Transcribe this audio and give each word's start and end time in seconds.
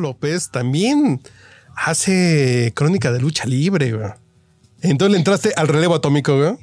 López 0.00 0.50
también 0.50 1.20
hace 1.76 2.72
crónica 2.74 3.12
de 3.12 3.20
lucha 3.20 3.46
libre, 3.46 3.92
güey. 3.92 4.10
Entonces 4.82 5.12
le 5.12 5.18
entraste 5.18 5.52
al 5.56 5.68
relevo 5.68 5.94
atómico, 5.94 6.36
güey. 6.36 6.56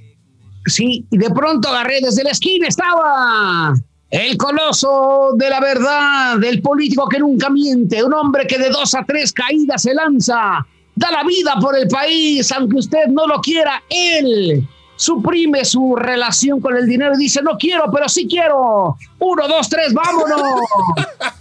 Sí, 0.66 1.06
y 1.10 1.18
de 1.18 1.30
pronto 1.30 1.70
agarré 1.70 2.02
desde 2.02 2.24
la 2.24 2.32
esquina, 2.32 2.68
estaba 2.68 3.74
el 4.10 4.38
coloso 4.38 5.30
de 5.36 5.50
la 5.50 5.60
verdad, 5.60 6.38
del 6.40 6.62
político 6.62 7.08
que 7.08 7.20
nunca 7.20 7.50
miente, 7.50 8.04
un 8.04 8.14
hombre 8.14 8.46
que 8.48 8.58
de 8.58 8.70
dos 8.70 8.94
a 8.96 9.04
tres 9.06 9.32
caídas 9.32 9.82
se 9.82 9.94
lanza, 9.94 10.66
da 10.96 11.12
la 11.12 11.24
vida 11.24 11.56
por 11.62 11.78
el 11.78 11.88
país, 11.88 12.52
aunque 12.52 12.78
usted 12.78 13.08
no 13.08 13.28
lo 13.28 13.40
quiera, 13.42 13.82
él 13.90 14.68
suprime 14.98 15.64
su 15.64 15.96
relación 15.96 16.60
con 16.60 16.76
el 16.76 16.86
dinero 16.86 17.14
y 17.16 17.20
dice, 17.20 17.42
no 17.42 17.58
quiero, 17.58 17.90
pero 17.94 18.10
sí 18.10 18.28
quiero. 18.28 18.98
Uno, 19.20 19.48
dos, 19.48 19.70
tres, 19.70 19.94
vámonos. 19.94 20.42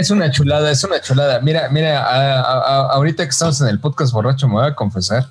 Es 0.00 0.10
una 0.10 0.30
chulada, 0.30 0.70
es 0.70 0.82
una 0.82 0.98
chulada. 1.02 1.40
Mira, 1.40 1.68
mira, 1.68 2.02
ahorita 2.90 3.22
que 3.24 3.28
estamos 3.28 3.60
en 3.60 3.68
el 3.68 3.80
podcast 3.80 4.14
borracho, 4.14 4.48
me 4.48 4.54
voy 4.54 4.66
a 4.66 4.74
confesar. 4.74 5.28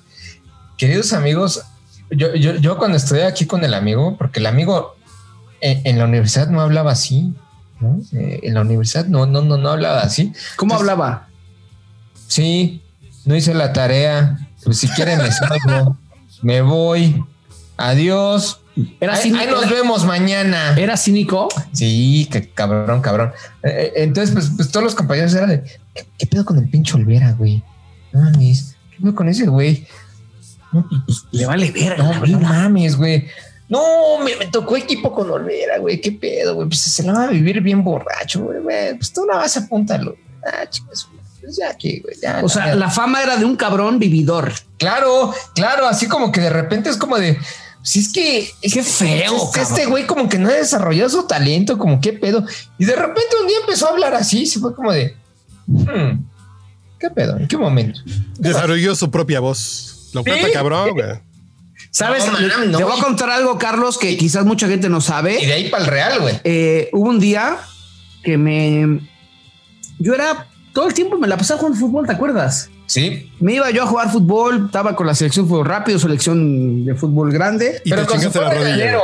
Queridos 0.76 1.12
amigos, 1.12 1.60
yo, 2.08 2.36
yo, 2.36 2.54
yo 2.54 2.78
cuando 2.78 2.96
estoy 2.96 3.22
aquí 3.22 3.46
con 3.46 3.64
el 3.64 3.74
amigo, 3.74 4.16
porque 4.16 4.38
el 4.38 4.46
amigo 4.46 4.94
en, 5.60 5.98
la 5.98 6.04
universidad 6.04 6.46
no 6.46 6.60
hablaba 6.60 6.92
así, 6.92 7.34
¿no? 7.80 7.98
Eh, 8.12 8.38
en 8.44 8.54
la 8.54 8.60
universidad 8.60 9.06
no, 9.06 9.26
no, 9.26 9.42
no, 9.42 9.56
no 9.56 9.70
hablaba 9.70 10.02
así. 10.02 10.32
¿Cómo 10.54 10.76
hablaba? 10.76 11.26
Sí, 12.28 12.80
no 13.24 13.34
hice 13.34 13.52
la 13.54 13.72
tarea. 13.72 14.38
Pues 14.62 14.78
si 14.78 14.88
quieren 14.90 15.18
me 15.18 15.32
salgo, 15.32 15.98
me 16.42 16.60
voy. 16.62 17.24
Adiós. 17.76 18.60
Era 19.00 19.14
ahí, 19.14 19.32
ahí, 19.36 19.48
nos 19.48 19.68
vemos 19.68 20.04
mañana. 20.04 20.74
¿Era 20.76 20.96
cínico? 20.96 21.48
Sí, 21.72 22.28
que 22.30 22.48
cabrón, 22.50 23.00
cabrón. 23.02 23.32
Eh, 23.62 23.68
eh, 23.68 23.92
entonces, 23.96 24.32
pues, 24.32 24.50
pues, 24.56 24.70
todos 24.70 24.84
los 24.84 24.94
compañeros 24.94 25.34
eran 25.34 25.50
de 25.50 25.64
¿qué, 26.16 26.26
pedo 26.26 26.44
con 26.44 26.58
el 26.58 26.68
pinche 26.68 26.94
Olvera, 26.94 27.32
güey? 27.32 27.62
No 28.12 28.20
mames, 28.20 28.76
¿qué 28.90 29.02
pedo 29.02 29.14
con 29.14 29.28
ese 29.28 29.46
güey? 29.46 29.86
No, 30.72 30.86
pues, 30.88 31.02
pues 31.06 31.24
le 31.32 31.46
vale 31.46 31.70
ver. 31.70 31.98
No, 31.98 32.26
no 32.26 32.40
mames, 32.40 32.96
güey. 32.96 33.26
No, 33.70 34.18
me, 34.18 34.32
tocó 34.46 34.76
equipo 34.76 35.14
con 35.14 35.30
Olvera, 35.30 35.78
güey. 35.78 36.00
¿Qué 36.00 36.12
pedo, 36.12 36.56
güey? 36.56 36.68
Pues 36.68 36.80
se 36.80 37.04
la 37.04 37.12
va 37.12 37.24
a 37.24 37.28
vivir 37.28 37.60
bien 37.60 37.84
borracho, 37.84 38.40
güey. 38.44 38.96
Pues 38.96 39.12
tú 39.12 39.24
no 39.24 39.36
vas 39.36 39.56
a 39.56 39.60
apuntarlo. 39.60 40.16
Ah, 40.44 40.68
chicas, 40.68 41.08
pues 41.40 41.56
ya 41.56 41.70
aquí, 41.70 42.00
güey. 42.00 42.16
o 42.42 42.48
sea, 42.48 42.74
la 42.74 42.90
fama 42.90 43.22
era 43.22 43.36
de 43.36 43.44
un 43.44 43.56
cabrón 43.56 43.98
vividor. 43.98 44.52
Claro, 44.76 45.32
claro. 45.54 45.86
Así 45.86 46.08
como 46.08 46.32
que 46.32 46.40
de 46.40 46.50
repente 46.50 46.90
es 46.90 46.96
como 46.96 47.16
de. 47.16 47.38
Si 47.82 48.00
es 48.00 48.12
que. 48.12 48.50
Qué 48.60 48.82
feo. 48.82 49.50
este 49.58 49.86
güey 49.86 50.06
como 50.06 50.28
que 50.28 50.38
no 50.38 50.48
ha 50.48 50.52
desarrollado 50.52 51.08
su 51.08 51.26
talento, 51.26 51.78
como 51.78 52.00
qué 52.00 52.12
pedo. 52.12 52.44
Y 52.78 52.84
de 52.84 52.94
repente 52.94 53.36
un 53.40 53.46
día 53.46 53.56
empezó 53.60 53.86
a 53.86 53.90
hablar 53.90 54.14
así. 54.14 54.46
Se 54.46 54.60
fue 54.60 54.74
como 54.74 54.92
de. 54.92 55.16
Hmm, 55.66 56.24
¿Qué 56.98 57.10
pedo? 57.10 57.38
¿En 57.38 57.48
qué 57.48 57.56
momento? 57.56 58.00
Desarrolló 58.38 58.94
su 58.94 59.10
propia 59.10 59.40
voz. 59.40 60.10
Lo 60.12 60.22
cuenta 60.22 60.50
cabrón, 60.52 60.90
güey. 60.90 61.06
¿Sabes? 61.90 62.24
Te 62.24 62.84
voy 62.84 62.98
a 62.98 63.02
contar 63.02 63.30
algo, 63.30 63.58
Carlos, 63.58 63.98
que 63.98 64.16
quizás 64.16 64.44
mucha 64.44 64.68
gente 64.68 64.88
no 64.88 65.00
sabe. 65.00 65.42
Y 65.42 65.46
de 65.46 65.52
ahí 65.54 65.68
para 65.70 65.84
el 65.84 65.90
real, 65.90 66.20
güey. 66.20 66.40
Eh, 66.44 66.88
hubo 66.92 67.08
un 67.08 67.18
día 67.18 67.58
que 68.22 68.36
me. 68.36 69.00
Yo 69.98 70.14
era. 70.14 70.46
Todo 70.72 70.86
el 70.86 70.94
tiempo 70.94 71.18
me 71.18 71.26
la 71.26 71.36
pasaba 71.36 71.58
jugando 71.58 71.80
fútbol, 71.80 72.06
¿te 72.06 72.12
acuerdas? 72.12 72.70
Sí. 72.90 73.30
Me 73.38 73.54
iba 73.54 73.70
yo 73.70 73.84
a 73.84 73.86
jugar 73.86 74.10
fútbol, 74.10 74.64
estaba 74.66 74.96
con 74.96 75.06
la 75.06 75.14
selección 75.14 75.46
fútbol 75.46 75.64
rápido, 75.64 75.96
selección 76.00 76.84
de 76.84 76.96
fútbol 76.96 77.30
grande. 77.30 77.80
pero 77.84 78.04
con 78.04 78.20
su 78.20 78.40
la 78.40 78.52
rodilla. 78.52 78.98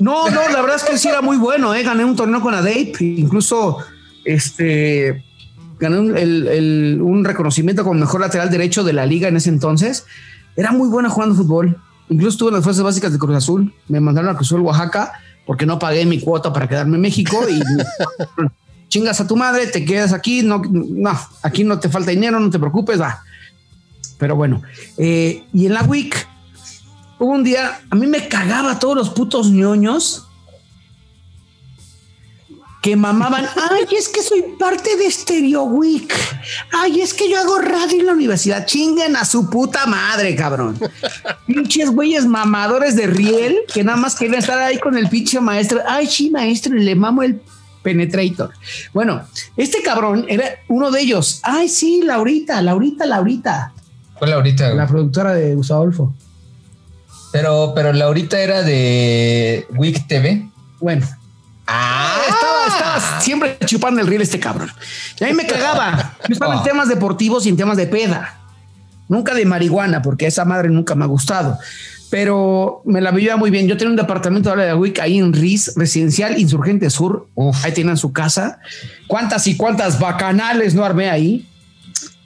No, 0.00 0.28
no, 0.28 0.48
la 0.48 0.60
verdad 0.62 0.74
es 0.74 0.82
que 0.82 0.98
sí 0.98 1.06
era 1.06 1.22
muy 1.22 1.36
bueno, 1.36 1.72
¿eh? 1.76 1.84
Gané 1.84 2.04
un 2.04 2.16
torneo 2.16 2.40
con 2.40 2.54
ADAPE, 2.54 2.96
incluso 3.00 3.78
este 4.24 5.22
gané 5.78 6.00
un 6.00 7.24
reconocimiento 7.24 7.84
como 7.84 8.00
mejor 8.00 8.20
lateral 8.20 8.50
derecho 8.50 8.82
de 8.82 8.94
la 8.94 9.06
liga 9.06 9.28
en 9.28 9.36
ese 9.36 9.50
entonces. 9.50 10.04
Era 10.56 10.72
muy 10.72 10.88
buena 10.88 11.08
jugando 11.08 11.36
fútbol. 11.36 11.80
Incluso 12.08 12.30
estuve 12.30 12.48
en 12.48 12.54
las 12.56 12.64
fuerzas 12.64 12.82
básicas 12.82 13.12
de 13.12 13.18
Cruz 13.20 13.36
Azul. 13.36 13.72
Me 13.86 14.00
mandaron 14.00 14.28
a 14.28 14.34
Cruz 14.34 14.48
Azul, 14.48 14.62
Oaxaca, 14.62 15.12
porque 15.46 15.66
no 15.66 15.78
pagué 15.78 16.04
mi 16.04 16.18
cuota 16.20 16.52
para 16.52 16.68
quedarme 16.68 16.96
en 16.96 17.02
México 17.02 17.38
y 17.48 17.62
chingas 18.92 19.22
a 19.22 19.26
tu 19.26 19.36
madre, 19.36 19.68
te 19.68 19.86
quedas 19.86 20.12
aquí, 20.12 20.42
no, 20.42 20.60
no, 20.70 21.18
aquí 21.42 21.64
no 21.64 21.80
te 21.80 21.88
falta 21.88 22.10
dinero, 22.10 22.38
no 22.38 22.50
te 22.50 22.58
preocupes, 22.58 23.00
va. 23.00 23.24
Pero 24.18 24.36
bueno, 24.36 24.62
eh, 24.98 25.44
y 25.54 25.64
en 25.64 25.72
la 25.72 25.82
WIC 25.82 26.28
hubo 27.18 27.32
un 27.32 27.42
día, 27.42 27.80
a 27.88 27.94
mí 27.94 28.06
me 28.06 28.28
cagaba 28.28 28.78
todos 28.78 28.94
los 28.94 29.08
putos 29.08 29.48
ñoños 29.48 30.28
que 32.82 32.94
mamaban, 32.94 33.46
ay, 33.70 33.86
es 33.96 34.10
que 34.10 34.22
soy 34.22 34.44
parte 34.58 34.94
de 34.98 35.10
Stereo 35.10 35.62
Week. 35.62 36.12
Ay, 36.72 37.00
es 37.00 37.14
que 37.14 37.30
yo 37.30 37.38
hago 37.38 37.60
radio 37.60 37.98
en 37.98 38.06
la 38.06 38.12
universidad. 38.12 38.66
Chinguen 38.66 39.16
a 39.16 39.24
su 39.24 39.48
puta 39.48 39.86
madre, 39.86 40.36
cabrón. 40.36 40.78
Pinches 41.46 41.90
güeyes 41.90 42.26
mamadores 42.26 42.94
de 42.94 43.06
riel 43.06 43.56
que 43.72 43.84
nada 43.84 43.96
más 43.96 44.16
querían 44.16 44.40
estar 44.40 44.58
ahí 44.58 44.78
con 44.78 44.98
el 44.98 45.08
pinche 45.08 45.40
maestro. 45.40 45.80
Ay, 45.88 46.06
sí, 46.06 46.30
maestro, 46.30 46.74
le 46.74 46.94
mamo 46.94 47.22
el 47.22 47.40
penetrator. 47.82 48.52
Bueno, 48.92 49.22
este 49.56 49.82
cabrón 49.82 50.26
era 50.28 50.44
uno 50.68 50.90
de 50.90 51.00
ellos. 51.00 51.40
Ay, 51.42 51.68
sí, 51.68 52.02
Laurita, 52.04 52.60
Laurita, 52.62 53.06
Laurita. 53.06 53.72
¿Cuál 54.14 54.30
Laurita? 54.30 54.72
La 54.74 54.86
productora 54.86 55.34
de 55.34 55.54
Gustavo 55.54 56.14
Pero, 57.32 57.72
pero 57.74 57.92
Laurita 57.92 58.40
era 58.40 58.62
de 58.62 59.66
Week 59.70 60.06
TV. 60.06 60.48
Bueno, 60.80 61.06
Ah, 61.66 62.20
estaba, 62.28 62.66
estaba, 62.66 63.20
siempre 63.20 63.58
chupando 63.64 64.00
el 64.00 64.06
riel 64.06 64.22
este 64.22 64.40
cabrón. 64.40 64.70
Y 65.18 65.24
a 65.24 65.28
mí 65.28 65.34
me 65.34 65.46
cagaba. 65.46 66.16
Yo 66.28 66.32
estaba 66.32 66.54
en 66.54 66.60
ah. 66.60 66.64
temas 66.64 66.88
deportivos 66.88 67.46
y 67.46 67.50
en 67.50 67.56
temas 67.56 67.76
de 67.76 67.86
peda. 67.86 68.38
Nunca 69.08 69.34
de 69.34 69.44
marihuana, 69.44 70.02
porque 70.02 70.26
esa 70.26 70.44
madre 70.44 70.68
nunca 70.68 70.94
me 70.94 71.04
ha 71.04 71.08
gustado. 71.08 71.58
Pero 72.12 72.82
me 72.84 73.00
la 73.00 73.10
vivía 73.10 73.38
muy 73.38 73.50
bien. 73.50 73.66
Yo 73.66 73.78
tenía 73.78 73.92
un 73.92 73.96
departamento 73.96 74.50
de 74.50 74.66
la 74.66 74.76
WIC 74.76 74.98
ahí 74.98 75.16
en 75.16 75.32
RIS, 75.32 75.72
Residencial 75.76 76.38
Insurgente 76.38 76.90
Sur. 76.90 77.30
Ahí 77.62 77.72
tenían 77.72 77.96
su 77.96 78.12
casa. 78.12 78.60
¿Cuántas 79.06 79.46
y 79.46 79.56
cuántas 79.56 79.98
bacanales 79.98 80.74
no 80.74 80.84
armé 80.84 81.08
ahí? 81.08 81.48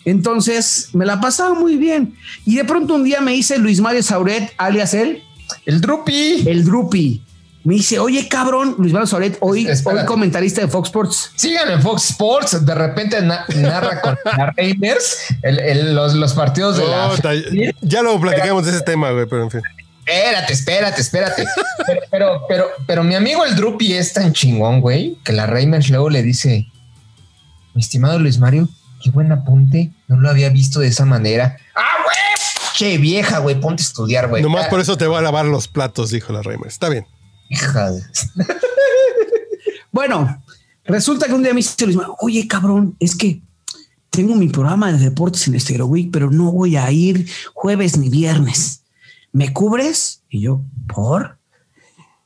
Entonces 0.04 0.88
me 0.92 1.06
la 1.06 1.20
pasaba 1.20 1.54
muy 1.54 1.76
bien. 1.76 2.16
Y 2.44 2.56
de 2.56 2.64
pronto 2.64 2.97
un 2.97 3.04
día 3.04 3.20
me 3.20 3.36
hice 3.36 3.58
Luis 3.58 3.80
Mario 3.80 4.02
Sauret, 4.02 4.52
alias 4.58 4.92
él. 4.92 5.22
El 5.64 5.80
Drupi. 5.80 6.42
El 6.48 6.64
Drupi 6.64 7.22
me 7.66 7.75
dice, 7.75 7.99
oye, 7.99 8.28
cabrón, 8.28 8.77
Luis 8.78 8.93
Manuel 8.93 9.09
Soret, 9.09 9.38
hoy, 9.41 9.66
hoy 9.66 10.04
comentarista 10.04 10.60
de 10.60 10.69
Fox 10.69 10.87
Sports. 10.87 11.32
Síganme 11.34 11.72
en 11.72 11.82
Fox 11.82 12.10
Sports, 12.10 12.65
de 12.65 12.75
repente 12.77 13.21
narra 13.21 14.00
con 14.00 14.16
la 14.25 14.53
Raiders 14.56 15.34
los, 15.43 16.32
partidos 16.34 16.77
de 16.77 16.87
la... 16.87 17.10
Ya 17.81 18.03
lo 18.03 18.21
platicamos 18.21 18.66
de 18.66 18.71
ese 18.71 18.82
tema, 18.82 19.10
güey, 19.10 19.27
pero 19.27 19.43
en 19.43 19.50
fin. 19.50 19.62
Espérate, 20.06 20.53
espérate, 20.53 21.00
espérate. 21.00 21.44
pero, 22.12 22.42
pero, 22.48 22.66
pero, 22.86 23.03
mi 23.03 23.16
amigo 23.16 23.45
el 23.45 23.57
Drupi 23.57 23.95
es 23.95 24.12
tan 24.12 24.33
chingón, 24.33 24.80
güey, 24.80 25.19
que 25.24 25.33
la 25.33 25.48
Raiders 25.48 25.91
luego 25.91 26.09
le 26.09 26.22
dice, 26.22 26.69
mi 27.74 27.83
estimado 27.83 28.21
Luis 28.21 28.39
Mario, 28.39 28.69
qué 29.03 29.10
buen 29.10 29.33
apunte, 29.33 29.91
no 30.07 30.21
lo 30.21 30.30
había 30.30 30.51
visto 30.51 30.78
de 30.78 30.86
esa 30.86 31.04
manera. 31.04 31.57
¡Ah, 31.74 31.97
güey! 32.04 32.16
Qué 32.78 32.98
vieja, 32.98 33.39
güey, 33.39 33.59
ponte 33.59 33.83
a 33.83 33.86
estudiar, 33.86 34.28
güey. 34.28 34.41
Nomás 34.41 34.69
por 34.69 34.78
eso 34.78 34.97
te 34.97 35.09
voy 35.09 35.19
a 35.19 35.22
lavar 35.22 35.47
los 35.47 35.66
platos, 35.66 36.10
dijo 36.10 36.33
la 36.33 36.42
Raiders. 36.42 36.74
Está 36.74 36.89
bien. 36.89 37.07
Hija 37.48 37.93
bueno, 39.93 40.43
resulta 40.84 41.27
que 41.27 41.34
un 41.34 41.43
día 41.43 41.53
me 41.53 41.59
dice 41.59 41.87
Luis, 41.87 41.98
oye, 42.21 42.47
cabrón, 42.48 42.97
es 42.98 43.15
que 43.15 43.43
tengo 44.10 44.34
mi 44.34 44.48
programa 44.48 44.93
de 44.93 44.98
deportes 44.98 45.47
en 45.47 45.59
Stereo 45.60 45.87
Week, 45.87 46.10
pero 46.10 46.31
no 46.31 46.51
voy 46.51 46.77
a 46.77 46.91
ir 46.91 47.28
jueves 47.54 47.97
ni 47.98 48.09
viernes. 48.09 48.83
¿Me 49.33 49.53
cubres? 49.53 50.22
Y 50.31 50.41
yo, 50.41 50.63
¿por? 50.87 51.39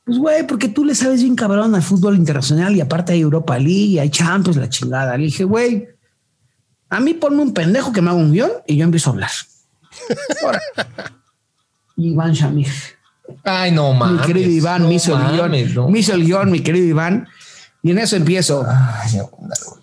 Pues, 0.05 0.17
güey, 0.17 0.47
porque 0.47 0.67
tú 0.67 0.83
le 0.83 0.95
sabes 0.95 1.21
bien 1.21 1.35
cabrón 1.35 1.75
al 1.75 1.83
fútbol 1.83 2.15
internacional 2.15 2.75
y 2.75 2.81
aparte 2.81 3.13
hay 3.13 3.21
Europa 3.21 3.57
League, 3.57 3.99
hay 3.99 4.09
Champions, 4.09 4.57
la 4.57 4.69
chingada. 4.69 5.17
Le 5.17 5.25
dije, 5.25 5.43
güey, 5.43 5.87
a 6.89 6.99
mí 6.99 7.13
ponme 7.13 7.41
un 7.41 7.53
pendejo 7.53 7.93
que 7.93 8.01
me 8.01 8.09
haga 8.09 8.19
un 8.19 8.31
guion 8.31 8.51
y 8.67 8.77
yo 8.77 8.83
empiezo 8.83 9.09
a 9.09 9.13
hablar. 9.13 9.31
Ahora. 10.43 10.61
Iván 11.95 12.33
Shamir. 12.33 12.67
Ay, 13.43 13.71
no 13.71 13.93
mames. 13.93 14.21
Mi 14.21 14.27
querido 14.27 14.49
Iván, 14.49 14.87
me 14.87 14.95
hizo 14.95 15.17
el 15.17 15.31
guion. 15.31 15.91
Me 15.91 15.99
hizo 15.99 16.13
el 16.13 16.25
guion, 16.25 16.51
mi 16.51 16.61
querido 16.61 16.85
Iván. 16.85 17.27
Y 17.83 17.91
en 17.91 17.99
eso 17.99 18.15
empiezo. 18.15 18.65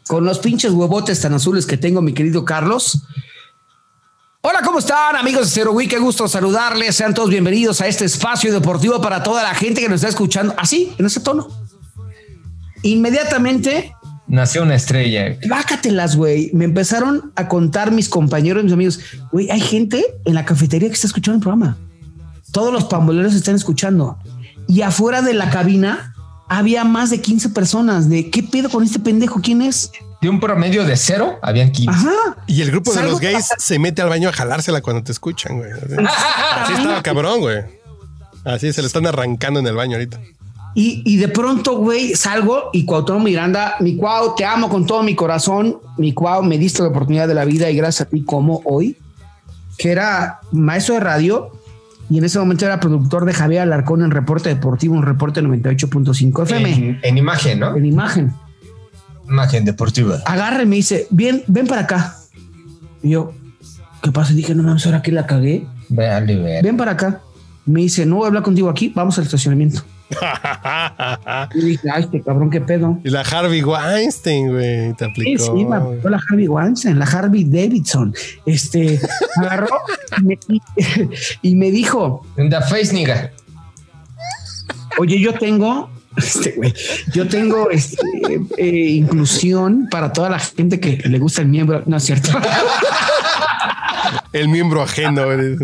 con 0.07 0.25
los 0.25 0.39
pinches 0.39 0.73
huevotes 0.73 1.21
tan 1.21 1.35
azules 1.35 1.67
que 1.67 1.77
tengo, 1.77 2.01
mi 2.01 2.13
querido 2.13 2.45
Carlos. 2.45 3.03
Hola, 4.41 4.61
¿cómo 4.65 4.79
están, 4.79 5.17
amigos 5.17 5.47
de 5.47 5.51
Zero 5.53 5.73
Week? 5.73 5.91
Qué 5.91 5.99
gusto 5.99 6.29
saludarles. 6.29 6.95
Sean 6.95 7.13
todos 7.13 7.29
bienvenidos 7.29 7.81
a 7.81 7.89
este 7.89 8.05
espacio 8.05 8.53
deportivo 8.53 9.01
para 9.01 9.23
toda 9.23 9.43
la 9.43 9.53
gente 9.55 9.81
que 9.81 9.89
nos 9.89 9.97
está 9.97 10.09
escuchando. 10.09 10.55
Así, 10.57 10.95
en 10.97 11.07
ese 11.07 11.21
tono. 11.21 11.49
Inmediatamente. 12.83 13.93
Nació 14.29 14.63
una 14.63 14.77
estrella. 14.77 15.37
Bácatelas, 15.49 16.15
güey. 16.15 16.51
Me 16.55 16.67
empezaron 16.67 17.33
a 17.35 17.49
contar 17.49 17.91
mis 17.91 18.09
compañeros, 18.09 18.63
mis 18.63 18.73
amigos. 18.73 19.01
Güey, 19.33 19.51
hay 19.51 19.61
gente 19.61 20.05
en 20.25 20.35
la 20.35 20.45
cafetería 20.45 20.89
que 20.89 20.95
está 20.95 21.09
escuchando 21.09 21.37
el 21.37 21.43
programa 21.43 21.77
todos 22.53 22.73
los 22.73 22.85
pamboleros 22.85 23.35
están 23.35 23.55
escuchando. 23.55 24.19
Y 24.67 24.83
afuera 24.83 25.23
de 25.23 25.35
la 25.35 25.51
cabina 25.51 26.15
había 26.49 26.85
más 26.85 27.11
de 27.11 27.21
15 27.21 27.51
personas. 27.51 28.09
¿De 28.09 28.31
qué 28.31 28.43
pedo 28.43 28.69
con 28.69 28.83
este 28.83 28.99
pendejo? 28.99 29.41
¿Quién 29.41 29.63
es? 29.63 29.91
De 30.21 30.29
un 30.29 30.41
promedio 30.41 30.85
de 30.85 30.97
cero, 30.97 31.39
habían 31.43 31.71
15. 31.71 31.91
Ajá. 31.91 32.37
Y 32.47 32.61
el 32.63 32.71
grupo 32.71 32.91
de 32.91 32.97
Salgo 32.97 33.13
los 33.13 33.21
gays 33.21 33.49
se 33.57 33.79
mete 33.79 34.03
al 34.03 34.09
baño 34.09 34.29
a 34.29 34.33
jalársela 34.33 34.81
cuando 34.81 35.03
te 35.03 35.13
escuchan, 35.13 35.59
güey. 35.59 35.71
Así 35.73 36.73
estaba 36.73 37.03
cabrón, 37.03 37.41
güey. 37.41 37.63
Así 38.45 38.73
se 38.73 38.81
le 38.81 38.87
están 38.87 39.07
arrancando 39.07 39.61
en 39.61 39.67
el 39.67 39.75
baño 39.75 39.97
ahorita. 39.97 40.19
Y, 40.75 41.03
y 41.05 41.17
de 41.17 41.29
pronto, 41.29 41.77
güey, 41.79 42.15
salgo 42.15 42.71
y 42.73 42.85
Cuauhtémoc 42.85 43.23
Miranda, 43.23 43.77
mi 43.81 43.97
Cuau, 43.97 44.35
te 44.37 44.45
amo 44.45 44.69
con 44.69 44.87
todo 44.87 45.03
mi 45.03 45.15
corazón. 45.15 45.79
Mi 45.97 46.13
Cuau, 46.13 46.43
me 46.43 46.59
diste 46.59 46.83
la 46.83 46.89
oportunidad 46.89 47.29
de 47.29 47.35
la 47.35 47.45
vida 47.45 47.71
y 47.71 47.77
gracias 47.77 48.07
a 48.07 48.11
ti 48.11 48.23
como 48.23 48.61
hoy, 48.65 48.97
que 49.77 49.91
era 49.91 50.41
maestro 50.53 50.95
de 50.95 51.01
radio 51.01 51.58
y 52.11 52.19
en 52.19 52.25
ese 52.25 52.39
momento 52.39 52.65
era 52.65 52.81
productor 52.81 53.25
de 53.25 53.33
Javier 53.35 53.63
Alarcón 53.63 54.03
en 54.03 54.11
Reporte 54.11 54.49
Deportivo, 54.49 54.95
un 54.95 55.03
reporte 55.03 55.43
98.5 55.43 56.43
FM 56.45 56.73
En, 56.73 57.01
en 57.03 57.19
imagen, 57.19 57.61
¿no? 57.61 57.77
en 57.77 57.85
imagen. 57.85 58.33
Imagen 59.29 59.65
deportiva. 59.65 60.21
Agarra 60.25 60.63
y 60.63 60.67
me 60.67 60.77
dice, 60.77 61.07
bien, 61.11 61.43
ven 61.47 61.67
para 61.67 61.83
acá. 61.83 62.17
Y 63.03 63.11
yo, 63.11 63.33
¿qué 64.03 64.11
pasa? 64.11 64.33
Y 64.33 64.37
dije, 64.37 64.55
no 64.55 64.63
mames, 64.63 64.87
ahora 64.87 65.03
que 65.03 65.13
la 65.13 65.27
cagué. 65.27 65.67
Véale, 65.91 66.37
ver. 66.37 66.65
Ven 66.65 66.77
para 66.77 66.93
acá. 66.93 67.21
Me 67.69 67.83
dice, 67.83 68.07
no 68.07 68.17
voy 68.17 68.25
a 68.25 68.29
hablar 68.29 68.43
contigo 68.43 68.69
aquí, 68.71 68.91
vamos 68.95 69.19
al 69.19 69.25
estacionamiento. 69.25 69.83
Y 71.55 71.61
dije, 71.61 71.89
ay, 71.93 72.05
este 72.05 72.23
cabrón, 72.23 72.49
qué 72.51 72.61
pedo. 72.63 72.99
y 73.05 73.11
la 73.11 73.21
Harvey 73.21 73.63
Weinstein, 73.63 74.49
güey, 74.51 74.95
te 74.95 75.05
Sí, 75.05 75.11
aplicó. 75.11 75.45
sí, 75.45 75.65
me 75.67 75.77
aplicó 75.77 76.09
la 76.09 76.19
Harvey 76.31 76.49
Weinstein, 76.49 76.99
la 76.99 77.05
Harvey 77.05 77.45
Davidson. 77.45 78.15
Este 78.47 78.99
agarró 79.37 79.69
y 80.19 80.23
me, 80.25 80.39
y 81.43 81.57
me 81.57 81.71
dijo: 81.71 82.25
In 82.39 82.49
the 82.49 82.61
face, 82.63 82.93
nigga. 82.95 83.31
Oye, 84.99 85.21
yo 85.21 85.35
tengo, 85.35 85.91
este, 86.17 86.53
güey, 86.57 86.73
yo 87.13 87.29
tengo 87.29 87.69
este, 87.71 88.01
eh, 88.57 88.89
inclusión 88.91 89.89
para 89.91 90.13
toda 90.13 90.31
la 90.31 90.39
gente 90.39 90.81
que 90.81 90.97
le 91.07 91.19
gusta 91.19 91.43
el 91.43 91.49
miembro. 91.49 91.83
No 91.87 91.99
es 91.99 92.05
cierto. 92.05 92.31
El 94.33 94.49
miembro 94.49 94.83
ajeno, 94.83 95.25
güey. 95.25 95.57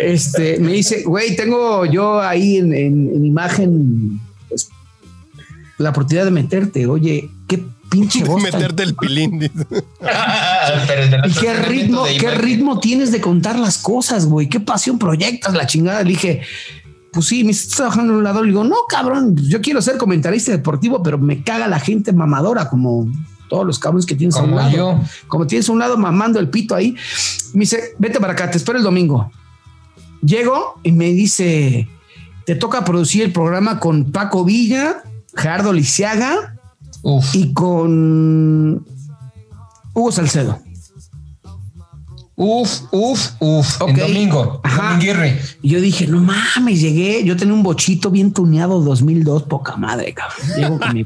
Este 0.00 0.58
me 0.60 0.72
dice, 0.72 1.02
güey, 1.04 1.34
tengo 1.36 1.84
yo 1.86 2.20
ahí 2.20 2.56
en, 2.58 2.72
en- 2.72 3.10
en 3.14 3.24
imagen 3.24 4.20
pues, 4.48 4.68
la 5.78 5.90
oportunidad 5.90 6.24
de 6.24 6.30
meterte. 6.30 6.86
Oye, 6.86 7.28
qué 7.46 7.62
pinche 7.90 8.22
voz 8.24 8.42
meterte 8.42 8.82
el 8.84 8.94
pilín. 8.94 9.42
¿Y 11.26 11.32
qué 11.40 11.54
ritmo, 11.54 12.04
qué 12.18 12.30
ritmo 12.32 12.78
tienes 12.80 13.12
de 13.12 13.20
contar 13.20 13.58
las 13.58 13.78
cosas, 13.78 14.26
güey? 14.26 14.48
¿Qué 14.48 14.60
pasión 14.60 14.98
proyectas 14.98 15.54
la 15.54 15.66
chingada? 15.66 16.02
Le 16.02 16.10
dije, 16.10 16.42
pues 17.12 17.26
sí, 17.26 17.44
me 17.44 17.50
estás 17.50 17.76
trabajando 17.76 18.12
en 18.12 18.18
un 18.18 18.24
lado. 18.24 18.42
Le 18.42 18.48
digo, 18.50 18.64
no, 18.64 18.76
cabrón, 18.88 19.36
yo 19.48 19.60
quiero 19.60 19.82
ser 19.82 19.96
comentarista 19.96 20.52
deportivo, 20.52 21.02
pero 21.02 21.18
me 21.18 21.42
caga 21.42 21.66
la 21.68 21.80
gente 21.80 22.12
mamadora, 22.12 22.68
como 22.68 23.10
todos 23.48 23.66
los 23.66 23.78
cabrones 23.78 24.04
que 24.06 24.14
tienes 24.14 24.36
a 24.36 24.40
un 24.42 24.50
Como 24.50 24.56
lado. 24.60 24.76
yo. 24.76 25.00
Como 25.26 25.46
tienes 25.46 25.68
a 25.68 25.72
un 25.72 25.78
lado 25.78 25.96
mamando 25.96 26.38
el 26.38 26.48
pito 26.50 26.74
ahí. 26.74 26.94
Me 27.54 27.60
dice, 27.60 27.94
vete 27.98 28.20
para 28.20 28.34
acá, 28.34 28.50
te 28.50 28.58
espero 28.58 28.78
el 28.78 28.84
domingo. 28.84 29.32
Llego 30.22 30.80
y 30.82 30.92
me 30.92 31.06
dice, 31.10 31.88
te 32.46 32.54
toca 32.54 32.84
producir 32.84 33.22
el 33.22 33.32
programa 33.32 33.78
con 33.80 34.10
Paco 34.12 34.44
Villa, 34.44 35.02
Gerardo 35.36 35.72
Lisiaga 35.72 36.56
Uf. 37.02 37.34
y 37.34 37.52
con 37.52 38.86
Hugo 39.94 40.12
Salcedo. 40.12 40.60
Uf, 42.40 42.82
uf, 42.92 43.30
uf. 43.40 43.82
Ok. 43.82 43.88
En 43.90 43.96
domingo. 43.96 44.60
Ajá. 44.62 44.96
Y 45.60 45.68
yo 45.70 45.80
dije, 45.80 46.06
no 46.06 46.20
mames, 46.20 46.80
llegué. 46.80 47.24
Yo 47.24 47.36
tenía 47.36 47.52
un 47.52 47.64
bochito 47.64 48.10
bien 48.12 48.32
tuneado 48.32 48.80
2002, 48.80 49.42
poca 49.44 49.76
madre, 49.76 50.14
cabrón. 50.14 50.38
Llego 50.56 50.78
con 50.78 50.94
mi- 50.94 51.04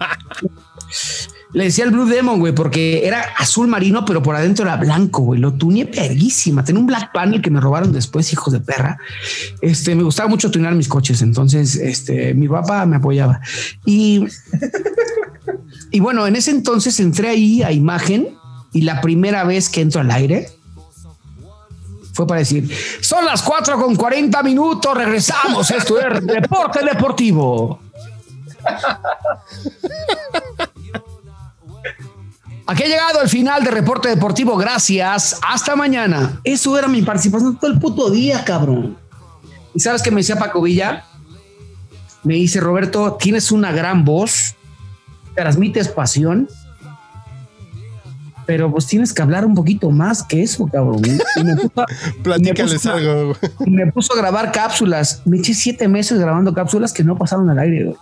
Le 1.52 1.64
decía 1.64 1.84
el 1.84 1.90
Blue 1.90 2.06
Demon, 2.06 2.38
güey, 2.38 2.54
porque 2.54 3.06
era 3.06 3.20
azul 3.36 3.68
marino, 3.68 4.04
pero 4.04 4.22
por 4.22 4.34
adentro 4.34 4.64
era 4.64 4.76
blanco, 4.76 5.22
güey. 5.22 5.40
Lo 5.40 5.52
tuneé 5.52 5.86
perguísima. 5.86 6.64
Tenía 6.64 6.80
un 6.80 6.86
Black 6.86 7.12
Panel 7.12 7.42
que 7.42 7.50
me 7.50 7.60
robaron 7.60 7.92
después, 7.92 8.32
hijos 8.32 8.52
de 8.52 8.60
perra. 8.60 8.98
Este, 9.60 9.94
me 9.94 10.02
gustaba 10.02 10.28
mucho 10.28 10.50
tunear 10.50 10.74
mis 10.74 10.88
coches. 10.88 11.20
Entonces, 11.20 11.76
este, 11.76 12.32
mi 12.34 12.48
papá 12.48 12.86
me 12.86 12.96
apoyaba. 12.96 13.40
Y, 13.84 14.24
y 15.90 16.00
bueno, 16.00 16.26
en 16.26 16.36
ese 16.36 16.52
entonces 16.52 16.98
entré 17.00 17.28
ahí 17.28 17.62
a 17.62 17.70
imagen 17.70 18.34
y 18.72 18.82
la 18.82 19.02
primera 19.02 19.44
vez 19.44 19.68
que 19.68 19.82
entro 19.82 20.00
al 20.00 20.10
aire, 20.10 20.48
fue 22.14 22.26
para 22.26 22.40
decir, 22.40 22.70
son 23.00 23.24
las 23.24 23.42
4 23.42 23.78
con 23.78 23.96
40 23.96 24.42
minutos, 24.42 24.94
regresamos, 24.94 25.70
esto 25.70 25.98
es 25.98 26.26
Deporte 26.26 26.80
Deportivo. 26.84 27.80
Aquí 32.66 32.84
ha 32.84 32.86
llegado 32.86 33.20
el 33.22 33.28
final 33.28 33.64
de 33.64 33.70
Reporte 33.70 34.08
Deportivo, 34.08 34.56
gracias, 34.56 35.38
hasta 35.46 35.74
mañana. 35.76 36.40
Eso 36.44 36.78
era 36.78 36.88
mi 36.88 37.02
participación 37.02 37.56
todo 37.58 37.70
el 37.70 37.78
puto 37.78 38.08
día, 38.10 38.44
cabrón. 38.44 38.96
¿Y 39.74 39.80
sabes 39.80 40.02
qué 40.02 40.10
me 40.10 40.18
decía 40.20 40.36
Paco 40.36 40.62
Villa? 40.62 41.04
Me 42.22 42.34
dice, 42.34 42.60
Roberto, 42.60 43.16
tienes 43.20 43.50
una 43.50 43.72
gran 43.72 44.04
voz, 44.04 44.54
transmites 45.34 45.88
pasión, 45.88 46.48
pero 48.46 48.70
pues 48.70 48.86
tienes 48.86 49.12
que 49.12 49.22
hablar 49.22 49.44
un 49.44 49.54
poquito 49.54 49.90
más 49.90 50.22
que 50.22 50.42
eso, 50.42 50.66
cabrón. 50.66 51.00
Y 51.36 51.44
me 51.44 51.56
puso 51.56 51.84
Platícales 52.22 52.72
me 52.72 52.78
puso- 52.78 52.92
algo. 52.92 53.24
güey. 53.26 53.52
y 53.66 53.70
me 53.70 53.92
puso 53.92 54.12
a 54.12 54.16
grabar 54.16 54.52
cápsulas. 54.52 55.22
Me 55.24 55.38
eché 55.38 55.54
siete 55.54 55.88
meses 55.88 56.18
grabando 56.18 56.52
cápsulas 56.54 56.92
que 56.92 57.02
no 57.02 57.16
pasaron 57.16 57.48
al 57.50 57.58
aire. 57.58 57.84
güey. 57.84 57.96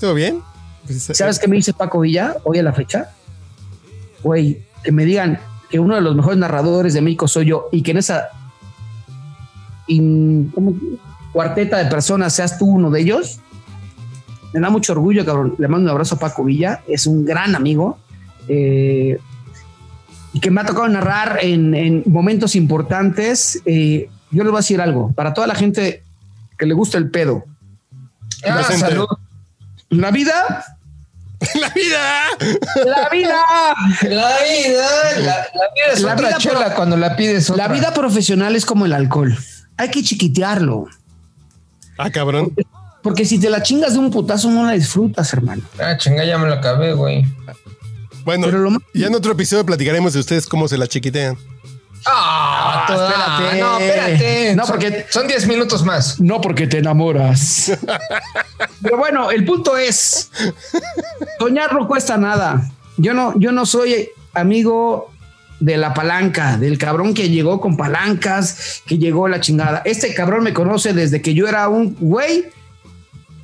¿Todo 0.00 0.14
bien? 0.14 0.40
Pues, 0.86 1.04
¿Sabes 1.12 1.38
qué 1.38 1.48
me 1.48 1.56
dice 1.56 1.72
Paco 1.72 2.00
Villa 2.00 2.36
hoy 2.44 2.58
a 2.58 2.62
la 2.62 2.72
fecha? 2.72 3.10
Güey, 4.24 4.64
que 4.82 4.90
me 4.90 5.04
digan 5.04 5.38
que 5.70 5.78
uno 5.78 5.94
de 5.94 6.00
los 6.00 6.16
mejores 6.16 6.38
narradores 6.38 6.94
de 6.94 7.00
México 7.02 7.28
soy 7.28 7.46
yo 7.46 7.68
y 7.70 7.82
que 7.82 7.92
en 7.92 7.98
esa 7.98 8.28
cuarteta 11.32 11.78
de 11.78 11.86
personas 11.86 12.32
seas 12.32 12.58
tú 12.58 12.66
uno 12.66 12.90
de 12.90 13.00
ellos. 13.02 13.38
Me 14.52 14.60
da 14.60 14.70
mucho 14.70 14.92
orgullo, 14.92 15.24
cabrón. 15.24 15.54
Le 15.58 15.68
mando 15.68 15.84
un 15.84 15.90
abrazo 15.90 16.14
a 16.14 16.18
Paco 16.18 16.44
Villa. 16.44 16.82
Es 16.88 17.06
un 17.06 17.24
gran 17.24 17.54
amigo. 17.54 17.98
eh, 18.48 19.18
y 20.32 20.40
que 20.40 20.50
me 20.50 20.60
ha 20.60 20.64
tocado 20.64 20.88
narrar 20.88 21.38
en, 21.42 21.74
en 21.74 22.02
momentos 22.06 22.56
importantes. 22.56 23.62
Eh, 23.66 24.08
yo 24.32 24.42
les 24.42 24.50
voy 24.50 24.58
a 24.58 24.62
decir 24.62 24.80
algo. 24.80 25.12
Para 25.12 25.32
toda 25.32 25.46
la 25.46 25.54
gente 25.54 26.02
que 26.58 26.66
le 26.66 26.74
gusta 26.74 26.98
el 26.98 27.08
pedo. 27.10 27.44
Ah, 28.44 28.64
salud. 28.64 29.06
La 29.90 30.10
vida 30.10 30.64
¡La 31.60 31.68
vida! 31.70 32.24
La 32.84 33.08
vida. 33.10 33.40
La 34.02 34.36
vida, 34.42 35.20
la, 35.20 35.26
la 35.26 35.44
vida 35.74 35.92
es 35.92 36.00
La 36.02 36.12
otra 36.14 36.28
vida 36.28 36.38
chela 36.38 36.66
pro- 36.66 36.74
cuando 36.76 36.96
la 36.96 37.16
pides 37.16 37.50
otra. 37.50 37.66
La 37.68 37.72
vida 37.72 37.92
profesional 37.94 38.56
es 38.56 38.64
como 38.64 38.86
el 38.86 38.92
alcohol. 38.92 39.36
Hay 39.76 39.90
que 39.90 40.02
chiquitearlo. 40.02 40.86
Ah, 41.98 42.10
cabrón. 42.10 42.52
Porque 43.02 43.24
si 43.24 43.38
te 43.38 43.50
la 43.50 43.62
chingas 43.62 43.92
de 43.92 43.98
un 43.98 44.10
putazo, 44.10 44.50
no 44.50 44.64
la 44.64 44.72
disfrutas, 44.72 45.32
hermano. 45.32 45.62
Ah, 45.78 45.96
chinga, 45.96 46.24
ya 46.24 46.38
me 46.38 46.46
lo 46.46 46.54
acabé, 46.54 46.94
güey. 46.94 47.24
Bueno, 48.24 48.46
Pero 48.46 48.58
lo 48.60 48.70
más- 48.70 48.82
ya 48.94 49.08
en 49.08 49.14
otro 49.14 49.32
episodio 49.32 49.66
platicaremos 49.66 50.12
de 50.14 50.20
ustedes 50.20 50.46
cómo 50.46 50.66
se 50.68 50.78
la 50.78 50.86
chiquitean. 50.86 51.36
Ah, 52.06 52.84
toda- 52.86 53.08
espérate. 53.08 53.60
No, 53.60 53.78
espérate. 53.78 54.56
No, 54.56 54.64
porque- 54.66 55.06
son 55.10 55.26
10 55.26 55.46
minutos 55.46 55.84
más. 55.84 56.20
No 56.20 56.40
porque 56.40 56.66
te 56.66 56.78
enamoras. 56.78 57.72
Pero 58.82 58.96
bueno, 58.98 59.30
el 59.30 59.44
punto 59.44 59.76
es, 59.76 60.30
soñar 61.38 61.72
no 61.72 61.86
cuesta 61.88 62.16
nada. 62.16 62.70
Yo 62.96 63.14
no, 63.14 63.38
yo 63.38 63.52
no 63.52 63.66
soy 63.66 64.08
amigo 64.34 65.10
de 65.60 65.76
la 65.76 65.94
palanca, 65.94 66.58
del 66.58 66.78
cabrón 66.78 67.14
que 67.14 67.30
llegó 67.30 67.60
con 67.60 67.76
palancas, 67.76 68.82
que 68.86 68.98
llegó 68.98 69.28
la 69.28 69.40
chingada. 69.40 69.82
Este 69.84 70.12
cabrón 70.14 70.42
me 70.44 70.52
conoce 70.52 70.92
desde 70.92 71.22
que 71.22 71.32
yo 71.34 71.48
era 71.48 71.68
un 71.68 71.96
güey 71.98 72.46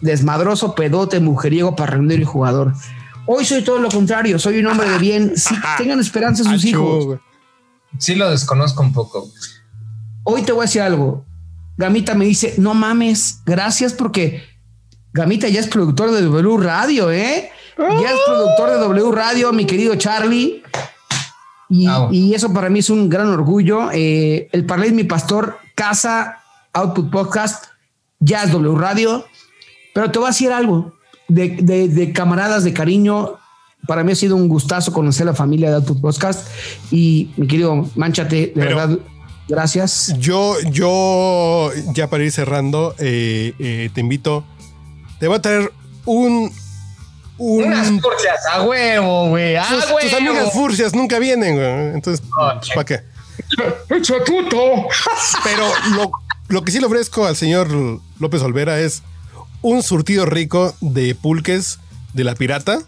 desmadroso, 0.01 0.75
pedote, 0.75 1.21
mujeriego, 1.21 1.77
parrandero 1.77 2.23
y 2.23 2.25
jugador. 2.25 2.73
Hoy 3.27 3.45
soy 3.45 3.63
todo 3.63 3.79
lo 3.79 3.91
contrario, 3.91 4.39
soy 4.39 4.59
un 4.61 4.67
hombre 4.67 4.89
de 4.91 4.99
bien. 4.99 5.33
Sí, 5.37 5.55
tengan 5.79 6.01
esperanza 6.01 6.43
sus 6.45 6.53
Achú, 6.55 6.67
hijos. 6.69 7.19
Sí 7.99 8.15
lo 8.15 8.31
desconozco 8.31 8.83
un 8.83 8.93
poco. 8.93 9.31
Hoy 10.25 10.43
te 10.43 10.53
voy 10.53 10.63
a 10.63 10.67
decir 10.67 10.83
algo. 10.83 11.25
Gamita 11.77 12.15
me 12.15 12.25
dice, 12.27 12.55
no 12.59 12.75
mames, 12.75 13.41
gracias 13.47 13.93
porque 13.93 14.43
Gamita 15.13 15.49
ya 15.49 15.61
es 15.61 15.67
productor 15.69 16.11
de 16.13 16.23
W 16.23 16.57
Radio, 16.59 17.11
¿eh? 17.11 17.51
Ya 17.79 18.11
es 18.13 18.21
productor 18.27 18.71
de 18.71 18.77
W 18.79 19.13
Radio, 19.13 19.53
mi 19.53 19.65
querido 19.65 19.95
Charlie. 19.97 20.63
Y, 21.71 21.89
y 22.11 22.35
eso 22.35 22.53
para 22.53 22.69
mí 22.69 22.81
es 22.81 22.91
un 22.91 23.09
gran 23.09 23.29
orgullo. 23.29 23.91
Eh, 23.93 24.49
el 24.53 24.67
Parley 24.67 24.93
Mi 24.93 25.05
Pastor, 25.05 25.59
Casa, 25.75 26.41
Output 26.73 27.11
Podcast, 27.11 27.67
ya 28.19 28.43
es 28.43 28.53
W 28.53 28.77
Radio. 28.77 29.25
Pero 29.95 30.11
te 30.11 30.19
voy 30.19 30.27
a 30.27 30.31
decir 30.31 30.53
algo. 30.53 30.95
De, 31.29 31.51
de- 31.63 31.89
de 31.89 32.13
camaradas 32.13 32.65
de 32.65 32.73
cariño, 32.75 33.39
para 33.87 34.05
mí 34.05 34.13
ha 34.13 34.15
sido 34.17 34.37
un 34.37 34.49
gustazo 34.49 34.93
conocer 34.93 35.27
la 35.27 35.35
familia 35.35 35.71
de 35.71 35.77
Output 35.77 36.01
Podcast. 36.01 36.47
Y 36.91 37.31
mi 37.37 37.47
querido 37.47 37.89
Manchate, 37.97 38.37
de 38.37 38.53
Pero- 38.55 38.77
verdad, 38.77 38.99
gracias. 39.49 40.15
Yo, 40.19 40.57
yo, 40.71 41.71
ya 41.95 42.09
para 42.09 42.25
ir 42.25 42.33
cerrando, 42.33 42.95
eh, 42.99 43.55
eh, 43.59 43.91
te 43.95 44.01
invito. 44.01 44.45
Te 45.19 45.29
voy 45.29 45.37
a 45.39 45.43
traer 45.43 45.73
un. 46.05 46.53
un 47.39 47.65
Unas 47.65 47.89
furcias 47.89 48.47
a 48.53 48.63
huevo, 48.63 49.29
güey. 49.29 49.57
A 49.57 49.67
tus, 49.69 50.13
amigas 50.15 50.53
furcias 50.53 50.95
nunca 50.95 51.19
vienen, 51.19 51.57
güey. 51.57 51.95
Entonces, 51.95 52.25
pues, 52.35 52.71
¿para 52.75 52.85
qué? 52.85 53.01
¡Eche 53.91 54.15
puto! 54.21 54.87
Pero 55.45 55.65
lo, 55.95 56.11
lo 56.49 56.63
que 56.63 56.71
sí 56.73 56.79
le 56.79 56.87
ofrezco 56.87 57.27
al 57.27 57.37
señor 57.37 57.69
López 58.19 58.43
Olvera 58.43 58.79
es 58.79 59.03
un 59.63 59.83
surtido 59.83 60.27
rico 60.27 60.75
de 60.81 61.15
pulques 61.15 61.79
de 62.13 62.25
la 62.25 62.35
pirata. 62.35 62.81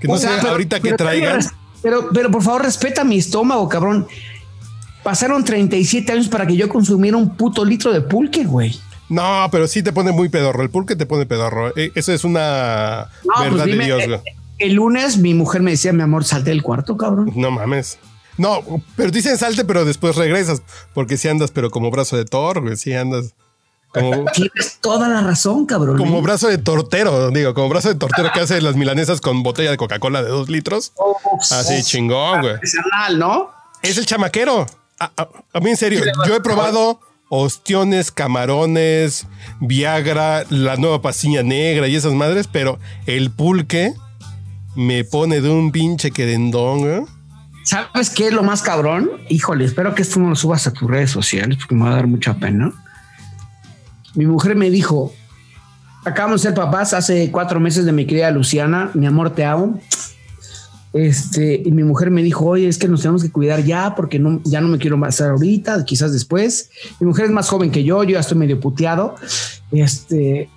Que 0.00 0.08
no 0.08 0.14
O 0.14 0.18
sea, 0.18 0.36
pero- 0.40 0.50
ahorita 0.52 0.76
que 0.80 0.90
pero- 0.90 0.96
traigan. 0.96 1.40
Pero, 1.82 2.08
pero 2.12 2.30
por 2.30 2.42
favor, 2.42 2.62
respeta 2.62 3.04
mi 3.04 3.18
estómago, 3.18 3.68
cabrón. 3.68 4.06
Pasaron 5.02 5.44
37 5.44 6.10
años 6.12 6.28
para 6.28 6.46
que 6.46 6.56
yo 6.56 6.68
consumiera 6.68 7.16
un 7.16 7.36
puto 7.36 7.64
litro 7.64 7.92
de 7.92 8.00
pulque, 8.00 8.44
güey. 8.44 8.76
No, 9.08 9.46
pero 9.52 9.68
sí 9.68 9.82
te 9.84 9.92
pone 9.92 10.10
muy 10.10 10.28
pedorro. 10.28 10.62
El 10.64 10.70
pulque 10.70 10.96
te 10.96 11.06
pone 11.06 11.26
pedorro. 11.26 11.72
Eh, 11.76 11.92
Eso 11.94 12.12
es 12.12 12.24
una 12.24 13.08
No, 13.24 13.32
pues 13.36 13.50
verdad 13.52 13.64
dime, 13.66 13.78
de 13.78 13.84
Dios, 13.84 14.02
eh, 14.02 14.06
güey. 14.08 14.20
El 14.58 14.72
lunes 14.74 15.18
mi 15.18 15.32
mujer 15.34 15.62
me 15.62 15.70
decía, 15.72 15.92
mi 15.92 16.02
amor, 16.02 16.24
salte 16.24 16.50
del 16.50 16.62
cuarto, 16.62 16.96
cabrón. 16.96 17.30
No 17.36 17.50
mames. 17.52 17.98
No, 18.36 18.62
pero 18.96 19.10
dicen 19.12 19.38
salte, 19.38 19.64
pero 19.64 19.84
después 19.84 20.16
regresas. 20.16 20.62
Porque 20.92 21.16
si 21.16 21.28
andas, 21.28 21.52
pero 21.52 21.70
como 21.70 21.90
brazo 21.92 22.16
de 22.16 22.24
Thor, 22.24 22.62
güey. 22.62 22.76
Si 22.76 22.92
andas 22.94 23.34
como, 24.00 24.24
Tienes 24.32 24.78
toda 24.80 25.08
la 25.08 25.20
razón, 25.22 25.66
cabrón. 25.66 25.96
como 25.98 26.18
¿eh? 26.18 26.22
brazo 26.22 26.48
de 26.48 26.58
tortero, 26.58 27.30
digo, 27.30 27.54
como 27.54 27.68
brazo 27.68 27.88
de 27.88 27.94
tortero 27.96 28.30
que 28.32 28.40
hace 28.40 28.60
las 28.60 28.76
milanesas 28.76 29.20
con 29.20 29.42
botella 29.42 29.70
de 29.70 29.76
Coca-Cola 29.76 30.22
de 30.22 30.28
dos 30.28 30.48
litros. 30.48 30.92
Así 31.50 31.82
chingón, 31.82 32.40
güey. 32.42 32.54
Artesanal, 32.54 33.18
¿no? 33.18 33.50
Es 33.82 33.98
el 33.98 34.06
chamaquero. 34.06 34.66
A, 34.98 35.10
a- 35.16 35.28
a 35.52 35.60
mí, 35.60 35.70
en 35.70 35.76
serio, 35.76 36.00
yo 36.26 36.34
he 36.36 36.40
probado 36.40 37.00
ostiones, 37.28 38.10
camarones, 38.12 39.26
Viagra, 39.60 40.44
la 40.48 40.76
nueva 40.76 41.02
pasilla 41.02 41.42
negra 41.42 41.88
y 41.88 41.96
esas 41.96 42.12
madres, 42.14 42.48
pero 42.50 42.78
el 43.06 43.30
pulque 43.30 43.92
me 44.74 45.04
pone 45.04 45.40
de 45.40 45.48
un 45.50 45.72
pinche 45.72 46.10
querendón, 46.10 46.78
güey. 46.80 47.02
¿Sabes 47.64 48.10
qué 48.10 48.28
es 48.28 48.32
lo 48.32 48.42
más 48.44 48.62
cabrón? 48.62 49.10
Híjole, 49.28 49.64
espero 49.64 49.94
que 49.94 50.02
esto 50.02 50.20
no 50.20 50.28
lo 50.30 50.36
subas 50.36 50.66
a 50.68 50.72
tus 50.72 50.88
redes 50.88 51.10
sociales 51.10 51.58
porque 51.58 51.74
me 51.74 51.82
va 51.84 51.90
a 51.92 51.94
dar 51.96 52.06
mucha 52.06 52.34
pena. 52.34 52.72
Mi 54.16 54.26
mujer 54.26 54.56
me 54.56 54.70
dijo, 54.70 55.14
acabamos 56.04 56.42
de 56.42 56.48
ser 56.48 56.54
papás 56.56 56.92
hace 56.94 57.30
cuatro 57.30 57.60
meses 57.60 57.84
de 57.84 57.92
mi 57.92 58.06
querida 58.06 58.30
Luciana, 58.30 58.90
mi 58.94 59.06
amor, 59.06 59.30
te 59.30 59.44
amo. 59.44 59.80
Este, 60.92 61.60
y 61.62 61.70
mi 61.72 61.84
mujer 61.84 62.10
me 62.10 62.22
dijo, 62.22 62.46
oye, 62.46 62.66
es 62.66 62.78
que 62.78 62.88
nos 62.88 63.02
tenemos 63.02 63.22
que 63.22 63.30
cuidar 63.30 63.62
ya 63.62 63.94
porque 63.94 64.18
no, 64.18 64.40
ya 64.44 64.62
no 64.62 64.68
me 64.68 64.78
quiero 64.78 64.94
embarazar 64.94 65.30
ahorita, 65.30 65.84
quizás 65.84 66.12
después. 66.12 66.70
Mi 67.00 67.06
mujer 67.06 67.26
es 67.26 67.30
más 67.30 67.48
joven 67.50 67.70
que 67.70 67.84
yo, 67.84 68.02
yo 68.02 68.14
ya 68.14 68.20
estoy 68.20 68.38
medio 68.38 68.58
puteado. 68.58 69.14
Este, 69.70 70.48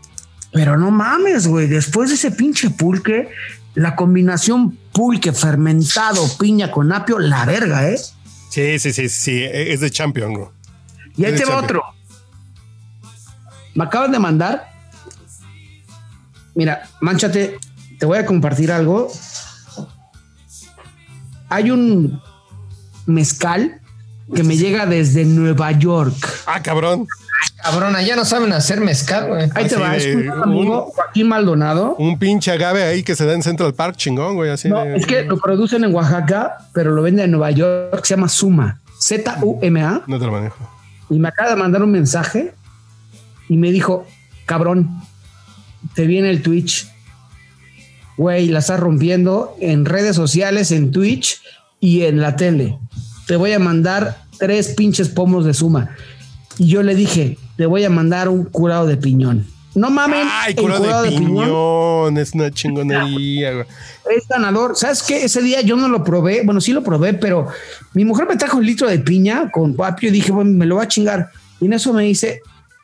pero 0.54 0.78
no 0.78 0.92
mames, 0.92 1.48
güey, 1.48 1.68
después 1.68 2.10
de 2.10 2.16
ese 2.16 2.32
pinche 2.32 2.70
pulque, 2.70 3.28
la 3.76 3.98
combinación 3.98 4.78
pulque 4.94 5.34
fermentado, 5.34 6.26
piña 6.40 6.72
con 6.72 6.94
apio, 6.94 7.20
la 7.20 7.44
verga, 7.46 7.90
¿eh? 7.90 8.00
Sí, 8.50 8.80
sí, 8.80 8.94
sí, 8.94 9.10
sí, 9.10 9.44
es 9.44 9.82
de 9.82 9.92
champion, 9.92 10.34
güey. 10.34 10.48
Y 11.18 11.26
ahí 11.26 11.36
te 11.36 11.44
va 11.44 11.58
otro. 11.58 11.84
Me 13.80 13.86
acaban 13.86 14.12
de 14.12 14.20
mandar. 14.20 14.68
Mira, 16.54 16.82
manchate, 17.00 17.58
te 17.98 18.06
voy 18.06 18.18
a 18.18 18.26
compartir 18.26 18.74
algo. 18.74 19.10
Hay 21.48 21.72
un 21.72 22.22
mezcal 23.06 23.80
que 24.36 24.44
me 24.44 24.58
llega 24.58 24.86
desde 24.86 25.24
Nueva 25.24 25.72
York. 25.72 26.14
Ah, 26.46 26.62
cabrón. 26.62 27.08
Cabrona, 27.64 28.02
ya 28.02 28.18
no 28.18 28.26
saben 28.26 28.52
hacer 28.52 28.82
mezcal, 28.82 29.28
güey. 29.30 29.50
Ahí 29.56 29.68
te 29.70 29.78
va, 29.78 29.96
es 29.96 30.14
un 30.14 30.30
amigo, 30.30 30.92
Joaquín 30.94 31.30
Maldonado. 31.30 31.96
Un 31.98 32.20
pinche 32.20 32.52
agave 32.52 32.84
ahí 32.84 33.02
que 33.02 33.16
se 33.16 33.26
da 33.26 33.32
en 33.34 33.44
Central 33.44 33.74
Park, 33.74 33.96
chingón, 33.96 34.36
güey. 34.36 34.52
Así 34.52 34.68
No, 34.68 34.84
de- 34.84 34.98
es 34.98 35.06
que 35.06 35.24
lo 35.24 35.38
producen 35.38 35.86
en 35.86 35.96
Oaxaca, 35.96 36.58
pero 36.74 36.92
lo 36.92 37.02
venden 37.02 37.24
en 37.26 37.32
Nueva 37.32 37.52
York, 37.52 38.04
se 38.04 38.16
llama 38.16 38.28
Suma, 38.28 38.82
Z-U-M-A. 39.00 40.02
No 40.06 40.20
te 40.20 40.26
lo 40.26 40.34
manejo. 40.34 40.70
y 41.10 41.18
me 41.18 41.30
acaba 41.30 41.52
de 41.52 41.56
mandar 41.56 41.82
un 41.82 41.92
mensaje 41.92 42.54
y 43.50 43.58
me 43.58 43.72
dijo, 43.72 44.06
cabrón, 44.46 45.02
te 45.96 46.08
viene 46.08 46.30
el 46.30 46.42
Twitch. 46.42 46.88
Güey, 48.16 48.48
la 48.48 48.60
estás 48.60 48.80
rompiendo 48.80 49.56
en 49.60 49.86
redes 49.86 50.16
sociales, 50.16 50.72
en 50.72 50.92
Twitch 50.92 51.42
y 51.80 52.04
en 52.04 52.22
la 52.22 52.36
tele. 52.36 52.78
Te 53.28 53.36
voy 53.36 53.52
a 53.54 53.60
mandar 53.60 54.24
tres 54.38 54.70
pinches 54.70 55.10
pomos 55.10 55.46
de 55.46 55.54
suma. 55.54 55.96
Y 56.58 56.68
yo 56.68 56.84
le 56.84 56.96
dije, 56.96 57.38
te 57.58 57.66
voy 57.66 57.84
a 57.86 57.90
mandar 57.90 58.30
un 58.30 58.44
curado 58.46 58.86
de 58.86 58.98
piñón. 58.98 59.46
No 59.76 59.90
mamen, 59.90 60.28
Ay, 60.30 60.56
curado 60.56 61.04
de 61.04 61.12
piñón. 61.12 62.18
Es 62.18 62.34
una 62.34 62.52
chingonería, 62.52 63.54
güey. 63.54 63.66
es 64.18 64.28
ganador. 64.28 64.76
¿Sabes 64.76 65.04
qué? 65.04 65.24
Ese 65.24 65.42
día 65.42 65.62
yo 65.62 65.78
no 65.78 65.88
lo 65.88 66.04
probé. 66.04 66.42
Bueno, 66.44 66.60
sí 66.60 66.74
lo 66.74 66.84
probé, 66.84 67.14
pero 67.14 67.48
mi 67.94 68.04
mujer 68.04 68.28
me 68.28 68.36
trajo 68.36 68.58
un 68.58 68.66
litro 68.66 68.90
de 68.90 69.00
piña 69.00 69.50
con 69.52 69.76
papio 69.76 70.10
y 70.10 70.12
dije, 70.12 70.32
bueno, 70.32 70.52
me 70.52 70.66
lo 70.66 70.76
va 70.76 70.84
a 70.84 70.88
chingar. 70.88 71.30
Y 71.62 71.66
en 71.68 71.74
eso 71.74 71.94
me 71.94 72.04
dice, 72.04 72.42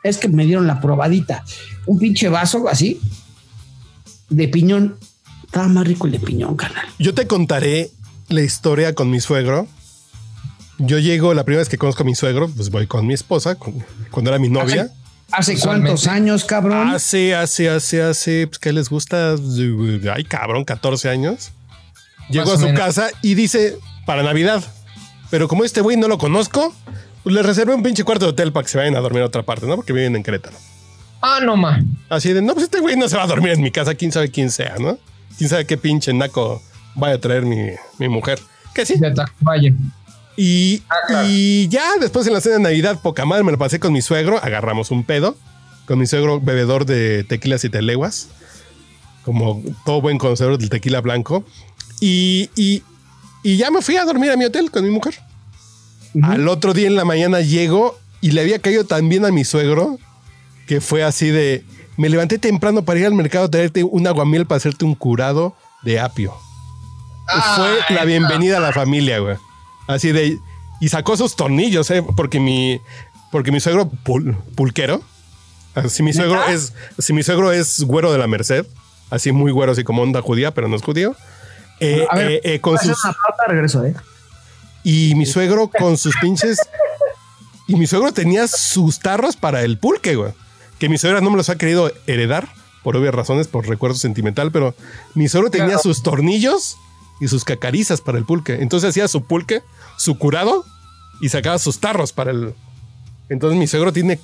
es 0.10 0.18
que 0.18 0.28
me 0.28 0.46
dieron 0.46 0.68
la 0.68 0.80
probadita. 0.80 1.44
Un 1.86 2.00
pinche 2.00 2.30
vaso 2.30 2.68
así 2.70 3.00
de 4.30 4.48
piñón. 4.48 4.98
Estaba 5.46 5.68
más 5.68 5.88
rico 5.88 6.06
el 6.08 6.14
de 6.14 6.20
piñón, 6.20 6.56
canal. 6.56 6.86
Yo 7.00 7.14
te 7.14 7.28
contaré 7.28 7.92
la 8.30 8.42
historia 8.42 8.94
con 8.94 9.10
mi 9.10 9.20
suegro. 9.20 9.68
Yo 10.78 11.00
llego, 11.00 11.34
la 11.34 11.44
primera 11.46 11.62
vez 11.62 11.70
que 11.70 11.78
conozco 11.78 12.04
a 12.04 12.06
mi 12.06 12.16
suegro, 12.16 12.50
pues 12.50 12.70
voy 12.70 12.86
con 12.88 13.08
mi 13.08 13.14
esposa, 13.14 13.56
con- 13.56 13.84
cuando 14.12 14.30
era 14.32 14.40
mi 14.40 14.50
novia. 14.50 14.92
¿Hace 15.32 15.58
cuántos 15.58 16.06
años, 16.08 16.44
cabrón? 16.46 16.90
Hace, 16.90 17.34
hace, 17.34 17.70
hace, 17.70 18.02
hace, 18.02 18.48
pues, 18.48 18.60
¿qué 18.60 18.74
les 18.74 18.90
gusta? 18.90 19.36
Ay, 20.14 20.24
cabrón, 20.26 20.66
14 20.66 21.10
años. 21.10 21.52
Llego 22.30 22.46
Más 22.46 22.56
a 22.56 22.58
su 22.60 22.66
menos. 22.66 22.80
casa 22.80 23.08
y 23.22 23.36
dice, 23.36 23.78
para 24.06 24.22
Navidad. 24.24 24.64
Pero 25.32 25.48
como 25.48 25.64
este 25.64 25.82
güey 25.82 25.96
no 25.98 26.08
lo 26.08 26.18
conozco, 26.18 26.74
pues 27.26 27.36
le 27.36 27.42
reservé 27.44 27.74
un 27.74 27.82
pinche 27.84 28.04
cuarto 28.06 28.26
de 28.26 28.32
hotel 28.32 28.54
para 28.54 28.64
que 28.64 28.70
se 28.70 28.78
vayan 28.78 28.96
a 28.96 29.00
dormir 29.02 29.24
a 29.24 29.26
otra 29.26 29.42
parte, 29.44 29.66
¿no? 29.66 29.76
Porque 29.76 29.92
viven 29.94 30.16
en 30.16 30.22
Querétaro. 30.24 30.56
Ah, 31.22 31.40
no, 31.44 31.58
ma. 31.58 31.84
Así 32.08 32.32
de, 32.34 32.42
no, 32.44 32.54
pues 32.54 32.66
este 32.66 32.80
güey 32.80 32.96
no 32.96 33.10
se 33.10 33.18
va 33.18 33.24
a 33.24 33.28
dormir 33.28 33.54
en 33.54 33.62
mi 33.62 33.72
casa, 33.72 33.96
quién 33.96 34.12
sabe 34.12 34.30
quién 34.30 34.52
sea, 34.52 34.76
¿no? 34.80 35.00
Quién 35.38 35.50
sabe 35.50 35.66
qué 35.66 35.76
pinche 35.76 36.14
naco 36.14 36.62
vaya 36.94 37.16
a 37.16 37.20
traer 37.20 37.42
mi, 37.44 37.58
mi 37.98 38.08
mujer. 38.10 38.40
Que 38.76 38.86
sí. 38.86 39.00
De 39.00 39.12
Tacubaya. 39.12 39.74
Y, 40.38 40.84
Ah, 40.88 40.96
claro. 41.08 41.28
y 41.28 41.68
ya 41.70 41.84
después 42.00 42.28
en 42.28 42.34
la 42.34 42.42
cena 42.42 42.56
de 42.58 42.62
Navidad, 42.62 43.00
poca 43.02 43.26
madre, 43.26 43.44
me 43.44 43.52
lo 43.52 43.58
pasé 43.58 43.80
con 43.80 43.92
mi 43.92 44.02
suegro, 44.04 44.38
agarramos 44.44 44.92
un 44.92 45.04
pedo, 45.04 45.36
con 45.88 45.98
mi 45.98 46.06
suegro 46.06 46.40
bebedor 46.40 46.86
de 46.86 47.24
tequilas 47.24 47.64
y 47.64 47.70
teleguas, 47.70 48.28
como 49.24 49.64
todo 49.86 50.02
buen 50.02 50.18
conocedor 50.20 50.58
del 50.60 50.70
tequila 50.70 51.02
blanco. 51.02 51.44
Y, 52.02 52.50
y, 52.56 52.84
y 53.44 53.58
ya 53.58 53.72
me 53.72 53.82
fui 53.82 53.96
a 53.98 54.06
dormir 54.06 54.30
a 54.32 54.38
mi 54.38 54.46
hotel 54.46 54.70
con 54.70 54.84
mi 54.84 54.90
mujer. 54.92 55.16
Al 56.24 56.48
otro 56.48 56.74
día 56.74 56.88
en 56.88 56.96
la 56.96 57.06
mañana 57.06 57.42
llego 57.42 57.98
y 58.22 58.32
le 58.32 58.42
había 58.42 58.60
caído 58.60 58.86
tan 58.86 59.10
bien 59.10 59.26
a 59.26 59.32
mi 59.32 59.44
suegro 59.46 59.98
que 60.68 60.82
fue 60.82 61.04
así 61.04 61.30
de, 61.30 61.64
me 61.98 62.10
levanté 62.10 62.38
temprano 62.40 62.84
para 62.86 63.00
ir 63.00 63.06
al 63.06 63.14
mercado 63.14 63.46
a 63.46 63.52
traerte 63.52 63.84
un 63.84 64.08
aguamiel 64.08 64.46
para 64.46 64.58
hacerte 64.58 64.86
un 64.86 64.96
curado 64.96 65.56
de 65.84 66.00
apio. 66.00 66.34
Fue 67.56 67.96
la 67.96 68.06
bienvenida 68.06 68.58
a 68.58 68.60
la 68.60 68.72
familia, 68.72 69.20
güey. 69.20 69.36
Así 69.88 70.12
de. 70.12 70.38
Y 70.80 70.90
sacó 70.90 71.18
sus 71.18 71.36
tornillos, 71.36 71.90
¿eh? 71.92 72.04
Porque 72.16 72.40
mi. 72.40 72.80
Porque 73.32 73.52
mi 73.52 73.60
suegro 73.60 73.90
pul- 74.04 74.36
pulquero. 74.56 75.02
Si 75.90 76.04
mi 76.04 76.14
suegro 76.14 76.44
es. 76.48 76.74
Si 77.00 77.14
mi 77.14 77.24
suegro 77.24 77.52
es 77.52 77.82
güero 77.84 78.12
de 78.12 78.18
la 78.20 78.28
Merced. 78.28 78.66
Así 79.10 79.32
muy 79.32 79.52
güero, 79.52 79.72
así 79.72 79.84
como 79.84 80.02
onda 80.02 80.22
judía, 80.22 80.54
pero 80.54 80.68
no 80.68 80.76
es 80.76 80.82
judío. 80.84 81.16
eh, 81.80 82.06
A 82.10 82.16
ver, 82.16 82.32
eh, 82.32 82.42
eh, 82.44 82.60
con 82.62 82.78
sus. 82.78 82.98
una 83.06 83.16
regreso, 83.48 83.84
¿eh? 83.86 83.94
Y 84.86 85.16
mi 85.16 85.26
suegro 85.26 85.68
con 85.70 85.98
sus 85.98 86.16
pinches. 86.22 86.58
Y 87.68 87.76
mi 87.76 87.88
suegro 87.88 88.14
tenía 88.14 88.48
sus 88.48 89.00
tarros 89.00 89.36
para 89.36 89.64
el 89.64 89.78
pulque, 89.80 90.16
güey. 90.16 90.32
Que 90.80 90.88
mi 90.88 90.98
suegra 90.98 91.20
no 91.22 91.30
me 91.32 91.38
los 91.38 91.50
ha 91.50 91.58
querido 91.58 91.92
heredar, 92.08 92.48
por 92.84 92.96
obvias 92.96 93.14
razones, 93.16 93.48
por 93.48 93.68
recuerdo 93.68 93.98
sentimental, 93.98 94.52
pero 94.52 94.76
mi 95.16 95.28
suegro 95.28 95.50
tenía 95.50 95.66
Claro. 95.68 95.82
sus 95.82 96.04
tornillos 96.04 96.78
y 97.20 97.28
sus 97.28 97.44
cacarizas 97.44 98.02
para 98.02 98.18
el 98.20 98.26
pulque. 98.26 98.60
Entonces 98.62 98.92
hacía 98.92 99.08
su 99.08 99.24
pulque, 99.26 99.64
su 99.98 100.18
curado, 100.20 100.64
y 101.22 101.30
sacaba 101.30 101.58
sus 101.58 101.80
tarros 101.80 102.14
para 102.14 102.32
el. 102.32 102.54
Entonces 103.30 103.58
mi 103.58 103.66
suegro 103.68 103.92
tiene. 103.92 104.20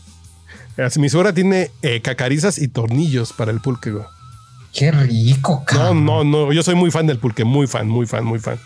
Mi 0.97 1.09
suegra 1.09 1.33
tiene 1.33 1.71
eh, 1.81 2.01
cacarizas 2.01 2.57
y 2.59 2.67
tornillos 2.67 3.33
para 3.33 3.51
el 3.51 3.59
pulque, 3.61 3.91
güey. 3.91 4.05
Qué 4.73 4.91
rico, 4.91 5.59
No, 5.59 5.65
cabrón. 5.65 6.05
no, 6.05 6.23
no. 6.23 6.53
Yo 6.53 6.63
soy 6.63 6.75
muy 6.75 6.91
fan 6.91 7.07
del 7.07 7.17
pulque, 7.17 7.43
muy 7.43 7.65
fan, 7.67 7.87
muy 7.89 8.05
fan, 8.05 8.23
muy 8.23 8.39
fan. 8.39 8.59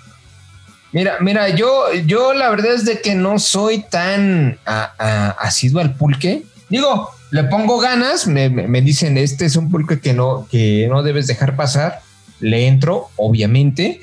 Mira, 0.91 1.17
mira, 1.19 1.49
yo, 1.49 1.93
yo 2.05 2.33
la 2.33 2.49
verdad 2.49 2.73
es 2.73 2.85
de 2.85 3.01
que 3.01 3.15
no 3.15 3.37
soy 3.39 3.83
tan 3.83 4.59
asiduo 4.65 5.81
al 5.81 5.95
pulque. 5.95 6.43
Digo, 6.69 7.11
le 7.31 7.43
pongo 7.43 7.79
ganas, 7.79 8.27
me, 8.27 8.49
dicen, 8.81 9.17
este 9.17 9.45
es 9.45 9.55
un 9.55 9.69
pulque 9.69 9.99
que 9.99 10.13
no, 10.13 10.47
que 10.49 10.87
no 10.89 11.03
debes 11.03 11.27
dejar 11.27 11.55
pasar. 11.55 12.01
Le 12.39 12.67
entro, 12.67 13.09
obviamente, 13.15 14.01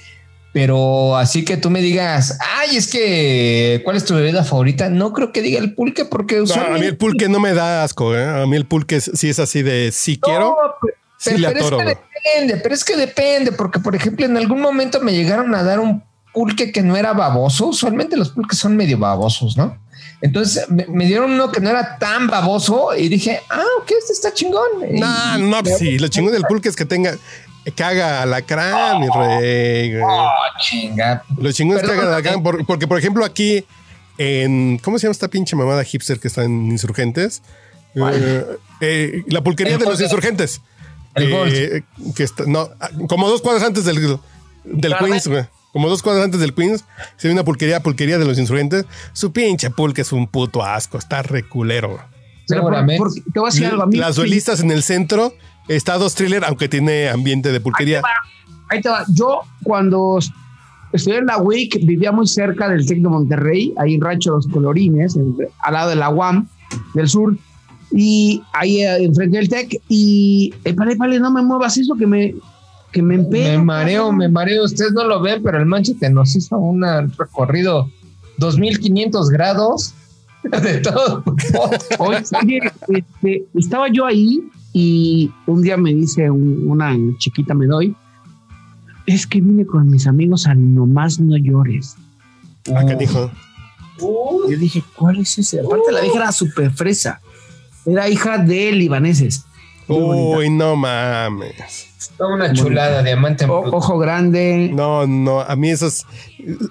pero 0.53 1.17
así 1.17 1.45
que 1.45 1.57
tú 1.57 1.71
me 1.71 1.81
digas, 1.81 2.39
ay, 2.59 2.77
es 2.77 2.89
que, 2.89 3.81
¿cuál 3.85 3.97
es 3.97 4.05
tu 4.05 4.15
bebida 4.15 4.45
favorita? 4.45 4.91
No 4.91 5.15
creo 5.15 5.33
que 5.33 5.41
diga 5.41 5.59
el 5.59 5.75
pulque 5.75 6.05
porque 6.05 6.41
No, 6.41 6.55
a 6.55 6.79
mí 6.79 6.87
el 6.87 6.97
pulque 6.99 7.29
no 7.29 7.41
me 7.41 7.55
da 7.55 7.85
asco, 7.85 8.15
¿eh? 8.15 8.25
A 8.25 8.47
mí 8.47 8.57
el 8.57 8.67
pulque 8.67 9.01
sí 9.01 9.31
es 9.31 9.39
así 9.39 9.63
de 9.63 9.91
sí 9.93 10.19
quiero. 10.21 10.57
No, 11.25 11.39
le 11.39 11.49
pero 11.53 11.61
es 11.61 11.71
que 11.71 11.85
depende, 11.85 12.57
pero 12.63 12.75
es 12.75 12.85
que 12.85 12.97
depende, 12.97 13.53
porque 13.53 13.81
por 13.81 13.97
ejemplo, 13.97 14.27
en 14.27 14.37
algún 14.37 14.61
momento 14.61 15.01
me 15.01 15.13
llegaron 15.13 15.55
a 15.55 15.63
dar 15.63 15.81
un 15.81 16.03
pulque 16.33 16.73
que 16.73 16.83
no 16.83 16.97
era 16.97 17.13
baboso. 17.13 17.67
Usualmente 17.67 18.17
los 18.17 18.31
pulques 18.31 18.59
son 18.59 18.77
medio 18.77 18.99
babosos, 18.99 19.57
¿no? 19.57 19.77
Entonces 20.21 20.69
me, 20.71 20.87
me 20.87 21.07
dieron 21.07 21.33
uno 21.33 21.51
que 21.51 21.61
no 21.61 21.69
era 21.71 21.99
tan 21.99 22.27
baboso 22.29 22.91
y 22.97 23.09
dije, 23.09 23.41
ah, 23.51 23.65
ok, 23.81 23.91
este 23.99 24.13
está 24.13 24.33
chingón. 24.33 24.67
No, 24.93 25.39
no, 25.39 25.63
pues 25.63 25.79
sí. 25.79 25.99
Lo 25.99 26.09
chingón 26.09 26.33
del 26.33 26.45
pulque 26.45 26.69
es 26.69 26.77
que 26.77 26.85
tenga, 26.85 27.17
que 27.75 27.83
haga 27.85 28.23
alacrán, 28.23 29.01
mi 29.01 29.09
rey. 29.09 29.97
Oh, 30.05 30.31
chinga. 30.61 31.25
Lo 31.37 31.51
chingón 31.53 31.79
es 31.79 31.83
que 31.85 31.91
haga 31.93 32.03
alacrán, 32.15 32.43
por- 32.43 32.65
porque, 32.67 32.87
por 32.87 32.99
ejemplo, 32.99 33.25
aquí 33.25 33.65
en. 34.19 34.79
¿Cómo 34.79 34.99
se 34.99 35.07
llama 35.07 35.13
esta 35.13 35.29
pinche 35.29 35.57
mamada 35.57 35.83
hipster 35.85 36.21
que 36.21 36.29
está 36.29 36.45
en 36.45 36.71
Insurgentes? 36.71 37.43
Eh, 37.95 38.47
eh, 38.81 39.23
la 39.29 39.43
pulquería 39.43 39.75
El 39.75 39.81
de 39.81 39.87
los 39.87 40.01
insurgentes. 40.01 40.61
El 41.15 41.33
Eh, 41.33 41.83
que 42.15 42.23
está, 42.23 42.45
no, 42.47 42.71
como 43.09 43.29
dos 43.29 43.43
cuadras 43.43 43.65
antes 43.65 43.85
del, 43.85 44.19
del. 44.65 44.97
Queens, 44.97 45.27
güey. 45.27 45.45
Como 45.73 45.89
dos 45.89 46.03
cuadras 46.03 46.25
antes 46.27 46.41
del 46.41 46.53
Queens, 46.55 46.85
se 47.17 47.29
ve 47.29 47.35
una 47.35 47.45
pulquería, 47.45 47.83
pulquería 47.83 48.19
de 48.19 48.25
los 48.27 48.39
insurgentes. 48.39 48.85
Su 49.13 49.33
pinche 49.33 49.71
pulque 49.71 50.03
es 50.03 50.13
un 50.13 50.27
puto 50.27 50.63
asco, 50.63 50.99
está 50.99 51.23
reculero. 51.23 51.99
Pero 52.47 52.63
por- 52.99 53.13
te 53.15 53.41
voy 53.41 53.49
a 53.49 53.51
decir 53.53 53.67
algo 53.67 53.83
a 53.83 53.87
mí. 53.87 53.97
Las 53.97 54.17
duelistas 54.17 54.61
en 54.61 54.71
el 54.71 54.83
centro, 54.83 55.33
está 55.69 55.97
dos 55.97 56.15
thriller, 56.15 56.45
aunque 56.45 56.69
tiene 56.69 57.09
ambiente 57.09 57.53
de 57.53 57.61
pulquería. 57.61 58.03
Ahí 58.69 58.81
te 58.83 58.89
va. 58.91 59.05
Yo 59.15 59.41
cuando 59.63 60.19
estudié 60.93 61.19
en 61.19 61.27
la 61.27 61.39
WIC 61.39 61.87
vivía 61.87 62.13
muy 62.13 62.27
cerca 62.27 62.69
del 62.69 62.85
Tec 62.87 62.99
de 63.01 63.09
Monterrey, 63.09 63.73
ahí 63.79 63.95
en 63.95 64.01
Rancho 64.03 64.33
Los 64.33 64.47
Colorines, 64.49 65.17
en- 65.17 65.35
al 65.63 65.73
lado 65.73 65.89
de 65.91 65.97
la 65.97 66.11
UAM 66.11 66.49
del 66.95 67.09
sur, 67.09 67.35
y 67.93 68.43
ahí 68.53 68.83
eh, 68.83 69.05
enfrente 69.05 69.39
del 69.39 69.49
Tec, 69.49 69.81
y 69.89 70.53
eh, 70.65 70.75
pale, 70.75 70.97
pale, 70.97 71.19
no 71.21 71.31
me 71.31 71.43
muevas 71.43 71.77
eso 71.79 71.95
que 71.95 72.07
me, 72.07 72.35
que 72.93 73.03
me 73.03 73.15
empeño. 73.17 73.59
Me 73.59 73.65
mareo, 73.65 74.13
me 74.13 74.29
mareo. 74.29 74.65
Ustedes 74.65 74.93
no 74.93 75.05
lo 75.05 75.21
ven, 75.21 75.43
pero 75.43 75.59
el 75.59 75.67
Manchester 75.67 76.13
nos 76.13 76.35
hizo 76.37 76.57
un 76.59 76.83
recorrido 77.17 77.91
2500 78.39 79.31
grados 79.31 79.95
de 80.63 80.79
todo. 80.81 81.23
Oye, 81.99 82.23
oye, 82.43 82.61
este, 82.89 83.45
estaba 83.55 83.89
yo 83.91 84.05
ahí 84.07 84.43
y 84.73 85.31
un 85.47 85.63
día 85.63 85.77
me 85.77 85.93
dice 85.95 86.31
un- 86.31 86.65
una 86.69 86.97
chiquita, 87.19 87.55
me 87.55 87.67
doy, 87.67 87.95
es 89.07 89.27
que 89.27 89.41
vine 89.41 89.67
con 89.67 89.89
mis 89.91 90.07
amigos 90.07 90.47
al 90.47 90.75
Nomás 90.75 91.19
No 91.21 91.37
Llores. 91.37 91.97
Acá 92.75 92.95
dijo. 92.95 93.31
Yo 94.01 94.57
dije, 94.59 94.83
¿cuál 94.97 95.19
es 95.21 95.39
ese? 95.39 95.61
Aparte 95.61 95.93
la 95.93 96.01
vieja 96.01 96.17
era 96.19 96.33
súper 96.33 96.71
fresa. 96.73 97.21
Era 97.85 98.09
hija 98.09 98.39
de 98.39 98.73
libaneses. 98.73 99.45
Uy, 99.89 100.49
no 100.51 100.77
mames. 100.77 101.89
Toda 102.17 102.35
una 102.35 102.53
chulada, 102.53 103.03
diamante 103.03 103.45
en 103.45 103.51
O- 103.51 103.63
bruto. 103.63 103.77
ojo 103.77 103.99
grande. 103.99 104.71
No, 104.73 105.07
no, 105.07 105.41
a 105.41 105.55
mí 105.57 105.71
esos. 105.71 106.07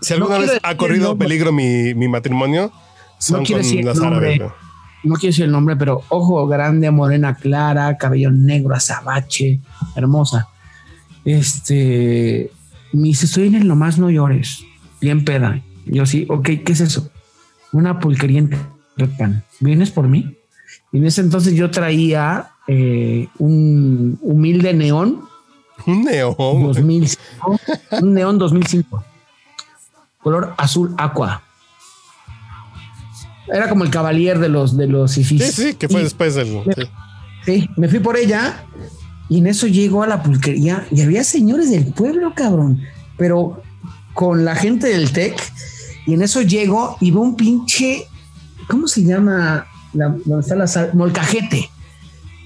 Si 0.02 0.14
alguna 0.14 0.38
quiero 0.38 0.52
vez 0.54 0.60
ha 0.64 0.78
corrido 0.78 1.10
nombre. 1.10 1.28
peligro 1.28 1.52
mi, 1.52 1.94
mi 1.94 2.08
matrimonio, 2.08 2.72
son 3.18 3.44
quiero 3.46 3.62
con 3.62 3.64
decir 3.68 3.80
el 3.80 3.86
las 3.86 3.98
nombre. 3.98 4.18
árabes. 4.18 4.38
güey. 4.40 4.52
No 5.04 5.16
quiero 5.16 5.32
decir 5.32 5.46
el 5.46 5.52
nombre, 5.52 5.76
pero 5.76 6.04
ojo 6.10 6.46
grande, 6.48 6.92
morena 6.92 7.36
clara, 7.36 7.98
cabello 7.98 8.30
negro, 8.32 8.76
azabache, 8.76 9.60
hermosa. 9.96 10.48
Este. 11.26 12.52
Me 12.94 13.04
dice, 13.08 13.26
estoy 13.26 13.48
en 13.48 13.56
el 13.56 13.68
nomás 13.68 13.98
no 13.98 14.10
llores. 14.10 14.64
Bien 15.00 15.24
peda. 15.24 15.62
Yo 15.86 16.06
sí, 16.06 16.26
ok, 16.30 16.44
¿qué 16.66 16.72
es 16.74 16.82
eso? 16.82 17.10
Una 17.72 18.00
pulquería 18.00 18.40
en. 18.40 18.52
¿Vienes 19.60 19.92
por 19.92 20.08
mí? 20.08 20.38
Y 20.92 20.98
en 20.98 21.06
ese 21.06 21.22
entonces 21.22 21.54
yo 21.56 21.72
traía 21.72 22.51
eh, 22.68 23.28
un 23.40 24.18
humilde 24.22 24.74
neón 24.74 25.22
Un 25.86 26.04
neón. 26.04 26.34
güey. 26.38 26.64
2005, 26.64 27.60
un 28.02 28.14
neón 28.14 28.38
2005, 28.38 29.04
color 30.22 30.54
azul 30.58 30.94
aqua. 30.98 31.42
Era 33.52 33.68
como 33.70 33.84
el 33.84 33.90
cavalier 33.90 34.40
de 34.40 34.50
los 34.50 34.78
de 34.78 34.88
los 34.88 35.18
ifis. 35.18 35.44
Sí, 35.54 35.64
sí, 35.70 35.74
que 35.74 35.90
fue 35.90 36.02
Y- 36.02 36.04
después 36.04 36.36
del. 36.36 36.48
sí. 36.76 36.84
Sí, 37.44 37.70
me 37.76 37.88
fui 37.90 38.00
por 38.00 38.18
ella 38.18 38.66
y 39.28 39.40
en 39.40 39.48
eso 39.48 39.66
llego 39.66 40.04
a 40.04 40.08
la 40.08 40.22
pulquería 40.22 40.86
y 40.92 41.02
había 41.02 41.24
señores 41.24 41.72
del 41.72 41.86
pueblo, 41.92 42.34
cabrón, 42.36 42.82
pero 43.18 43.64
con 44.14 44.46
la 44.46 44.56
gente 44.56 44.88
del 44.90 45.12
TEC 45.12 45.42
y 46.06 46.14
en 46.14 46.22
eso 46.22 46.42
llego 46.44 46.98
y 47.00 47.10
veo 47.10 47.22
un 47.22 47.36
pinche, 47.36 48.06
¿cómo 48.70 48.88
se 48.88 49.04
llama? 49.04 49.66
La, 49.94 50.10
donde 50.10 50.40
está 50.42 50.56
la 50.56 50.68
sal? 50.68 50.92
Molcajete. 50.94 51.70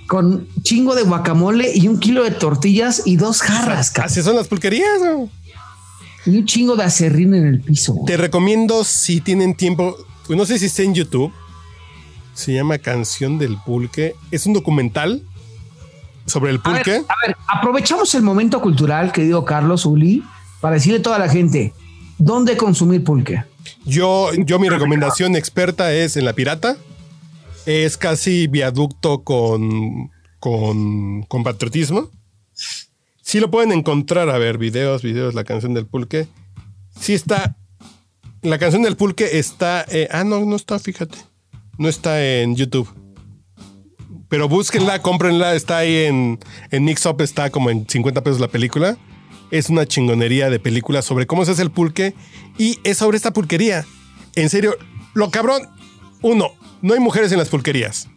Con 0.08 0.48
chingo 0.62 0.94
de 0.96 1.04
guacamole 1.04 1.72
y 1.76 1.88
un 1.88 2.00
kilo 2.00 2.24
de 2.24 2.32
tortillas 2.32 3.02
y 3.06 3.16
dos 3.18 3.42
jarras, 3.42 3.90
cabrón. 3.92 4.12
Así 4.12 4.22
son 4.22 4.36
las 4.36 4.48
pulquerías. 4.48 5.00
güey. 5.00 5.30
Y 6.28 6.38
un 6.40 6.46
chingo 6.46 6.76
de 6.76 6.84
acerrín 6.84 7.34
en 7.34 7.46
el 7.48 7.62
piso. 7.62 7.96
Te 8.06 8.18
recomiendo 8.18 8.84
si 8.84 9.22
tienen 9.22 9.56
tiempo. 9.56 9.96
pues 10.28 10.38
No 10.38 10.46
sé 10.46 10.60
si 10.60 10.66
está 10.66 10.84
en 10.84 10.94
YouTube. 10.94 11.32
Se 12.34 12.54
llama 12.54 12.78
Canción 12.78 13.38
del 13.40 13.58
Pulque. 13.66 14.16
Es 14.32 14.46
un 14.46 14.54
documental 14.54 15.22
sobre 16.26 16.52
el 16.52 16.60
A 16.64 16.70
ver, 16.72 16.84
pulque. 16.84 16.96
a 17.08 17.28
ver, 17.28 17.38
aprovechamos 17.48 18.14
el 18.16 18.24
momento 18.24 18.60
cultural, 18.62 19.12
querido 19.12 19.46
Carlos 19.46 19.86
Uli, 19.86 20.24
para 20.62 20.76
decirle 20.76 21.00
a 21.00 21.02
toda 21.04 21.20
la 21.20 21.30
gente 21.30 21.74
dónde 22.18 22.58
consumir 22.58 23.04
pulque. 23.04 23.44
Yo, 23.86 24.32
yo 24.34 24.58
mi 24.60 24.68
recomendación 24.70 25.36
experta 25.36 25.94
es 25.94 26.18
en 26.18 26.26
La 26.26 26.34
Pirata. 26.34 26.78
Es 27.66 27.98
casi 27.98 28.48
viaducto 28.48 29.24
con, 29.24 30.12
con, 30.40 31.24
con 31.24 31.44
patriotismo. 31.44 32.12
Sí 33.22 33.40
lo 33.40 33.50
pueden 33.50 33.72
encontrar, 33.72 34.30
a 34.30 34.38
ver, 34.38 34.58
videos, 34.58 35.02
videos, 35.02 35.34
la 35.34 35.44
canción 35.44 35.74
del 35.74 35.88
pulque. 35.88 36.28
Sí 37.00 37.14
está. 37.14 37.58
La 38.44 38.60
canción 38.60 38.84
del 38.84 38.96
pulque 38.96 39.40
está. 39.40 39.84
eh, 39.90 40.08
ah, 40.12 40.24
no, 40.24 40.46
no 40.46 40.56
está, 40.56 40.78
fíjate. 40.78 41.18
No 41.78 41.90
está 41.90 42.24
en 42.24 42.56
YouTube. 42.56 42.88
Pero 44.30 44.48
búsquenla, 44.48 45.02
cómprenla. 45.02 45.56
Está 45.56 45.80
ahí 45.80 46.06
en, 46.06 46.40
en 46.70 46.84
Mixup, 46.86 47.22
está 47.22 47.50
como 47.50 47.72
en 47.72 47.88
50 47.90 48.24
pesos 48.24 48.40
la 48.40 48.48
película. 48.48 48.98
Es 49.50 49.70
una 49.70 49.86
chingonería 49.88 50.50
de 50.50 50.60
película 50.60 51.02
sobre 51.02 51.26
cómo 51.26 51.46
se 51.46 51.52
hace 51.52 51.64
el 51.64 51.72
pulque. 51.72 52.14
Y 52.60 52.78
es 52.84 52.98
sobre 53.00 53.18
esta 53.18 53.34
pulquería. 53.34 53.86
En 54.36 54.50
serio, 54.50 54.76
lo 55.16 55.32
cabrón. 55.32 55.68
Uno, 56.22 56.52
no 56.82 56.94
hay 56.94 57.00
mujeres 57.00 57.32
en 57.32 57.40
las 57.40 57.50
pulquerías. 57.50 58.08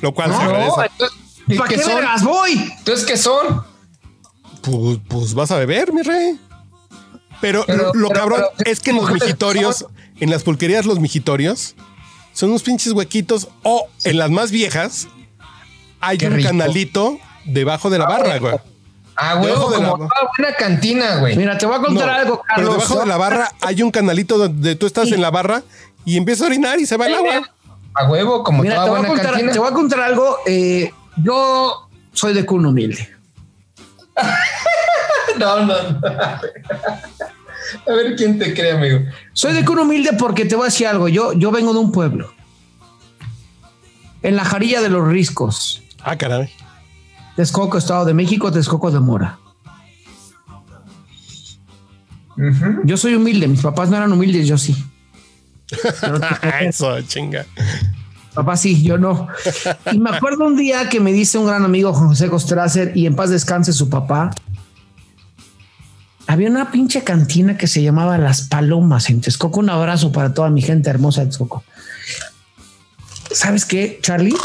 Lo 0.00 0.12
cual 0.12 0.32
se 0.32 0.36
No, 0.38 0.42
agradece. 0.44 0.80
entonces, 0.92 1.18
¿y 1.48 1.54
¿Para 1.56 1.68
qué 1.70 1.76
qué 1.76 1.82
son? 1.82 1.94
vergas 1.94 2.24
voy? 2.24 2.52
Entonces, 2.78 3.06
¿qué 3.06 3.16
son? 3.16 3.64
Pues, 4.62 4.98
pues 5.08 5.34
vas 5.34 5.50
a 5.50 5.56
beber, 5.58 5.92
mi 5.92 6.02
rey. 6.02 6.38
Pero, 7.40 7.64
Pero- 7.66 7.92
lo 7.94 8.08
pero- 8.08 8.20
cabrón 8.20 8.42
pero- 8.56 8.70
es 8.70 8.80
que 8.80 8.90
en 8.90 8.96
los 8.96 9.10
mijitorios, 9.10 9.86
en 10.20 10.30
las 10.30 10.42
pulquerías, 10.42 10.86
los 10.86 11.00
mijitorios 11.00 11.74
son 12.32 12.50
unos 12.50 12.62
pinches 12.62 12.92
huequitos. 12.92 13.48
O 13.62 13.86
en 14.04 14.18
las 14.18 14.30
más 14.30 14.50
viejas, 14.50 15.08
hay 16.00 16.18
Qué 16.18 16.26
un 16.28 16.34
rico. 16.34 16.48
canalito 16.48 17.18
debajo 17.44 17.90
de 17.90 17.98
la 17.98 18.06
barra, 18.06 18.38
güey. 18.38 18.54
Ah, 19.14 19.34
la- 19.34 19.40
como 19.54 19.54
toda 19.76 20.08
buena 20.38 20.54
cantina, 20.56 21.16
güey. 21.16 21.36
Mira, 21.36 21.58
te 21.58 21.66
voy 21.66 21.74
a 21.74 21.78
No, 21.78 21.84
contar 21.86 22.08
algo, 22.10 22.42
pero 22.42 22.68
Carlos. 22.68 22.74
debajo 22.74 23.00
de 23.00 23.06
la 23.06 23.16
barra 23.18 23.52
hay 23.60 23.82
un 23.82 23.90
canalito 23.90 24.38
donde 24.38 24.74
tú 24.74 24.86
estás 24.86 25.12
en 25.12 25.20
la 25.20 25.30
barra 25.30 25.62
y 26.04 26.16
empiezas 26.16 26.42
a 26.44 26.46
orinar 26.46 26.78
y 26.80 26.86
se 26.86 26.96
va 26.96 27.06
el 27.06 27.14
agua. 27.14 27.50
A 27.94 28.08
huevo, 28.10 28.42
como 28.42 28.62
Mira, 28.62 28.76
toda 28.76 28.86
te 28.86 28.90
voy, 28.90 29.04
a 29.04 29.08
contar, 29.08 29.30
cantina. 29.32 29.52
te 29.52 29.58
voy 29.58 29.68
a 29.68 29.72
contar 29.74 30.00
algo. 30.00 30.36
eh, 30.46 30.90
yo 31.16 31.88
soy 32.12 32.32
de 32.34 32.44
cuna 32.46 32.68
humilde. 32.68 33.08
No, 35.38 35.64
no, 35.64 35.74
no. 35.92 36.00
A 36.06 36.40
ver 37.94 38.14
quién 38.16 38.38
te 38.38 38.52
cree, 38.52 38.72
amigo. 38.72 39.00
Soy 39.32 39.54
de 39.54 39.64
cuna 39.64 39.80
humilde 39.80 40.12
porque 40.18 40.44
te 40.44 40.54
voy 40.56 40.64
a 40.64 40.66
decir 40.66 40.86
algo. 40.86 41.08
Yo, 41.08 41.32
yo 41.32 41.50
vengo 41.50 41.72
de 41.72 41.78
un 41.78 41.90
pueblo. 41.90 42.30
En 44.22 44.36
la 44.36 44.44
jarilla 44.44 44.82
de 44.82 44.90
los 44.90 45.08
riscos. 45.08 45.82
Ah, 46.02 46.16
caray. 46.18 46.50
Texcoco, 47.34 47.78
Estado 47.78 48.04
de 48.04 48.12
México, 48.12 48.52
Texcoco 48.52 48.90
de 48.90 49.00
Mora. 49.00 49.38
Yo 52.84 52.96
soy 52.98 53.14
humilde. 53.14 53.48
Mis 53.48 53.62
papás 53.62 53.88
no 53.88 53.96
eran 53.96 54.12
humildes, 54.12 54.46
yo 54.46 54.58
sí. 54.58 54.76
Eso, 56.60 57.00
chinga. 57.02 57.46
Papá 58.34 58.56
sí, 58.56 58.82
yo 58.82 58.96
no. 58.96 59.28
Y 59.92 59.98
me 59.98 60.10
acuerdo 60.10 60.46
un 60.46 60.56
día 60.56 60.88
que 60.88 61.00
me 61.00 61.12
dice 61.12 61.38
un 61.38 61.46
gran 61.46 61.64
amigo 61.64 61.92
José 61.92 62.28
Costracer 62.28 62.92
y 62.94 63.06
en 63.06 63.14
paz 63.14 63.30
descanse 63.30 63.72
su 63.72 63.90
papá. 63.90 64.34
Había 66.26 66.48
una 66.48 66.70
pinche 66.70 67.04
cantina 67.04 67.58
que 67.58 67.66
se 67.66 67.82
llamaba 67.82 68.16
Las 68.16 68.42
Palomas 68.42 69.10
en 69.10 69.20
Texcoco. 69.20 69.60
Un 69.60 69.70
abrazo 69.70 70.12
para 70.12 70.32
toda 70.32 70.48
mi 70.48 70.62
gente 70.62 70.88
hermosa 70.88 71.20
de 71.20 71.26
Texcoco. 71.26 71.62
¿Sabes 73.32 73.66
qué, 73.66 73.98
Charlie? 74.02 74.36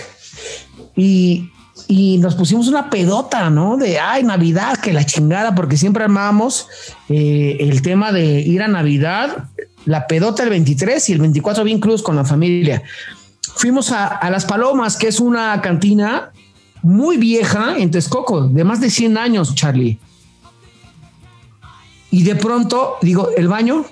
y, 0.96 1.50
y 1.88 2.18
nos 2.20 2.36
pusimos 2.36 2.68
una 2.68 2.90
pedota, 2.90 3.50
¿no? 3.50 3.78
De, 3.78 4.00
ay, 4.00 4.24
Navidad, 4.24 4.78
que 4.78 4.94
la 4.94 5.06
chingada, 5.06 5.56
porque 5.56 5.78
siempre 5.78 6.04
armábamos 6.04 6.68
eh, 7.10 7.58
el 7.60 7.82
tema 7.82 8.12
de 8.12 8.42
ir 8.42 8.62
a 8.62 8.68
Navidad, 8.68 9.50
la 9.86 10.08
pedota 10.08 10.44
el 10.44 10.50
23 10.50 11.10
y 11.10 11.14
el 11.14 11.20
24 11.20 11.64
bien 11.64 11.80
cruz 11.80 12.02
con 12.02 12.16
la 12.16 12.24
familia. 12.26 12.84
Fuimos 13.56 13.92
a, 13.92 14.08
a 14.08 14.30
Las 14.30 14.46
Palomas, 14.46 14.98
que 14.98 15.08
es 15.08 15.20
una 15.20 15.62
cantina 15.62 16.32
muy 16.82 17.18
vieja 17.18 17.78
en 17.78 17.92
Texcoco, 17.92 18.48
de 18.48 18.64
más 18.64 18.82
de 18.82 18.90
100 18.90 19.18
años, 19.18 19.56
Charlie. 19.56 20.00
Y 22.14 22.22
de 22.22 22.36
pronto, 22.36 22.98
digo, 23.02 23.30
¿el 23.36 23.48
baño? 23.48 23.86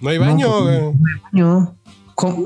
No 0.00 0.10
hay 0.10 0.18
baño, 0.18 0.48
No, 0.48 0.64
pues, 0.64 0.80
güey. 0.80 1.20
baño. 1.32 1.72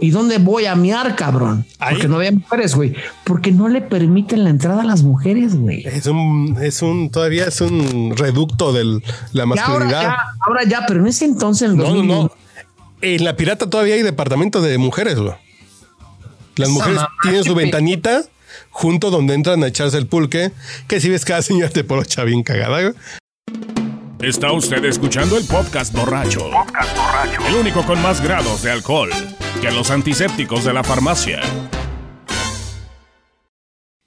¿Y 0.02 0.10
dónde 0.10 0.36
voy 0.36 0.66
a 0.66 0.74
miar, 0.74 1.16
cabrón? 1.16 1.64
Ahí. 1.78 1.94
Porque 1.94 2.08
no 2.08 2.16
había 2.16 2.32
mujeres, 2.32 2.74
güey. 2.74 2.94
Porque 3.24 3.52
no 3.52 3.68
le 3.68 3.80
permiten 3.80 4.44
la 4.44 4.50
entrada 4.50 4.82
a 4.82 4.84
las 4.84 5.02
mujeres, 5.02 5.54
güey. 5.56 5.86
Es 5.86 6.04
un, 6.06 6.58
es 6.60 6.82
un, 6.82 7.08
todavía 7.10 7.46
es 7.46 7.62
un 7.62 8.12
reducto 8.16 8.74
de 8.74 8.84
la 9.32 9.44
ahora 9.44 9.46
masculinidad. 9.46 10.02
ya, 10.02 10.16
ahora 10.46 10.64
ya, 10.64 10.84
pero 10.86 11.00
en 11.00 11.06
ese 11.06 11.24
entonces, 11.24 11.70
en 11.70 11.76
No, 11.78 11.84
no, 11.84 11.88
2000, 11.94 12.08
no. 12.08 12.30
En 13.00 13.24
la 13.24 13.36
pirata 13.36 13.70
todavía 13.70 13.94
hay 13.94 14.02
departamento 14.02 14.60
de 14.60 14.76
mujeres, 14.76 15.18
güey. 15.18 15.32
Las 16.56 16.68
mujeres 16.68 16.96
mamá, 16.96 17.08
tienen 17.22 17.44
su 17.44 17.54
ventanita 17.54 18.24
junto 18.70 19.10
donde 19.10 19.32
entran 19.32 19.62
a 19.64 19.68
echarse 19.68 19.96
el 19.96 20.06
pulque. 20.06 20.52
Que 20.86 21.00
si 21.00 21.08
ves 21.08 21.24
cada 21.24 21.40
señora 21.40 21.70
te 21.70 21.82
porocha 21.84 22.24
bien 22.24 22.42
cagada, 22.42 22.82
güey. 22.82 22.94
Está 24.22 24.52
usted 24.52 24.84
escuchando 24.84 25.38
el 25.38 25.46
podcast 25.46 25.94
borracho. 25.94 26.50
El 27.48 27.54
único 27.54 27.84
con 27.86 28.00
más 28.02 28.20
grados 28.20 28.62
de 28.62 28.70
alcohol 28.70 29.10
que 29.62 29.70
los 29.70 29.90
antisépticos 29.90 30.64
de 30.64 30.74
la 30.74 30.84
farmacia. 30.84 31.40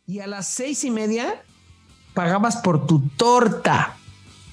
Y 0.06 0.20
a 0.20 0.28
las 0.28 0.48
seis 0.48 0.84
y 0.84 0.92
media 0.92 1.42
pagabas 2.14 2.58
por 2.58 2.86
tu 2.86 3.00
torta, 3.18 3.96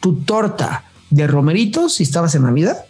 tu 0.01 0.21
torta 0.23 0.85
de 1.11 1.27
romeritos 1.27 1.95
si 1.95 2.05
estabas 2.05 2.35
en 2.35 2.45
Navidad. 2.45 2.85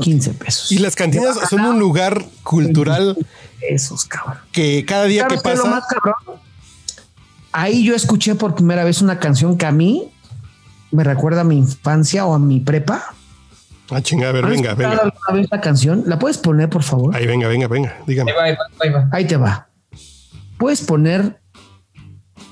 15 0.00 0.34
pesos. 0.34 0.70
Y 0.70 0.78
las 0.78 0.94
cantinas 0.94 1.36
son 1.48 1.62
un 1.62 1.78
lugar 1.80 2.24
cultural 2.42 3.16
Esos, 3.60 4.04
cabrón. 4.04 4.38
que 4.52 4.84
cada 4.84 5.04
día 5.06 5.26
que 5.26 5.38
¿Sabes 5.38 5.42
qué 5.42 5.52
es 5.52 5.58
lo 5.58 5.64
pasa. 5.64 5.74
más 5.76 5.84
cabrón? 5.88 6.40
Ahí 7.52 7.82
yo 7.82 7.94
escuché 7.94 8.34
por 8.34 8.54
primera 8.54 8.84
vez 8.84 9.00
una 9.00 9.18
canción 9.18 9.56
que 9.56 9.64
a 9.64 9.72
mí 9.72 10.12
me 10.90 11.04
recuerda 11.04 11.42
a 11.42 11.44
mi 11.44 11.58
infancia 11.58 12.26
o 12.26 12.34
a 12.34 12.38
mi 12.38 12.60
prepa. 12.60 13.02
Ah, 13.90 14.02
chinga, 14.02 14.28
a 14.28 14.32
ver, 14.32 14.44
¿Has 14.44 14.50
venga, 14.50 14.74
venga. 14.74 14.90
alguna 14.96 15.32
vez 15.40 15.48
la 15.50 15.60
canción? 15.60 16.02
¿La 16.06 16.18
puedes 16.18 16.38
poner, 16.38 16.68
por 16.68 16.82
favor? 16.82 17.14
Ahí, 17.14 17.26
venga, 17.26 17.46
venga, 17.48 17.68
venga. 17.68 17.96
Dígame. 18.06 18.32
Ahí 18.32 18.54
va, 18.54 18.64
ahí 18.80 18.90
va, 18.90 18.98
ahí 18.98 19.04
va. 19.04 19.08
Ahí 19.12 19.24
te 19.26 19.36
va. 19.36 19.68
¿Puedes 20.58 20.80
poner 20.80 21.40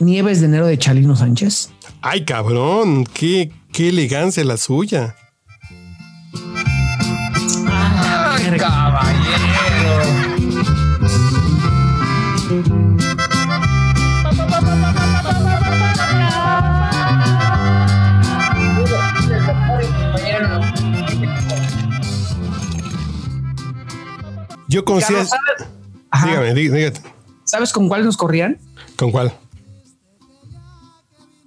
Nieves 0.01 0.41
de 0.41 0.47
enero 0.47 0.67
de 0.67 0.79
Chalino 0.79 1.17
Sánchez? 1.17 1.71
Ay, 2.03 2.25
cabrón, 2.25 3.05
qué, 3.05 3.51
qué 3.73 3.89
elegancia 3.89 4.45
la 4.45 4.57
suya. 4.57 5.17
Ay. 7.67 8.45
Yo 24.75 24.85
conocía. 24.85 25.25
¿sabes? 25.25 25.31
Ajá. 26.11 26.27
Dígame, 26.27 26.55
dí- 26.55 26.69
dígate. 26.69 27.01
¿Sabes 27.45 27.73
con 27.73 27.89
cuál 27.89 28.05
nos 28.05 28.17
corrían? 28.17 28.59
¿Con 28.97 29.11
cuál? 29.13 29.33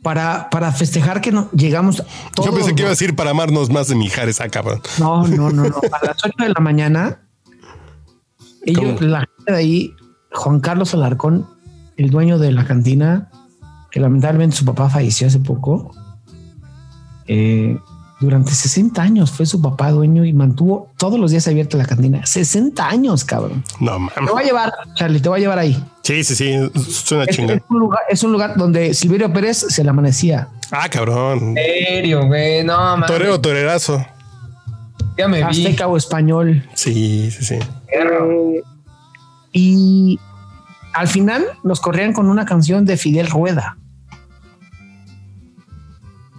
Para, 0.04 0.50
para 0.50 0.72
festejar 0.72 1.20
que 1.20 1.32
no 1.34 1.50
llegamos 1.52 2.02
todos 2.34 2.48
Yo 2.50 2.56
pensé 2.56 2.74
que 2.74 2.82
iba 2.84 2.88
a 2.90 2.92
decir 2.92 3.16
para 3.16 3.32
amarnos 3.32 3.70
más 3.70 3.88
de 3.90 3.96
Mijares, 3.96 4.40
ah, 4.40 4.48
cabrón. 4.48 4.82
No, 5.00 5.28
no, 5.28 5.50
no, 5.52 5.63
no. 5.66 5.76
A 5.92 6.06
las 6.06 6.18
8 6.24 6.34
de 6.40 6.50
la 6.50 6.62
mañana, 6.62 7.20
ellos, 8.63 9.02
la 9.02 9.20
gente 9.22 9.52
de 9.52 9.58
ahí, 9.58 9.94
Juan 10.32 10.62
Carlos 10.62 10.94
Alarcón, 10.94 11.48
el 11.98 12.10
dueño 12.10 12.38
de 12.38 12.52
la 12.54 12.63
cantina, 12.66 13.30
que 13.92 14.00
lamentablemente 14.00 14.56
su 14.56 14.63
papá 14.63 14.90
falleció 14.90 15.28
hace 15.28 15.40
poco. 15.40 15.92
eh, 17.28 17.78
durante 18.19 18.51
60 18.51 18.99
años 19.01 19.32
fue 19.32 19.45
su 19.45 19.62
papá 19.62 19.91
dueño 19.91 20.25
y 20.25 20.34
mantuvo 20.34 20.91
todos 20.97 21.19
los 21.19 21.30
días 21.32 21.47
abierta 21.47 21.77
la 21.77 21.86
cantina. 21.86 22.25
60 22.25 22.88
años, 22.88 23.23
cabrón. 23.23 23.63
No 23.80 23.93
Te 23.93 23.99
mames. 24.21 24.32
voy 24.32 24.43
a 24.43 24.45
llevar, 24.45 24.73
Charlie, 24.95 25.19
te 25.19 25.30
voy 25.30 25.38
a 25.38 25.41
llevar 25.41 25.60
ahí. 25.60 25.84
Sí, 26.01 26.23
sí, 26.23 26.36
sí. 26.36 26.53
Suena 26.89 27.25
Es, 27.25 27.38
es 27.38 27.62
un 27.69 27.80
lugar, 27.80 28.01
es 28.10 28.23
un 28.23 28.32
lugar 28.32 28.56
donde 28.58 28.93
Silverio 28.93 29.32
Pérez 29.32 29.58
se 29.69 29.84
le 29.84 29.89
amanecía. 29.89 30.47
Ah, 30.71 30.89
cabrón. 30.89 31.56
En 31.58 31.86
serio, 31.86 32.25
güey. 32.25 32.63
No, 32.63 32.75
mames. 32.75 33.08
Torero, 33.08 33.39
torerazo. 33.39 34.03
Ya 35.17 35.27
me 35.27 35.38
vi. 35.38 35.43
Azteca 35.43 35.88
o 35.88 35.95
español. 35.97 36.63
Sí, 36.73 37.30
sí, 37.32 37.43
sí. 37.45 37.56
Eh, 37.56 38.62
y 39.51 40.19
al 40.93 41.08
final 41.08 41.45
nos 41.63 41.80
corrían 41.82 42.13
con 42.13 42.30
una 42.30 42.45
canción 42.45 42.86
de 42.86 42.97
Fidel 42.97 43.27
Rueda 43.30 43.77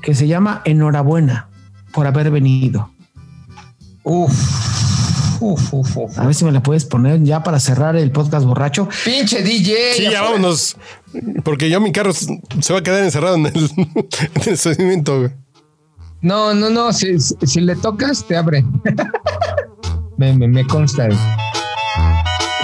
que 0.03 0.15
se 0.15 0.27
llama 0.27 0.63
Enhorabuena 0.65 1.48
por 1.93 2.07
haber 2.07 2.31
venido. 2.31 2.91
Uf. 4.05 4.33
Uf, 5.41 5.73
uf, 5.73 5.97
uf. 5.97 6.19
A 6.19 6.27
ver 6.27 6.35
si 6.35 6.45
me 6.45 6.53
la 6.53 6.63
puedes 6.63 6.85
poner 6.85 7.23
ya 7.23 7.43
para 7.43 7.61
cerrar 7.61 7.97
el 7.97 8.11
podcast 8.11 8.45
borracho. 8.45 8.89
Pinche 9.05 9.43
DJ. 9.43 9.95
Sí, 9.97 10.03
ya 10.11 10.23
vámonos. 10.23 10.77
Porque 11.45 11.71
yo 11.71 11.81
mi 11.81 11.93
carro 11.93 12.13
se 12.13 12.73
va 12.73 12.81
a 12.81 12.83
quedar 12.83 13.05
encerrado 13.05 13.37
en 13.37 13.47
el, 13.47 13.71
en 14.77 14.91
el 14.91 15.03
güey. 15.05 15.31
No, 16.21 16.55
no, 16.55 16.71
no. 16.71 16.93
Si, 16.93 17.61
le 17.61 17.77
tocas, 17.77 18.27
te 18.27 18.37
abre. 18.37 18.65
me, 20.17 20.35
me, 20.35 20.49
me 20.49 20.67
consta. 20.67 21.07
güey. 21.07 21.19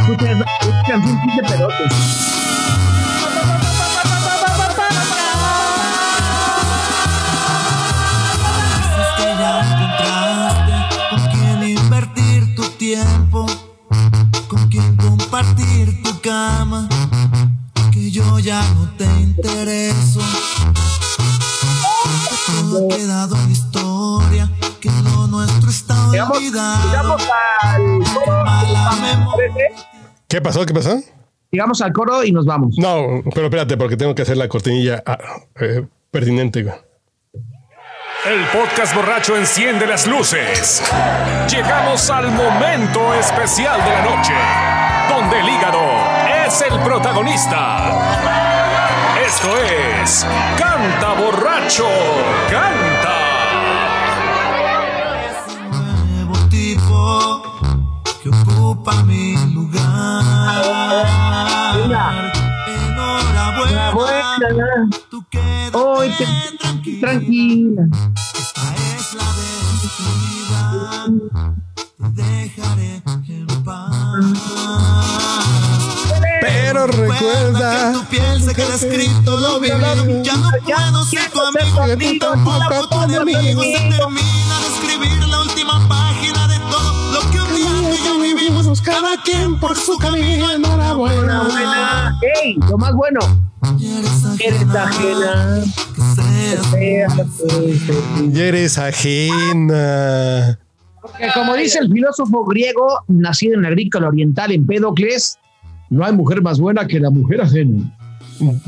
Dices 0.09 0.37
tiempo, 13.35 13.47
con 14.49 14.68
quien 14.68 14.97
compartir 14.97 16.03
tu 16.03 16.20
cama, 16.20 16.88
que 17.92 18.11
yo 18.11 18.38
ya 18.38 18.62
no 18.75 18.90
te 18.97 19.05
intereso. 19.05 20.20
Que 22.29 22.37
todo 22.47 22.87
ha 22.87 22.97
quedado 22.97 23.37
en 23.37 23.51
historia, 23.51 24.51
que 24.81 24.90
lo 25.03 25.27
nuestro 25.27 25.70
está 25.70 26.11
olvidado. 26.11 27.16
Qué 27.16 28.31
mala 28.31 28.92
memoria. 29.03 29.70
¿Qué 30.29 30.40
pasó? 30.40 30.64
¿Qué 30.64 30.75
pasó? 30.75 31.01
Llegamos 31.51 31.81
al 31.83 31.92
coro 31.92 32.25
y 32.25 32.33
nos 32.33 32.47
vamos. 32.47 32.77
No, 32.79 33.23
pero 33.33 33.47
espérate, 33.47 33.77
porque 33.77 33.97
tengo 33.97 34.14
que 34.14 34.23
hacer 34.23 34.37
la 34.37 34.49
cortinilla 34.49 35.03
ah, 35.07 35.18
eh, 35.61 35.87
pertinente, 36.11 36.62
güey. 36.62 36.75
El 38.27 38.43
podcast 38.47 38.95
borracho 38.95 39.37
enciende 39.37 39.87
las 39.87 40.07
luces. 40.07 40.83
Llegamos 41.47 42.09
al 42.09 42.31
momento 42.33 43.13
especial 43.13 43.79
de 43.85 43.91
la 43.91 44.01
noche, 44.01 44.33
donde 45.11 45.41
el 45.41 45.49
hígado 45.51 45.83
es 46.47 46.63
el 46.63 46.81
protagonista. 46.81 47.93
Esto 49.27 49.59
es 49.59 50.27
Canta 50.57 51.13
borracho, 51.21 51.87
canta. 52.51 53.13
nuevo 56.07 56.49
tipo 56.49 57.43
que 58.23 58.31
ocupa 58.31 59.03
mi 59.03 59.37
lugar. 59.53 61.24
Tú 65.11 65.24
quédate 65.31 65.77
Hoy 65.77 66.11
te 66.18 66.27
tranquila. 67.00 67.83
Esta 68.35 68.74
es 68.74 69.14
la 69.14 69.24
despedida. 69.83 71.07
Te 72.14 72.22
dejaré 72.22 73.03
en 73.29 73.46
paz. 73.64 73.94
Pero 76.40 76.87
recuerda. 76.87 77.92
que 77.92 77.98
tu 77.98 78.05
piel 78.07 78.42
se 78.42 78.55
queda 78.55 78.74
escrito 78.74 79.37
lo 79.38 79.61
vivido. 79.61 80.22
Ya 80.22 80.37
no 80.90 81.05
puedo 81.33 81.53
ser 81.53 81.66
tu 81.74 81.81
amigo. 81.81 82.35
La 82.59 82.68
foto 82.70 83.07
de 83.07 83.16
amigos 83.16 83.64
se 83.64 83.81
termina 83.96 84.61
de 84.61 84.66
escribir 84.74 85.29
la 85.29 85.40
última 85.40 85.88
página 85.88 86.43
Cada 88.83 89.23
quien 89.23 89.59
por 89.61 89.77
su 89.77 89.97
camino. 89.99 90.51
Enhorabuena. 90.51 92.19
¡Ey! 92.43 92.57
Lo 92.69 92.79
más 92.79 92.95
bueno. 92.95 93.21
Eres 94.41 94.75
ajena. 94.75 95.63
eres 98.35 98.79
ajena. 98.79 100.59
Como 101.35 101.55
dice 101.55 101.79
el 101.79 101.91
filósofo 101.91 102.45
griego, 102.45 103.05
nacido 103.09 103.55
en 103.55 103.63
la 103.63 103.69
agrícola 103.69 104.09
oriental, 104.09 104.53
Empédocles, 104.53 105.39
No 105.91 106.05
hay 106.05 106.13
mujer 106.13 106.43
más 106.43 106.59
buena 106.59 106.87
que 106.87 106.99
la 107.01 107.11
mujer 107.11 107.41
ajena. 107.43 107.97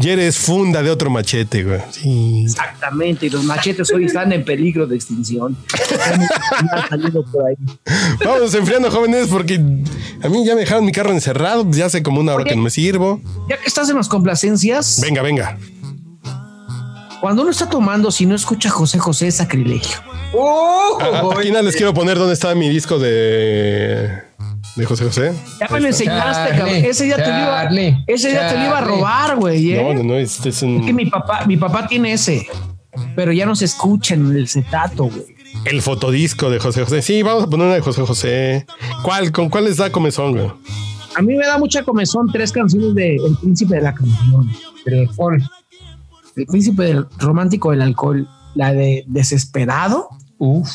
Y 0.00 0.08
eres 0.08 0.38
funda 0.38 0.82
de 0.82 0.90
otro 0.90 1.10
machete, 1.10 1.64
güey. 1.64 1.80
Sí. 1.90 2.44
Exactamente, 2.44 3.26
y 3.26 3.30
los 3.30 3.42
machetes 3.44 3.90
hoy 3.92 4.04
están 4.06 4.32
en 4.32 4.44
peligro 4.44 4.86
de 4.86 4.96
extinción. 4.96 5.56
Por 7.32 7.48
ahí. 7.48 7.56
Vamos 8.24 8.54
enfriando, 8.54 8.90
jóvenes, 8.90 9.28
porque 9.28 9.54
a 10.22 10.28
mí 10.28 10.44
ya 10.44 10.54
me 10.54 10.60
dejaron 10.60 10.84
mi 10.84 10.92
carro 10.92 11.10
encerrado. 11.12 11.66
Ya 11.70 11.86
hace 11.86 12.02
como 12.02 12.20
una 12.20 12.34
hora 12.34 12.44
que 12.44 12.54
no 12.56 12.62
me 12.62 12.70
sirvo. 12.70 13.20
Ya 13.48 13.58
que 13.58 13.66
estás 13.66 13.88
en 13.90 13.96
las 13.96 14.08
complacencias, 14.08 15.00
Venga, 15.00 15.22
venga. 15.22 15.58
cuando 17.20 17.42
uno 17.42 17.50
está 17.50 17.68
tomando, 17.68 18.10
si 18.10 18.26
no 18.26 18.34
escucha 18.34 18.68
a 18.68 18.72
José 18.72 18.98
José, 18.98 19.28
es 19.28 19.36
sacrilegio. 19.36 19.98
¡Oh! 20.32 20.98
A- 21.00 21.38
Aquí 21.40 21.50
nada 21.50 21.62
les 21.62 21.76
quiero 21.76 21.94
poner 21.94 22.18
dónde 22.18 22.34
está 22.34 22.54
mi 22.54 22.68
disco 22.68 22.98
de, 22.98 24.10
de 24.76 24.84
José 24.84 25.04
José. 25.04 25.32
Ya 25.60 25.68
me 25.70 25.80
lo 25.80 25.86
enseñaste, 25.88 26.32
Charlie, 26.32 26.58
cabrón. 26.58 26.84
Ese 26.84 27.04
día 27.04 27.16
te 27.16 27.28
lo 27.28 27.38
iba, 27.38 27.64
ese 28.06 28.28
día 28.30 28.48
te 28.48 28.58
lo 28.58 28.64
iba 28.64 28.78
a 28.78 28.80
robar, 28.82 29.36
güey. 29.36 29.72
¿eh? 29.72 29.82
No, 29.82 29.94
no, 29.94 30.02
no, 30.02 30.16
este 30.16 30.50
es 30.50 30.62
Es 30.62 30.84
que 30.84 30.92
mi 30.92 31.06
papá, 31.06 31.44
mi 31.46 31.56
papá 31.56 31.86
tiene 31.88 32.12
ese, 32.12 32.46
pero 33.14 33.32
ya 33.32 33.46
no 33.46 33.56
se 33.56 33.64
escucha 33.64 34.14
en 34.14 34.36
el 34.36 34.48
cetato, 34.48 35.04
güey. 35.04 35.24
el 35.64 35.82
fotodisco 35.82 36.50
de 36.50 36.58
José 36.58 36.84
José. 36.84 37.02
Sí, 37.02 37.22
vamos 37.22 37.44
a 37.44 37.46
poner 37.48 37.66
una 37.66 37.74
de 37.74 37.80
José 37.80 38.02
José. 38.02 38.66
¿Cuál? 39.02 39.32
¿Con 39.32 39.48
cuál 39.48 39.64
les 39.64 39.78
da 39.78 39.90
comezón, 39.90 40.32
güey? 40.32 40.50
A 41.16 41.22
mí 41.22 41.34
me 41.34 41.46
da 41.46 41.56
mucha 41.56 41.82
comezón 41.82 42.30
tres 42.30 42.52
canciones 42.52 42.94
de 42.94 43.16
El 43.16 43.36
Príncipe 43.40 43.76
de 43.76 43.80
la 43.80 43.94
Canción. 43.94 44.50
Del 44.84 45.08
alcohol. 45.08 45.42
El 46.36 46.46
Príncipe 46.46 46.82
del 46.82 47.06
Romántico 47.18 47.70
del 47.70 47.80
Alcohol. 47.80 48.28
La 48.54 48.74
de 48.74 49.04
Desesperado. 49.06 50.08
Uf. 50.36 50.68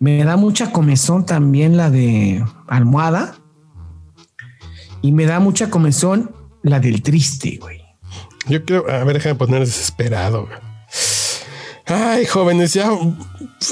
Me 0.00 0.24
da 0.24 0.36
mucha 0.36 0.72
comezón 0.72 1.26
también 1.26 1.76
la 1.76 1.90
de 1.90 2.42
Almohada. 2.68 3.34
Y 5.02 5.12
me 5.12 5.26
da 5.26 5.40
mucha 5.40 5.68
comezón 5.70 6.34
la 6.62 6.80
del 6.80 7.02
Triste, 7.02 7.58
güey. 7.60 7.80
Yo 8.48 8.64
creo, 8.64 8.88
a 8.90 9.04
ver, 9.04 9.14
déjame 9.16 9.34
poner 9.34 9.60
desesperado. 9.60 10.46
güey. 10.46 10.58
Ay, 11.86 12.24
jóvenes, 12.24 12.72
ya 12.72 12.88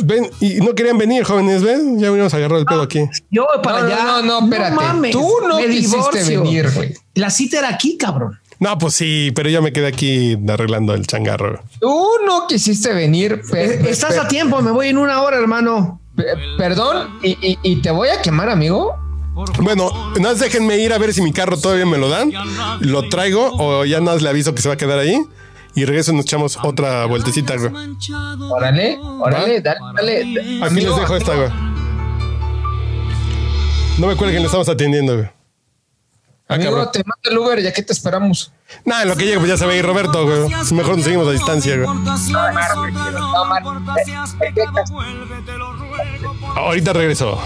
ven 0.05 0.29
y 0.41 0.57
no 0.57 0.75
querían 0.75 0.99
venir, 0.99 1.23
jóvenes, 1.25 1.63
ven, 1.63 1.99
ya 2.01 2.11
venimos 2.11 2.35
a 2.35 2.39
agarrar 2.39 2.59
el 2.59 2.65
pedo 2.67 2.83
aquí. 2.83 3.01
Yo 3.31 3.47
para 3.63 3.81
No, 3.83 3.87
allá. 3.87 4.05
no, 4.05 4.23
no, 4.23 4.41
no, 4.41 4.45
espérate. 4.47 4.75
mames, 4.75 5.13
Tú 5.13 5.35
no 5.49 5.57
me 5.61 5.67
quisiste 5.69 5.97
divorcio. 5.97 6.43
venir, 6.43 6.71
güey. 6.75 6.95
La 7.15 7.31
cita 7.31 7.61
era 7.61 7.69
aquí, 7.69 7.97
cabrón. 7.97 8.39
No, 8.59 8.77
pues 8.77 8.95
sí, 8.95 9.31
pero 9.37 9.49
yo 9.51 9.63
me 9.63 9.73
quedé 9.73 9.87
aquí 9.87 10.37
arreglando 10.49 10.95
el 10.95 11.07
changarro. 11.07 11.63
Tú 11.81 12.07
no 12.27 12.47
quisiste 12.49 12.93
venir. 12.93 13.41
pe- 13.51 13.77
Eh, 13.77 13.87
Estás 13.89 14.15
pe- 14.15 14.21
a 14.21 14.27
tiempo, 14.29 14.61
me 14.63 14.73
voy 14.73 14.89
en 14.89 14.99
una 14.99 15.23
hora, 15.23 15.39
hermano. 15.39 16.01
Pe- 16.19 16.35
Perdón, 16.59 17.19
y, 17.23 17.31
y- 17.41 17.59
y 17.63 17.77
te 17.81 17.91
voy 17.91 18.09
a 18.09 18.21
quemar, 18.21 18.51
amigo. 18.51 18.95
Bueno, 19.61 19.91
nada 20.17 20.33
más 20.35 20.41
déjenme 20.41 20.79
ir 20.79 20.93
a 20.93 20.99
ver 20.99 21.15
si 21.15 21.23
mi 21.23 21.33
carro 21.33 21.57
todavía 21.59 21.87
me 21.87 21.97
lo 21.97 22.09
dan. 22.09 22.33
Lo 22.81 23.09
traigo 23.09 23.53
o 23.57 23.85
ya 23.85 24.01
nada 24.01 24.15
más 24.15 24.23
le 24.23 24.29
aviso 24.29 24.53
que 24.55 24.61
se 24.63 24.69
va 24.69 24.75
a 24.75 24.77
quedar 24.77 24.99
ahí. 24.99 25.17
Y 25.75 25.85
regreso 25.85 26.11
y 26.13 26.17
nos 26.17 26.25
echamos 26.25 26.59
otra 26.65 27.07
vueltecita, 27.07 27.55
güey. 27.57 27.73
Órale, 28.51 28.99
órale, 29.01 29.61
dale, 29.61 29.79
dale. 29.95 30.21
Aquí 30.23 30.59
Amigo, 30.65 30.91
les 30.91 31.01
dejo 31.01 31.17
esta, 31.17 31.35
güey. 31.37 31.49
No 33.99 34.07
me 34.09 34.17
cuelguen, 34.17 34.41
le 34.43 34.47
estamos 34.47 34.69
atendiendo, 34.69 35.15
güey. 35.17 35.27
Ah, 36.51 36.55
Amigo, 36.55 36.71
cabrón. 36.71 36.89
te 36.93 37.03
mando 37.05 37.31
el 37.31 37.39
Uber, 37.39 37.63
ya 37.63 37.73
que 37.73 37.83
te 37.83 37.93
esperamos. 37.93 38.51
Nada, 38.85 39.03
en 39.03 39.09
lo 39.09 39.17
que 39.17 39.25
llegue, 39.27 39.37
pues 39.39 39.51
ya 39.51 39.57
se 39.57 39.67
va 39.67 39.73
a 39.73 39.77
ir 39.77 39.85
Roberto, 39.85 40.25
güey. 40.25 40.49
Mejor 40.73 40.97
nos 40.97 41.05
seguimos 41.05 41.29
a 41.29 41.33
distancia, 41.33 41.77
güey. 41.77 41.87
Ahorita 46.57 46.93
regreso. 46.93 47.41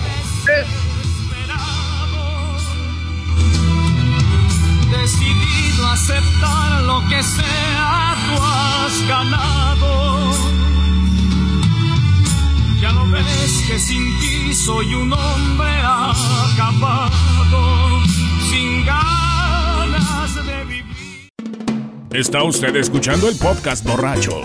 Decidido 4.91 5.87
a 5.87 5.93
aceptar 5.93 6.83
lo 6.83 7.01
que 7.09 7.23
sea, 7.23 8.17
tú 8.27 8.43
has 8.43 9.09
ganado. 9.09 10.33
Ya 12.81 12.93
lo 12.93 13.09
ves 13.11 13.65
que 13.67 13.79
sin 13.79 14.19
ti 14.19 14.55
soy 14.55 14.95
un 14.95 15.13
hombre 15.13 15.71
acabado, 16.53 17.11
Está 22.15 22.43
usted 22.43 22.75
escuchando 22.77 23.29
el 23.29 23.37
podcast 23.37 23.85
borracho. 23.85 24.41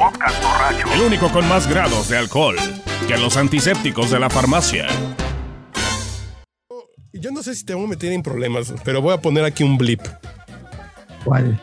El 0.93 1.01
único 1.01 1.30
con 1.32 1.47
más 1.47 1.67
grados 1.67 2.08
de 2.10 2.17
alcohol 2.17 2.56
que 3.08 3.17
los 3.17 3.36
antisépticos 3.38 4.10
de 4.12 4.19
la 4.19 4.30
farmacia. 4.30 4.88
Yo 7.13 7.32
no 7.32 7.41
sé 7.43 7.56
si 7.56 7.65
te 7.65 7.73
voy 7.73 7.86
a 7.86 7.88
meter 7.88 8.12
en 8.13 8.23
problemas, 8.23 8.73
pero 8.84 9.01
voy 9.01 9.13
a 9.13 9.17
poner 9.17 9.43
aquí 9.43 9.63
un 9.63 9.77
blip. 9.77 10.01
¿Cuál? 11.25 11.62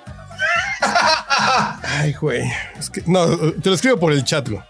Ay, 2.00 2.12
güey. 2.20 2.42
Es 2.78 2.90
que, 2.90 3.02
no, 3.06 3.36
te 3.52 3.68
lo 3.70 3.74
escribo 3.74 3.98
por 3.98 4.12
el 4.12 4.24
chat, 4.24 4.48
güey. 4.48 4.62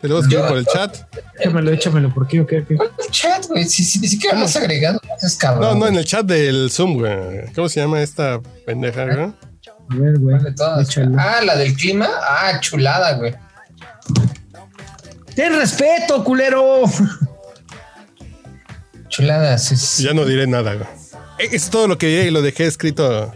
Te 0.00 0.08
lo 0.08 0.16
voy 0.16 0.22
a 0.22 0.26
escribir 0.26 0.44
Yo- 0.44 0.48
por 0.48 0.58
el 0.58 0.66
chat. 0.66 0.96
Échamelo, 1.38 1.70
échamelo. 1.70 2.12
¿Por 2.12 2.26
qué? 2.28 2.40
¿O 2.40 2.46
qué? 2.46 2.58
¿O 2.58 2.66
qué? 2.66 2.76
¿Cuál 2.76 2.90
es 2.98 3.06
el 3.06 3.10
chat, 3.12 3.46
güey? 3.46 3.64
Si, 3.64 3.82
si 3.84 3.98
ni 3.98 4.08
siquiera 4.08 4.38
lo 4.38 4.44
has 4.44 4.56
agregado, 4.56 5.00
no. 5.02 5.54
No, 5.54 5.60
no, 5.72 5.76
güey. 5.78 5.92
en 5.92 5.98
el 5.98 6.04
chat 6.04 6.26
del 6.26 6.70
Zoom, 6.70 6.98
güey. 6.98 7.50
¿Cómo 7.54 7.68
se 7.68 7.80
llama 7.80 8.02
esta 8.02 8.40
pendeja, 8.66 9.04
güey? 9.06 9.32
A 9.88 9.94
ver, 9.94 10.18
güey. 10.18 10.38
De 10.42 10.52
todas. 10.52 10.88
Échalo. 10.88 11.16
Ah, 11.18 11.40
la 11.44 11.56
del 11.56 11.74
clima. 11.74 12.08
Ah, 12.22 12.58
chulada, 12.60 13.14
güey. 13.14 13.34
Ten 15.34 15.56
respeto, 15.58 16.22
culero. 16.24 16.82
Chulada, 19.08 19.56
sí, 19.58 19.76
sí. 19.76 20.02
Ya 20.02 20.12
no 20.12 20.24
diré 20.24 20.46
nada, 20.46 20.74
güey. 20.74 20.86
Eh, 21.38 21.48
Es 21.52 21.70
todo 21.70 21.86
lo 21.88 21.96
que 21.98 22.06
diré 22.08 22.24
y 22.26 22.30
lo 22.30 22.42
dejé 22.42 22.66
escrito. 22.66 23.32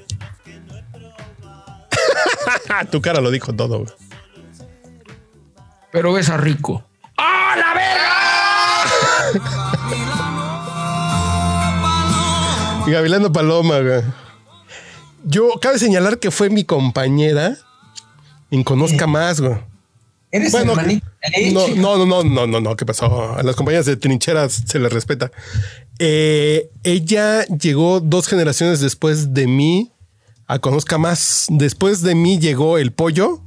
tu 2.90 3.00
cara 3.00 3.20
lo 3.20 3.30
dijo 3.30 3.54
todo, 3.54 3.78
güey. 3.80 3.92
Pero 5.92 6.12
besa 6.12 6.36
rico. 6.36 6.84
¡Ah, 7.16 7.54
la 7.56 7.74
verga! 7.74 8.10
Y 12.86 12.92
Gavilano 12.92 13.30
Paloma, 13.30 13.78
güey. 13.80 14.02
Yo, 15.24 15.50
cabe 15.60 15.78
señalar 15.78 16.18
que 16.18 16.30
fue 16.30 16.50
mi 16.50 16.64
compañera 16.64 17.56
en 18.50 18.64
Conozca 18.64 19.06
Más, 19.06 19.40
güey. 19.40 19.56
Eres 20.32 20.52
Bueno, 20.52 20.74
No, 21.74 21.96
no, 21.96 22.06
no, 22.06 22.24
no, 22.24 22.46
no, 22.46 22.60
no, 22.60 22.76
¿qué 22.76 22.86
pasó? 22.86 23.34
A 23.34 23.42
las 23.42 23.56
compañías 23.56 23.86
de 23.86 23.96
trincheras 23.96 24.62
se 24.66 24.78
les 24.78 24.92
respeta. 24.92 25.30
Eh, 25.98 26.70
ella 26.84 27.44
llegó 27.46 28.00
dos 28.00 28.28
generaciones 28.28 28.80
después 28.80 29.34
de 29.34 29.46
mí 29.46 29.92
a 30.46 30.58
Conozca 30.58 30.98
Más. 30.98 31.46
Después 31.50 32.02
de 32.02 32.14
mí 32.14 32.38
llegó 32.38 32.78
el 32.78 32.92
pollo. 32.92 33.42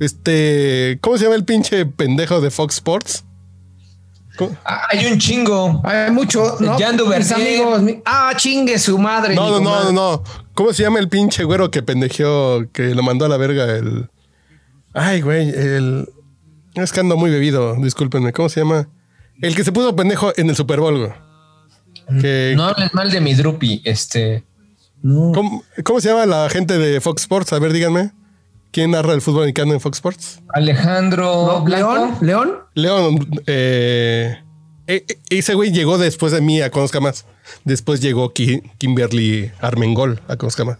Este, 0.00 0.98
¿cómo 1.00 1.16
se 1.18 1.24
llama 1.24 1.36
el 1.36 1.44
pinche 1.44 1.86
pendejo 1.86 2.40
de 2.40 2.50
Fox 2.50 2.76
Sports? 2.76 3.24
¿Cómo? 4.36 4.56
Ah, 4.64 4.82
hay 4.90 5.06
un 5.06 5.18
chingo. 5.18 5.80
Hay 5.84 6.10
mucho, 6.10 6.56
¿no? 6.60 6.78
Jan 6.78 6.96
Mis 6.96 7.32
amigos. 7.32 7.82
mi- 7.82 8.02
Ah, 8.04 8.32
chingue 8.36 8.78
su 8.78 8.98
madre. 8.98 9.34
No, 9.34 9.60
no, 9.60 9.60
no, 9.60 9.92
no. 9.92 10.22
¿Cómo 10.54 10.72
se 10.72 10.82
llama 10.82 10.98
el 10.98 11.08
pinche 11.08 11.44
güero 11.44 11.70
que 11.70 11.82
pendejeó, 11.82 12.64
que 12.72 12.94
lo 12.94 13.02
mandó 13.02 13.24
a 13.24 13.28
la 13.28 13.36
verga 13.36 13.64
el... 13.76 14.08
Ay, 14.92 15.20
güey, 15.20 15.48
el... 15.50 16.08
Es 16.74 16.92
que 16.92 17.00
ando 17.00 17.16
muy 17.16 17.30
bebido, 17.30 17.76
discúlpenme. 17.76 18.32
¿Cómo 18.32 18.48
se 18.48 18.60
llama? 18.60 18.88
El 19.40 19.54
que 19.54 19.64
se 19.64 19.72
puso 19.72 19.94
pendejo 19.94 20.32
en 20.36 20.50
el 20.50 20.56
Super 20.56 20.80
Bowl, 20.80 20.98
güey. 20.98 22.20
Que, 22.20 22.54
No 22.56 22.64
hables 22.64 22.92
mal 22.94 23.10
de 23.10 23.20
mi 23.20 23.34
drupi. 23.34 23.80
Este. 23.84 24.44
¿cómo, 25.02 25.62
cómo 25.84 26.00
se 26.00 26.08
llama 26.08 26.26
la 26.26 26.48
gente 26.50 26.78
de 26.78 27.00
Fox 27.00 27.22
Sports? 27.22 27.52
A 27.52 27.58
ver, 27.58 27.72
díganme. 27.72 28.12
¿Quién 28.74 28.90
narra 28.90 29.12
el 29.12 29.20
fútbol 29.22 29.42
americano 29.42 29.72
en 29.72 29.80
Fox 29.80 29.98
Sports? 29.98 30.42
Alejandro 30.52 31.62
No. 31.62 31.68
León, 31.68 32.16
León. 32.20 32.52
León, 32.74 33.18
eh, 33.46 34.36
e- 34.88 35.04
e- 35.08 35.18
ese 35.38 35.54
güey 35.54 35.70
llegó 35.70 35.96
después 35.96 36.32
de 36.32 36.40
mí 36.40 36.60
a 36.60 36.70
Conozca 36.72 36.98
Más. 36.98 37.24
Después 37.64 38.00
llegó 38.00 38.32
Ki- 38.32 38.62
Kimberly 38.78 39.52
Armengol 39.60 40.20
a 40.26 40.36
Conozca 40.36 40.64
Más. 40.64 40.78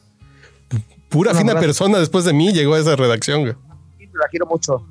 Pura 1.08 1.34
fina 1.36 1.54
persona 1.60 1.98
después 2.00 2.24
de 2.24 2.32
mí 2.32 2.52
llegó 2.52 2.74
a 2.74 2.80
esa 2.80 2.96
redacción, 2.96 3.42
güey. 3.42 3.54
La 4.14 4.26
quiero 4.28 4.46
mucho. 4.46 4.84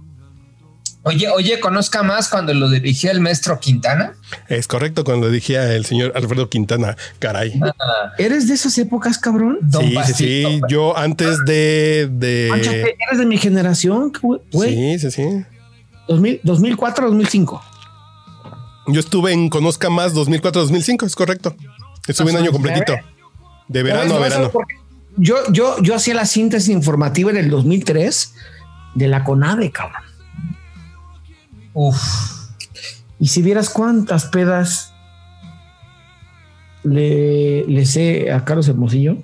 Oye, 1.05 1.27
oye, 1.29 1.59
conozca 1.59 2.01
más 2.01 2.29
cuando 2.29 2.53
lo 2.53 2.69
dirigía 2.69 3.11
el 3.11 3.19
maestro 3.19 3.59
Quintana. 3.59 4.13
Es 4.47 4.67
correcto 4.67 5.03
cuando 5.03 5.29
dije 5.29 5.57
el 5.75 5.85
señor 5.85 6.13
Alfredo 6.15 6.49
Quintana, 6.49 6.95
caray. 7.19 7.59
¿Eres 8.17 8.47
de 8.47 8.53
esas 8.53 8.77
épocas, 8.77 9.17
cabrón? 9.17 9.57
Don 9.61 9.81
Sí, 9.83 9.89
sí, 9.89 9.95
Bastito. 9.95 10.49
sí. 10.49 10.61
Yo 10.69 10.97
antes 10.97 11.39
de. 11.45 12.07
de 12.09 12.47
Manchate, 12.49 12.95
¿Eres 13.07 13.19
de 13.19 13.25
mi 13.25 13.37
generación, 13.37 14.13
güey? 14.21 14.39
sí, 14.51 14.99
sí, 14.99 15.11
sí. 15.11 15.45
2000, 16.07 16.39
2004, 16.43 17.07
2005. 17.07 17.61
Yo 18.87 18.99
estuve 18.99 19.31
en 19.33 19.49
Conozca 19.49 19.89
Más 19.89 20.13
2004-2005, 20.13 21.05
es 21.05 21.15
correcto. 21.15 21.55
Estuve 22.07 22.31
un 22.31 22.37
año 22.37 22.51
completito. 22.51 22.93
De 23.67 23.83
verano 23.83 24.15
a 24.15 24.19
verano. 24.19 24.51
Yo, 25.15 25.35
yo, 25.51 25.81
yo 25.81 25.95
hacía 25.95 26.13
la 26.15 26.25
síntesis 26.25 26.69
informativa 26.69 27.29
en 27.31 27.37
el 27.37 27.49
2003 27.49 28.33
de 28.95 29.07
la 29.07 29.23
CONADE, 29.23 29.71
cabrón. 29.71 30.01
Uf. 31.73 32.01
Y 33.19 33.27
si 33.27 33.41
vieras 33.41 33.69
cuántas 33.69 34.25
pedas 34.25 34.93
le, 36.83 37.63
le 37.65 37.85
sé 37.85 38.31
a 38.31 38.43
Carlos 38.43 38.67
Hermosillo. 38.67 39.17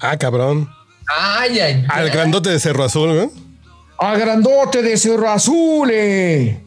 Ah, 0.00 0.16
cabrón. 0.16 0.68
Ay, 1.06 1.60
ay, 1.60 1.86
Al 1.88 2.10
grandote 2.10 2.50
de 2.50 2.58
Cerro 2.58 2.84
Azul, 2.84 3.14
¿no? 3.14 3.30
¡A 3.98 4.16
grandote 4.16 4.82
de 4.82 4.96
Cerro 4.96 5.30
Azul! 5.30 5.90
eh! 5.92 6.62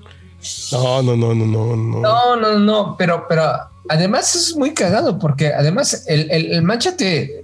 No, 0.72 1.02
no, 1.04 1.18
no, 1.18 1.36
no, 1.36 1.46
no, 1.46 1.76
no. 1.76 2.00
No, 2.00 2.36
no, 2.38 2.60
no, 2.60 2.96
pero, 2.98 3.26
pero 3.28 3.44
además 3.90 4.36
es 4.36 4.56
muy 4.56 4.74
cagado 4.74 5.20
porque 5.20 5.54
además 5.54 6.06
el, 6.08 6.32
el, 6.32 6.54
el 6.54 6.62
Manchate, 6.62 7.44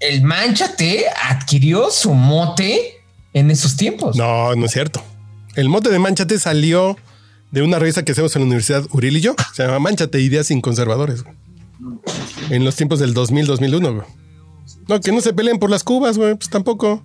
el 0.00 0.22
Manchate 0.22 1.04
adquirió 1.28 1.90
su 1.90 2.14
mote 2.14 2.94
en 3.34 3.50
esos 3.50 3.76
tiempos. 3.76 4.16
No, 4.16 4.54
no 4.54 4.64
es 4.64 4.72
cierto. 4.72 5.02
El 5.58 5.68
mote 5.68 5.90
de 5.90 5.98
Manchate 5.98 6.38
salió 6.38 6.96
de 7.50 7.62
una 7.62 7.80
revista 7.80 8.04
que 8.04 8.12
hacemos 8.12 8.34
en 8.36 8.42
la 8.42 8.46
Universidad 8.46 8.84
Uriel 8.92 9.16
y 9.16 9.20
yo. 9.22 9.34
Se 9.54 9.64
llama 9.64 9.80
Manchate, 9.80 10.20
Ideas 10.20 10.46
sin 10.46 10.60
Conservadores. 10.60 11.24
güey. 11.24 11.34
En 12.50 12.64
los 12.64 12.76
tiempos 12.76 13.00
del 13.00 13.12
2000-2001, 13.12 13.94
güey. 13.96 14.06
No, 14.86 15.00
que 15.00 15.10
no 15.10 15.20
se 15.20 15.32
peleen 15.32 15.58
por 15.58 15.68
las 15.68 15.82
cubas, 15.82 16.16
güey. 16.16 16.36
Pues 16.36 16.48
tampoco. 16.48 17.02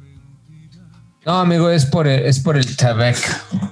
No, 1.26 1.39
amigo, 1.39 1.72
es 1.72 1.88
por 1.88 2.08
el, 2.08 2.26
es 2.28 2.39
por 2.42 2.56
el 2.56 2.76
tabac. 2.78 3.18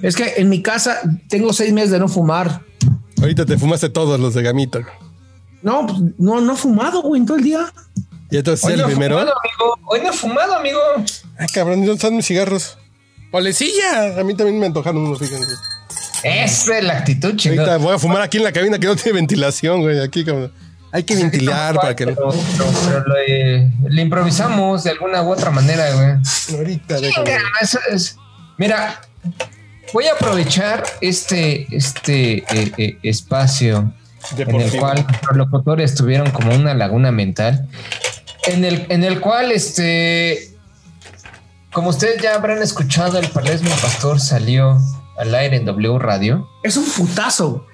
Es 0.02 0.16
que 0.16 0.34
en 0.38 0.50
mi 0.50 0.64
casa 0.64 1.00
tengo 1.30 1.54
seis 1.54 1.72
meses 1.74 1.92
de 1.92 2.00
no 2.00 2.08
fumar. 2.08 2.62
Ahorita 3.20 3.46
te 3.46 3.60
fumaste 3.60 3.90
todos 3.90 4.20
los 4.20 4.34
de 4.34 4.42
gamita. 4.42 4.80
güey. 4.80 4.94
No, 5.62 5.86
pues, 5.86 6.00
no, 6.18 6.42
no 6.42 6.54
he 6.54 6.58
fumado, 6.58 7.04
güey, 7.04 7.22
en 7.22 7.28
todo 7.28 7.38
el 7.38 7.44
día. 7.44 7.72
Y 8.32 8.38
entonces 8.38 8.66
Hoy 8.66 8.74
el 8.74 8.80
no 8.80 8.86
primero. 8.88 9.20
fumado, 9.20 9.34
amigo. 9.38 9.88
Hoy 9.92 10.00
no 10.02 10.10
he 10.10 10.14
fumado, 10.14 10.56
amigo. 10.56 10.80
Ay, 11.38 11.48
cabrón, 11.54 11.84
¿y 11.84 11.86
¿dónde 11.86 11.98
están 11.98 12.16
mis 12.16 12.26
cigarros? 12.26 12.80
¡Polecilla! 13.32 14.20
A 14.20 14.24
mí 14.24 14.36
también 14.36 14.60
me 14.60 14.66
antojaron 14.68 15.06
unos, 15.06 15.20
fíjense. 15.20 15.52
Esa 16.24 16.78
es 16.78 16.84
la 16.84 16.98
actitud, 17.00 17.30
Ahorita 17.30 17.42
chingada. 17.44 17.78
voy 17.78 17.96
a 17.96 18.00
fumar 18.00 18.22
aquí 18.22 18.38
en 18.38 18.44
la 18.44 18.52
cabina 18.52 18.78
que 18.78 18.86
no 18.88 18.96
tiene 18.96 19.14
ventilación, 19.14 19.82
güey. 19.82 20.00
Aquí, 20.00 20.24
cabrón. 20.24 20.52
Hay 20.92 21.04
que 21.04 21.16
ventilar 21.16 21.76
para 21.76 21.96
que 21.96 22.06
no. 22.06 22.14
Pero, 22.16 23.04
eh, 23.28 23.72
le 23.90 24.02
improvisamos 24.02 24.84
de 24.84 24.92
alguna 24.92 25.22
u 25.24 25.32
otra 25.32 25.50
manera, 25.50 25.90
güey. 25.94 26.58
Ahorita. 26.60 26.98
Chinga, 27.00 27.40
eso 27.62 27.80
es- 27.90 28.18
Mira, 28.58 29.00
voy 29.94 30.06
a 30.08 30.12
aprovechar 30.14 30.84
este, 31.00 31.66
este 31.76 32.40
eh, 32.40 32.72
eh, 32.78 32.98
espacio 33.04 33.94
en 34.38 34.62
el 34.62 34.72
cual 34.78 35.08
los 35.30 35.38
locutores 35.38 35.96
tuvieron 35.96 36.30
como 36.32 36.54
una 36.54 36.74
laguna 36.76 37.12
mental, 37.12 37.68
en 38.46 38.66
el, 38.66 38.86
en 38.90 39.04
el 39.04 39.20
cual, 39.22 39.52
este, 39.52 40.51
como 41.74 41.90
ustedes 41.90 42.22
ya 42.22 42.36
habrán 42.36 42.62
escuchado, 42.62 43.18
el 43.18 43.28
Palesmo 43.30 43.70
Pastor 43.82 44.20
salió 44.20 44.78
al 45.18 45.34
aire 45.36 45.58
en 45.58 45.66
W 45.66 46.00
Radio. 46.00 46.48
Es 46.64 46.78
un 46.78 46.86
putazo. 46.86 47.66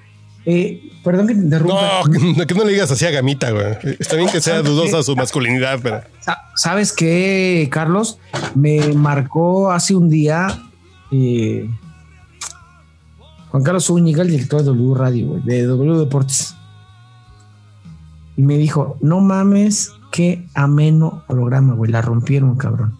Eh, 0.46 0.80
perdón 1.04 1.26
que 1.26 1.34
te 1.34 1.40
interrumpa. 1.40 2.02
No, 2.04 2.46
que- 2.46 2.54
no 2.54 2.64
le 2.64 2.72
digas 2.72 2.90
así 2.90 3.04
a 3.06 3.10
Gamita, 3.10 3.50
güey. 3.50 3.66
Está 3.98 4.16
bien 4.16 4.28
que 4.30 4.40
sea 4.40 4.62
dudosa 4.62 5.02
su 5.02 5.14
masculinidad, 5.16 5.78
pero. 5.82 6.00
Sa- 6.20 6.42
¿Sabes 6.56 6.92
qué, 6.92 7.68
Carlos? 7.70 8.18
Me 8.54 8.92
marcó 8.94 9.70
hace 9.70 9.94
un 9.94 10.08
día 10.08 10.48
eh, 11.10 11.68
Juan 13.50 13.62
Carlos 13.62 13.84
Zúñiga, 13.86 14.22
el 14.22 14.30
director 14.30 14.60
de 14.60 14.66
W 14.66 14.94
Radio, 14.94 15.26
güey, 15.28 15.42
de 15.42 15.62
W 15.64 15.98
Deportes. 15.98 16.54
Y 18.36 18.42
me 18.42 18.56
dijo, 18.56 18.96
no 19.00 19.20
mames, 19.20 19.90
qué 20.12 20.46
ameno 20.54 21.24
programa, 21.26 21.74
güey. 21.74 21.90
La 21.90 22.00
rompieron, 22.02 22.56
cabrón. 22.56 22.98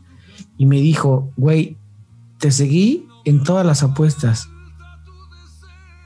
Y 0.59 0.67
me 0.67 0.77
dijo, 0.77 1.33
güey, 1.37 1.77
te 2.39 2.51
seguí 2.51 3.07
en 3.25 3.43
todas 3.43 3.65
las 3.65 3.83
apuestas. 3.83 4.49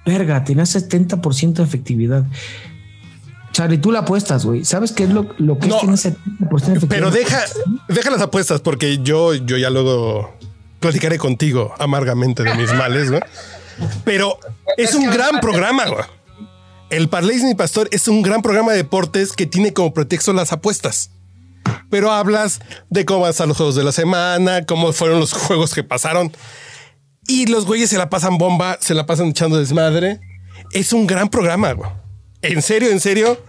Verga, 0.04 0.44
tenías 0.44 0.74
70% 0.74 1.54
de 1.54 1.62
efectividad. 1.62 2.24
Charlie, 3.52 3.78
tú 3.78 3.92
la 3.92 4.00
apuestas, 4.00 4.44
güey. 4.44 4.64
¿Sabes 4.64 4.92
qué 4.92 5.04
es 5.04 5.10
lo, 5.10 5.28
lo 5.38 5.58
que 5.58 5.68
No, 5.68 5.76
es 5.76 6.02
tener 6.02 6.18
70% 6.18 6.48
de 6.48 6.56
efectividad? 6.56 6.88
Pero 6.88 7.10
deja, 7.10 7.40
deja 7.88 8.10
las 8.10 8.22
apuestas, 8.22 8.60
porque 8.60 8.98
yo, 8.98 9.34
yo 9.34 9.56
ya 9.58 9.70
luego 9.70 10.34
platicaré 10.80 11.18
contigo 11.18 11.74
amargamente 11.78 12.42
de 12.42 12.54
mis 12.54 12.72
males, 12.74 13.10
güey. 13.10 13.22
Pero 14.04 14.38
es 14.76 14.94
un 14.94 15.10
gran 15.10 15.40
programa, 15.40 15.86
güey. 15.86 16.04
El 16.90 17.08
Parleys 17.08 17.42
Mi 17.42 17.54
Pastor 17.54 17.88
es 17.90 18.06
un 18.06 18.20
gran 18.20 18.42
programa 18.42 18.72
de 18.72 18.78
deportes 18.78 19.32
que 19.32 19.46
tiene 19.46 19.72
como 19.72 19.94
pretexto 19.94 20.32
las 20.34 20.52
apuestas. 20.52 21.10
Pero 21.90 22.12
hablas 22.12 22.60
de 22.90 23.04
cómo 23.04 23.20
van 23.20 23.34
a 23.38 23.46
los 23.46 23.56
juegos 23.56 23.74
de 23.74 23.84
la 23.84 23.92
semana, 23.92 24.64
cómo 24.64 24.92
fueron 24.92 25.20
los 25.20 25.32
juegos 25.32 25.74
que 25.74 25.84
pasaron. 25.84 26.32
Y 27.26 27.46
los 27.46 27.66
güeyes 27.66 27.90
se 27.90 27.98
la 27.98 28.10
pasan 28.10 28.38
bomba, 28.38 28.78
se 28.80 28.94
la 28.94 29.06
pasan 29.06 29.28
echando 29.28 29.58
desmadre. 29.58 30.20
Es 30.72 30.92
un 30.92 31.06
gran 31.06 31.28
programa, 31.28 31.72
güey. 31.72 31.90
En 32.42 32.62
serio, 32.62 32.90
en 32.90 33.00
serio. 33.00 33.40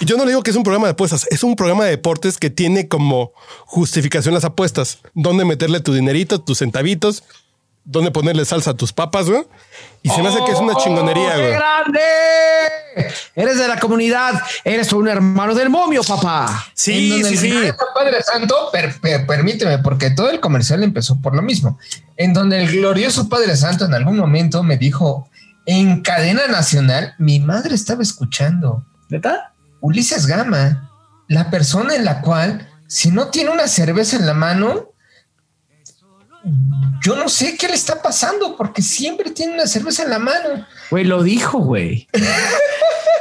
Yo 0.00 0.16
no 0.16 0.24
le 0.24 0.30
digo 0.30 0.42
que 0.42 0.50
es 0.50 0.56
un 0.56 0.62
programa 0.62 0.86
de 0.86 0.92
apuestas, 0.92 1.26
es 1.30 1.42
un 1.42 1.56
programa 1.56 1.84
de 1.84 1.90
deportes 1.90 2.38
que 2.38 2.48
tiene 2.48 2.88
como 2.88 3.32
justificación 3.66 4.34
las 4.34 4.44
apuestas. 4.44 5.00
Dónde 5.14 5.44
meterle 5.44 5.80
tu 5.80 5.92
dinerito, 5.92 6.40
tus 6.40 6.58
centavitos, 6.58 7.24
dónde 7.90 8.10
ponerle 8.10 8.44
salsa 8.44 8.70
a 8.72 8.74
tus 8.74 8.92
papas, 8.92 9.28
güey. 9.30 9.46
Y 10.02 10.10
se 10.10 10.22
me 10.22 10.28
hace 10.28 10.44
que 10.44 10.52
es 10.52 10.58
una 10.58 10.74
chingonería, 10.76 11.30
¡Oh, 11.30 11.36
¡Qué 11.36 11.40
güey. 11.40 11.52
grande! 11.52 12.00
Eres 13.34 13.58
de 13.58 13.66
la 13.68 13.78
comunidad, 13.78 14.34
eres 14.64 14.92
un 14.92 15.08
hermano 15.08 15.54
del 15.54 15.70
momio, 15.70 16.02
papá. 16.02 16.66
Sí, 16.74 17.22
sí, 17.22 17.28
el 17.28 17.38
sí. 17.38 17.50
glorioso 17.50 17.84
Padre 17.94 18.22
Santo, 18.22 18.54
per- 18.72 19.00
per- 19.00 19.26
permíteme, 19.26 19.78
porque 19.78 20.10
todo 20.10 20.30
el 20.30 20.40
comercial 20.40 20.82
empezó 20.82 21.20
por 21.20 21.34
lo 21.34 21.42
mismo. 21.42 21.78
En 22.16 22.32
donde 22.34 22.60
el 22.62 22.70
glorioso 22.70 23.28
Padre 23.28 23.56
Santo 23.56 23.84
en 23.86 23.94
algún 23.94 24.16
momento 24.16 24.62
me 24.62 24.76
dijo, 24.76 25.28
en 25.66 26.02
cadena 26.02 26.46
nacional, 26.48 27.14
mi 27.18 27.40
madre 27.40 27.74
estaba 27.74 28.02
escuchando 28.02 28.84
¿Neta? 29.08 29.54
Ulises 29.80 30.26
Gama, 30.26 30.90
la 31.28 31.50
persona 31.50 31.94
en 31.94 32.04
la 32.04 32.20
cual, 32.20 32.68
si 32.88 33.10
no 33.10 33.28
tiene 33.28 33.50
una 33.50 33.66
cerveza 33.68 34.16
en 34.16 34.26
la 34.26 34.34
mano, 34.34 34.88
yo 37.02 37.16
no 37.16 37.28
sé 37.28 37.56
qué 37.56 37.68
le 37.68 37.74
está 37.74 38.02
pasando, 38.02 38.56
porque 38.56 38.82
siempre 38.82 39.30
tiene 39.30 39.54
una 39.54 39.66
cerveza 39.66 40.02
en 40.02 40.10
la 40.10 40.18
mano. 40.18 40.66
Güey, 40.90 41.04
lo 41.04 41.22
dijo, 41.22 41.58
güey. 41.58 42.08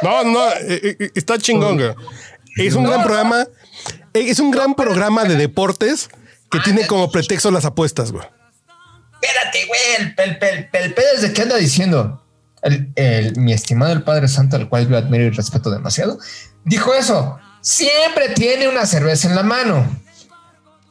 No, 0.03 0.23
no, 0.23 0.47
eh, 0.51 0.95
eh, 0.99 1.11
está 1.15 1.39
chingón, 1.39 1.75
güey. 1.77 1.89
Es 2.57 2.75
un 2.75 2.83
gran 2.85 3.03
programa. 3.03 3.47
eh, 4.13 4.29
Es 4.29 4.39
un 4.39 4.51
gran 4.51 4.75
programa 4.75 5.23
de 5.23 5.35
deportes 5.35 6.09
que 6.51 6.59
tiene 6.59 6.85
como 6.85 7.11
pretexto 7.11 7.49
las 7.49 7.65
apuestas, 7.65 8.11
güey. 8.11 8.23
Espérate, 9.19 9.65
güey, 9.65 9.79
el, 9.97 10.15
el, 10.17 10.37
el, 10.39 10.69
el 10.71 10.93
pedo 10.93 11.07
es 11.15 11.21
de 11.23 11.33
qué 11.33 11.41
anda 11.41 11.55
diciendo. 11.55 12.23
El, 12.61 12.91
el- 12.95 13.37
mi 13.39 13.53
estimado 13.53 13.91
el 13.91 14.03
Padre 14.03 14.27
Santo, 14.27 14.55
al 14.55 14.69
cual 14.69 14.87
yo 14.87 14.97
admiro 14.97 15.23
y 15.23 15.29
respeto 15.31 15.71
demasiado, 15.71 16.19
dijo 16.63 16.93
eso. 16.93 17.39
Siempre 17.61 18.29
tiene 18.29 18.67
una 18.67 18.85
cerveza 18.85 19.27
en 19.27 19.35
la 19.35 19.41
mano. 19.43 19.83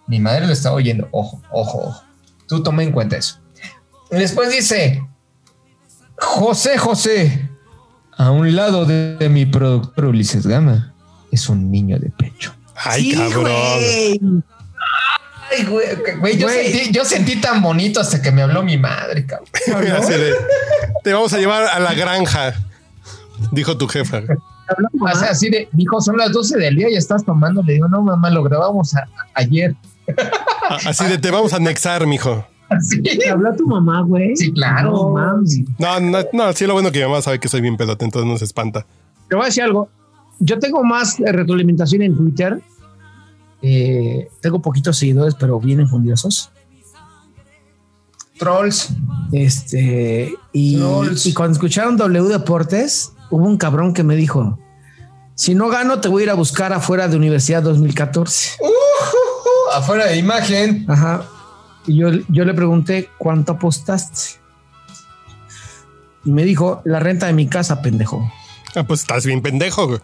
Mi 0.09 0.18
madre 0.18 0.46
lo 0.49 0.53
estaba 0.53 0.75
oyendo. 0.75 1.09
Ojo, 1.12 1.40
ojo, 1.53 1.79
ojo. 1.79 2.03
Tú 2.48 2.62
toma 2.62 2.82
en 2.82 2.92
cuenta 2.92 3.16
eso. 3.16 3.38
Y 4.11 4.16
después 4.16 4.50
dice, 4.50 5.02
José, 6.18 6.78
José, 6.78 7.49
a 8.16 8.30
un 8.30 8.55
lado 8.57 8.84
de, 8.84 9.16
de 9.16 9.28
mi 9.28 9.47
productor 9.47 10.07
Ulises 10.07 10.47
Gama, 10.47 10.94
es 11.32 11.49
un 11.49 11.70
niño 11.70 11.99
de 11.99 12.11
pecho. 12.11 12.55
Ay, 12.76 13.11
Sí, 13.11 13.16
cabrón. 13.16 13.42
güey. 13.42 14.20
Ay, 15.51 15.64
güey, 15.64 15.86
güey, 16.20 16.36
yo, 16.38 16.47
Güey. 16.49 16.72
Sentí, 16.72 16.92
yo 16.92 17.05
sentí 17.05 17.36
tan 17.40 17.62
bonito 17.62 18.01
hasta 18.01 18.20
que 18.20 18.32
me 18.32 18.42
habló 18.42 18.62
mi 18.62 18.76
madre, 18.78 19.24
cabrón. 19.26 19.49
Te 21.05 21.12
vamos 21.12 21.32
a 21.32 21.38
llevar 21.38 21.64
a 21.64 21.78
la 21.78 21.94
granja, 21.94 22.55
dijo 23.53 23.76
tu 23.78 23.86
jefa. 23.86 24.22
O 25.01 25.16
sea, 25.18 25.30
así 25.30 25.49
de, 25.49 25.68
dijo, 25.72 26.01
son 26.01 26.16
las 26.16 26.32
12 26.32 26.59
del 26.59 26.74
día 26.76 26.90
y 26.90 26.97
estás 26.97 27.24
tomando. 27.24 27.62
Le 27.62 27.74
digo, 27.74 27.86
no, 27.88 28.03
mamá, 28.03 28.30
lo 28.30 28.42
grabamos 28.42 28.94
a- 28.97 29.07
ayer. 29.34 29.74
Así 30.86 31.04
de, 31.07 31.18
te 31.18 31.30
vamos 31.30 31.52
a 31.52 31.57
anexar, 31.57 32.07
mijo. 32.07 32.46
Así. 32.68 33.00
¿Te 33.02 33.30
habló 33.30 33.54
tu 33.54 33.66
mamá, 33.66 34.02
güey? 34.02 34.36
Sí, 34.36 34.52
claro. 34.52 35.14
No. 35.14 35.42
No, 35.78 36.00
no, 36.00 36.18
no, 36.32 36.52
sí, 36.52 36.66
lo 36.66 36.72
bueno 36.72 36.90
que 36.90 36.98
mi 36.98 37.04
mamá 37.04 37.22
sabe 37.22 37.38
que 37.38 37.48
soy 37.48 37.61
bien 37.61 37.76
pedote, 37.76 38.04
entonces 38.04 38.28
no 38.28 38.36
se 38.38 38.44
espanta. 38.44 38.86
Te 39.28 39.36
voy 39.36 39.44
a 39.44 39.46
decir 39.46 39.62
algo. 39.62 39.88
Yo 40.38 40.59
tengo 40.59 40.82
más 40.84 41.18
eh, 41.20 41.32
retroalimentación 41.32 42.02
en 42.02 42.16
Twitter. 42.16 42.61
Eh, 43.62 44.28
tengo 44.40 44.61
poquitos 44.61 44.98
seguidores, 44.98 45.34
pero 45.34 45.59
vienen 45.61 45.88
fundiosos. 45.88 46.50
Trolls. 48.38 48.90
Este, 49.32 50.34
y, 50.52 50.78
Trolls. 50.78 51.26
y 51.26 51.34
cuando 51.34 51.54
escucharon 51.54 51.96
W 51.96 52.28
Deportes, 52.28 53.12
hubo 53.30 53.46
un 53.46 53.57
cabrón 53.57 53.94
que 53.94 54.02
me 54.02 54.14
dijo: 54.14 54.59
Si 55.34 55.54
no 55.54 55.68
gano, 55.68 56.00
te 56.00 56.09
voy 56.09 56.22
a 56.22 56.24
ir 56.24 56.30
a 56.30 56.34
buscar 56.34 56.72
afuera 56.72 57.09
de 57.09 57.16
Universidad 57.16 57.62
2014. 57.62 58.59
Afuera 59.77 60.07
de 60.07 60.16
imagen. 60.16 60.85
Ajá. 60.89 61.24
Y 61.87 61.97
yo, 61.97 62.09
yo 62.29 62.45
le 62.45 62.55
pregunté: 62.55 63.11
¿Cuánto 63.18 63.53
apostaste? 63.53 64.41
Y 66.24 66.33
me 66.33 66.45
dijo: 66.45 66.83
La 66.85 67.01
renta 67.01 67.27
de 67.27 67.33
mi 67.33 67.47
casa, 67.47 67.83
pendejo. 67.83 68.31
Ah, 68.74 68.83
pues 68.85 69.01
estás 69.01 69.24
bien 69.24 69.43
pendejo, 69.43 69.87
güey. 69.87 70.01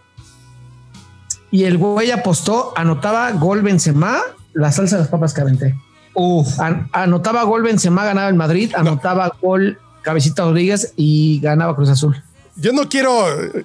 Y 1.51 1.65
el 1.65 1.77
güey 1.77 2.09
apostó, 2.11 2.73
anotaba 2.75 3.31
gol 3.33 3.61
Benzema, 3.61 4.19
la 4.53 4.71
salsa 4.71 4.95
de 4.95 5.01
las 5.03 5.11
papas 5.11 5.33
que 5.33 5.41
aventé. 5.41 5.75
Uf. 6.15 6.59
An- 6.59 6.89
anotaba 6.93 7.43
gol 7.43 7.61
Benzema, 7.61 8.03
ganaba 8.05 8.29
el 8.29 8.35
Madrid, 8.35 8.71
anotaba 8.75 9.31
gol 9.41 9.77
Cabecita 10.01 10.43
Rodríguez 10.43 10.93
y 10.95 11.39
ganaba 11.41 11.75
Cruz 11.75 11.89
Azul. 11.89 12.23
Yo 12.55 12.71
no 12.71 12.89
quiero, 12.89 13.11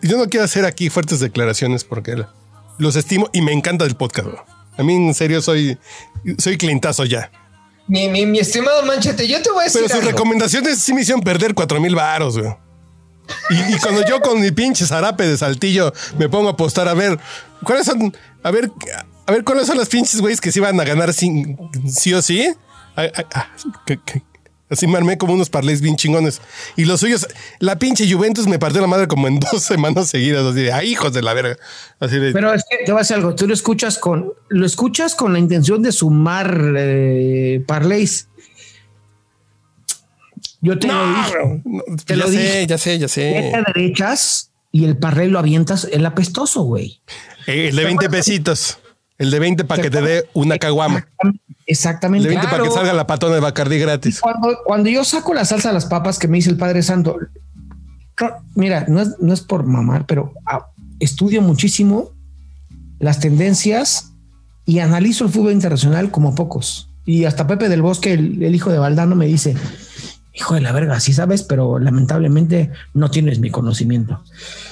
yo 0.02 0.18
no 0.18 0.26
quiero 0.28 0.44
hacer 0.44 0.64
aquí 0.64 0.90
fuertes 0.90 1.20
declaraciones 1.20 1.84
porque 1.84 2.24
los 2.78 2.96
estimo 2.96 3.28
y 3.32 3.40
me 3.42 3.52
encanta 3.52 3.84
el 3.86 3.94
podcast. 3.96 4.28
A 4.78 4.82
mí 4.82 4.94
en 4.94 5.12
serio 5.14 5.42
soy, 5.42 5.76
soy 6.38 6.56
clientazo 6.56 7.04
ya. 7.04 7.30
Mi, 7.86 8.08
mi, 8.08 8.24
mi 8.26 8.38
estimado 8.38 8.82
Manchete, 8.84 9.26
yo 9.26 9.42
te 9.42 9.50
voy 9.50 9.62
a 9.62 9.64
decir. 9.64 9.80
Pero 9.80 9.88
sus 9.88 9.98
algo. 10.00 10.10
recomendaciones 10.12 10.78
sí 10.78 10.92
me 10.94 11.02
hicieron 11.02 11.22
perder 11.22 11.54
cuatro 11.54 11.80
mil 11.80 11.94
varos, 11.94 12.38
güey. 12.38 12.52
Y, 13.50 13.74
y 13.74 13.78
cuando 13.78 14.04
yo 14.06 14.20
con 14.20 14.40
mi 14.40 14.50
pinche 14.52 14.86
zarape 14.86 15.26
de 15.26 15.36
saltillo 15.36 15.92
me 16.18 16.28
pongo 16.28 16.48
a 16.48 16.52
apostar 16.52 16.88
a 16.88 16.94
ver 16.94 17.18
cuáles 17.64 17.84
son, 17.86 18.14
a 18.42 18.50
ver, 18.50 18.70
a 19.26 19.32
ver 19.32 19.44
cuáles 19.44 19.66
son 19.66 19.76
las 19.76 19.88
pinches 19.88 20.20
güeyes 20.20 20.40
que 20.40 20.50
se 20.52 20.60
iban 20.60 20.78
a 20.80 20.84
ganar 20.84 21.12
sin, 21.12 21.58
sí 21.86 22.14
o 22.14 22.22
sí. 22.22 22.46
A- 22.96 23.02
a- 23.02 23.38
a- 23.40 23.48
que- 23.86 23.98
que- 24.04 24.22
así 24.70 24.86
me 24.86 24.96
armé 24.96 25.18
como 25.18 25.34
unos 25.34 25.50
parlays 25.50 25.80
bien 25.80 25.96
chingones. 25.96 26.40
Y 26.76 26.84
los 26.84 27.00
suyos, 27.00 27.26
la 27.58 27.78
pinche 27.78 28.10
Juventus 28.10 28.46
me 28.46 28.58
partió 28.58 28.80
la 28.80 28.86
madre 28.86 29.08
como 29.08 29.28
en 29.28 29.40
dos 29.52 29.62
semanas 29.62 30.08
seguidas. 30.08 30.44
Así 30.44 30.60
de, 30.62 30.72
ay, 30.72 30.90
hijos 30.90 31.12
de 31.12 31.22
la 31.22 31.34
verga. 31.34 31.56
Así 32.00 32.18
de, 32.18 32.32
Pero 32.32 32.52
es 32.52 32.64
que 32.68 32.84
te 32.84 32.92
voy 32.92 33.00
a 33.00 33.02
decir 33.02 33.16
algo. 33.16 33.34
Tú 33.34 33.46
lo 33.46 33.54
escuchas 33.54 33.98
con, 33.98 34.32
lo 34.48 34.66
escuchas 34.66 35.14
con 35.14 35.32
la 35.32 35.38
intención 35.38 35.82
de 35.82 35.92
sumar 35.92 36.74
eh, 36.76 37.62
parlays. 37.66 38.28
Yo 40.60 40.78
te 40.78 40.88
lo 40.88 41.08
dije. 41.08 41.62
no, 41.64 41.82
te 42.04 42.16
ya 42.16 42.24
lo 42.24 42.26
sé, 42.26 42.38
dije. 42.38 42.66
ya 42.66 42.78
sé, 42.78 42.98
ya 42.98 43.08
sé. 43.08 43.32
Vete 43.32 43.56
a 43.56 43.62
derechas 43.62 44.50
y 44.72 44.84
el 44.84 44.96
parlay 44.96 45.28
lo 45.28 45.38
avientas 45.38 45.88
el 45.90 46.04
apestoso, 46.04 46.62
güey. 46.62 47.00
Eh, 47.46 47.68
El 47.68 47.76
de 47.76 47.84
20 47.84 48.10
pesitos. 48.10 48.78
El 49.18 49.30
de 49.30 49.38
20 49.38 49.64
para 49.64 49.82
que 49.82 49.90
te 49.90 50.00
dé 50.00 50.28
una 50.32 50.58
caguama. 50.58 51.06
El 51.22 51.40
Exactamente. 51.66 52.28
de 52.28 52.34
20 52.34 52.48
para 52.48 52.62
que 52.64 52.70
salga 52.70 52.92
la 52.92 53.06
patona 53.06 53.34
de 53.34 53.40
Bacardí 53.40 53.78
gratis. 53.78 54.20
Cuando, 54.20 54.58
cuando 54.64 54.88
yo 54.88 55.04
saco 55.04 55.34
la 55.34 55.44
salsa 55.44 55.70
a 55.70 55.72
las 55.72 55.86
papas 55.86 56.18
que 56.18 56.28
me 56.28 56.38
dice 56.38 56.50
el 56.50 56.56
Padre 56.56 56.82
Santo, 56.82 57.18
mira, 58.54 58.86
no 58.88 59.02
es, 59.02 59.16
no 59.20 59.34
es 59.34 59.40
por 59.42 59.64
mamar, 59.64 60.06
pero 60.06 60.32
ah, 60.46 60.68
estudio 61.00 61.42
muchísimo 61.42 62.12
las 62.98 63.20
tendencias 63.20 64.12
y 64.64 64.78
analizo 64.78 65.24
el 65.24 65.30
fútbol 65.30 65.52
internacional 65.52 66.10
como 66.10 66.34
pocos. 66.34 66.90
Y 67.04 67.24
hasta 67.24 67.46
Pepe 67.46 67.68
del 67.68 67.82
Bosque, 67.82 68.12
el, 68.12 68.42
el 68.42 68.54
hijo 68.54 68.70
de 68.70 68.78
Valdano, 68.78 69.14
me 69.16 69.26
dice, 69.26 69.56
hijo 70.38 70.54
de 70.54 70.60
la 70.60 70.72
verga, 70.72 71.00
sí 71.00 71.12
sabes, 71.12 71.42
pero 71.42 71.78
lamentablemente 71.78 72.70
no 72.94 73.10
tienes 73.10 73.38
mi 73.40 73.50
conocimiento. 73.50 74.22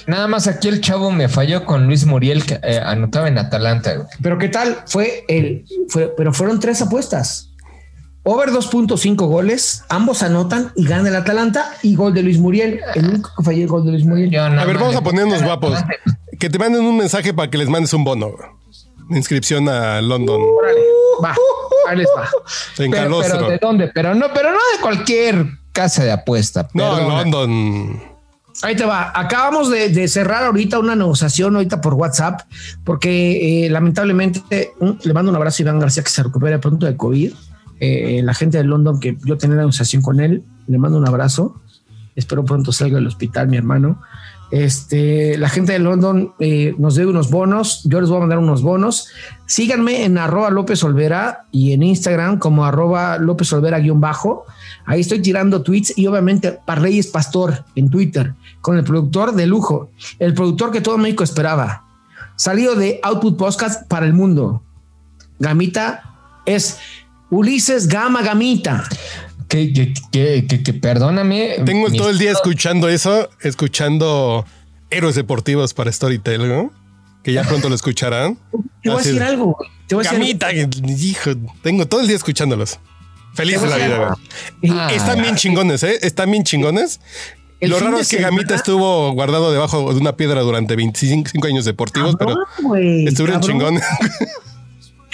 Nada 0.07 0.27
más 0.27 0.47
aquí 0.47 0.67
el 0.69 0.81
chavo 0.81 1.11
me 1.11 1.27
falló 1.29 1.65
con 1.65 1.85
Luis 1.87 2.05
Muriel, 2.05 2.45
que 2.45 2.59
eh, 2.63 2.79
anotaba 2.83 3.27
en 3.27 3.37
Atalanta. 3.37 3.93
güey. 3.95 4.07
Pero 4.21 4.37
qué 4.37 4.47
tal 4.49 4.77
fue 4.87 5.25
el, 5.27 5.65
fue, 5.89 6.13
pero 6.15 6.33
fueron 6.33 6.59
tres 6.59 6.81
apuestas. 6.81 7.49
Over 8.23 8.49
2.5 8.49 9.15
goles, 9.27 9.83
ambos 9.87 10.21
anotan 10.21 10.71
y 10.75 10.85
gana 10.85 11.07
el 11.07 11.15
Atalanta 11.15 11.71
y 11.81 11.95
gol 11.95 12.13
de 12.13 12.23
Luis 12.23 12.39
Muriel. 12.39 12.81
El 12.95 13.07
único 13.07 13.29
que 13.37 13.43
falló 13.43 13.61
el 13.61 13.67
gol 13.67 13.85
de 13.85 13.91
Luis 13.91 14.05
Muriel. 14.05 14.29
Yo 14.29 14.43
A 14.43 14.65
ver, 14.65 14.75
vamos 14.77 14.91
le 14.93 14.97
a 14.97 15.01
ponernos 15.01 15.41
guapos. 15.43 15.75
Atalanta. 15.77 16.17
Que 16.37 16.49
te 16.49 16.59
manden 16.59 16.81
un 16.83 16.97
mensaje 16.97 17.33
para 17.33 17.49
que 17.49 17.57
les 17.57 17.69
mandes 17.69 17.93
un 17.93 18.03
bono. 18.03 18.33
de 19.09 19.17
Inscripción 19.17 19.69
a 19.69 20.01
London. 20.01 20.41
Órale, 20.41 20.79
va, 21.23 21.35
ahí 21.89 21.97
les 21.97 22.07
va. 22.17 22.27
En 22.83 22.91
Pero, 22.91 23.19
pero. 23.21 23.49
¿de 23.49 23.57
dónde? 23.61 23.91
Pero 23.93 24.13
no, 24.13 24.27
pero 24.33 24.51
no 24.51 24.57
de 24.57 24.81
cualquier 24.81 25.45
casa 25.77 26.03
de 26.03 26.11
apuesta. 26.11 26.67
No, 26.73 26.95
perdona. 26.95 27.21
London. 27.21 28.01
Ahí 28.63 28.75
te 28.75 28.85
va. 28.85 29.11
Acabamos 29.13 29.69
de, 29.69 29.89
de 29.89 30.07
cerrar 30.07 30.43
ahorita 30.43 30.79
una 30.79 30.95
negociación 30.95 31.55
ahorita 31.55 31.79
por 31.79 31.93
WhatsApp, 31.93 32.41
porque 32.83 33.65
eh, 33.65 33.69
lamentablemente 33.69 34.41
un- 34.79 34.97
le 35.03 35.13
mando 35.13 35.29
un 35.29 35.35
abrazo 35.35 35.61
a 35.61 35.63
Iván 35.63 35.79
García 35.79 36.03
que 36.03 36.09
se 36.09 36.23
recupere 36.23 36.57
pronto 36.57 36.85
de 36.87 36.97
COVID. 36.97 37.31
Eh, 37.79 38.21
la 38.23 38.33
gente 38.33 38.57
de 38.57 38.63
London 38.63 38.99
que 38.99 39.15
yo 39.23 39.37
tenía 39.37 39.57
la 39.57 39.61
negociación 39.61 40.01
con 40.01 40.19
él, 40.19 40.41
le 40.67 40.77
mando 40.79 40.97
un 40.97 41.07
abrazo. 41.07 41.61
Espero 42.15 42.43
pronto 42.43 42.71
salga 42.71 42.95
del 42.95 43.05
hospital, 43.05 43.47
mi 43.47 43.57
hermano. 43.57 44.01
Este, 44.49 45.37
la 45.37 45.49
gente 45.49 45.73
de 45.73 45.79
London 45.79 46.33
eh, 46.39 46.73
nos 46.77 46.95
debe 46.95 47.11
unos 47.11 47.29
bonos. 47.29 47.81
Yo 47.83 47.99
les 47.99 48.09
voy 48.09 48.17
a 48.17 48.21
mandar 48.21 48.39
unos 48.39 48.61
bonos. 48.61 49.09
Síganme 49.45 50.05
en 50.05 50.17
arroba 50.17 50.49
López 50.49 50.83
Olvera 50.83 51.45
y 51.51 51.73
en 51.73 51.83
Instagram 51.83 52.39
como 52.39 52.65
arroba 52.65 53.17
López 53.17 53.51
Olvera 53.53 53.79
guion 53.79 53.99
bajo. 53.99 54.45
Ahí 54.85 55.01
estoy 55.01 55.21
tirando 55.21 55.63
tweets 55.63 55.97
y 55.97 56.07
obviamente 56.07 56.59
Parreyes 56.65 57.07
Pastor 57.07 57.65
en 57.75 57.89
Twitter 57.89 58.33
con 58.61 58.77
el 58.77 58.83
productor 58.83 59.33
de 59.33 59.47
lujo, 59.47 59.89
el 60.19 60.33
productor 60.33 60.71
que 60.71 60.81
todo 60.81 60.97
México 60.97 61.23
esperaba. 61.23 61.83
Salido 62.35 62.75
de 62.75 62.99
Output 63.03 63.37
Podcast 63.37 63.87
para 63.87 64.05
el 64.05 64.13
mundo. 64.13 64.61
Gamita 65.39 66.15
es 66.45 66.79
Ulises 67.29 67.87
Gama 67.87 68.21
Gamita. 68.21 68.83
Que, 69.47 69.71
que, 69.73 69.93
que, 70.11 70.45
que- 70.47 70.63
que 70.63 70.73
perdóname. 70.73 71.55
Tengo 71.65 71.89
todo 71.91 72.09
el 72.09 72.17
día 72.19 72.31
escuchando 72.31 72.89
eso, 72.89 73.29
escuchando 73.41 74.45
héroes 74.89 75.15
deportivos 75.15 75.73
para 75.73 75.91
Storytel, 75.91 76.47
¿no? 76.49 76.71
Que 77.23 77.33
ya 77.33 77.43
pronto 77.43 77.69
lo 77.69 77.75
escucharán. 77.75 78.37
Te 78.83 78.89
voy 78.89 78.95
a 78.95 78.97
decir 79.03 79.19
de, 79.19 79.25
algo. 79.25 79.57
Te 79.87 79.95
voy 79.95 80.05
a 80.05 80.11
decir 80.11 80.37
Gamita, 80.37 80.51
hijo, 80.53 81.31
tengo 81.63 81.85
todo 81.87 82.01
el 82.01 82.07
día 82.07 82.15
escuchándolos. 82.15 82.79
Feliz 83.33 83.61
de 83.61 83.67
la 83.67 83.75
vida, 83.77 84.17
güey. 84.61 84.71
Ah, 84.79 84.89
Están 84.91 85.21
bien 85.21 85.35
chingones, 85.35 85.83
¿eh? 85.83 85.99
Están 86.01 86.31
bien 86.31 86.43
chingones. 86.43 86.99
El 87.59 87.69
Lo 87.71 87.79
raro 87.79 87.97
es 87.99 88.07
que 88.09 88.17
semana- 88.17 88.35
Gamita 88.35 88.55
estuvo 88.55 89.11
guardado 89.13 89.51
debajo 89.51 89.93
de 89.93 89.99
una 89.99 90.15
piedra 90.15 90.41
durante 90.41 90.75
25 90.75 91.47
años 91.47 91.65
deportivos, 91.65 92.15
Cabrón, 92.15 92.37
pero 92.57 92.67
güey, 92.69 93.07
estuvieron 93.07 93.41
cabrón. 93.41 93.59
chingones. 93.59 93.83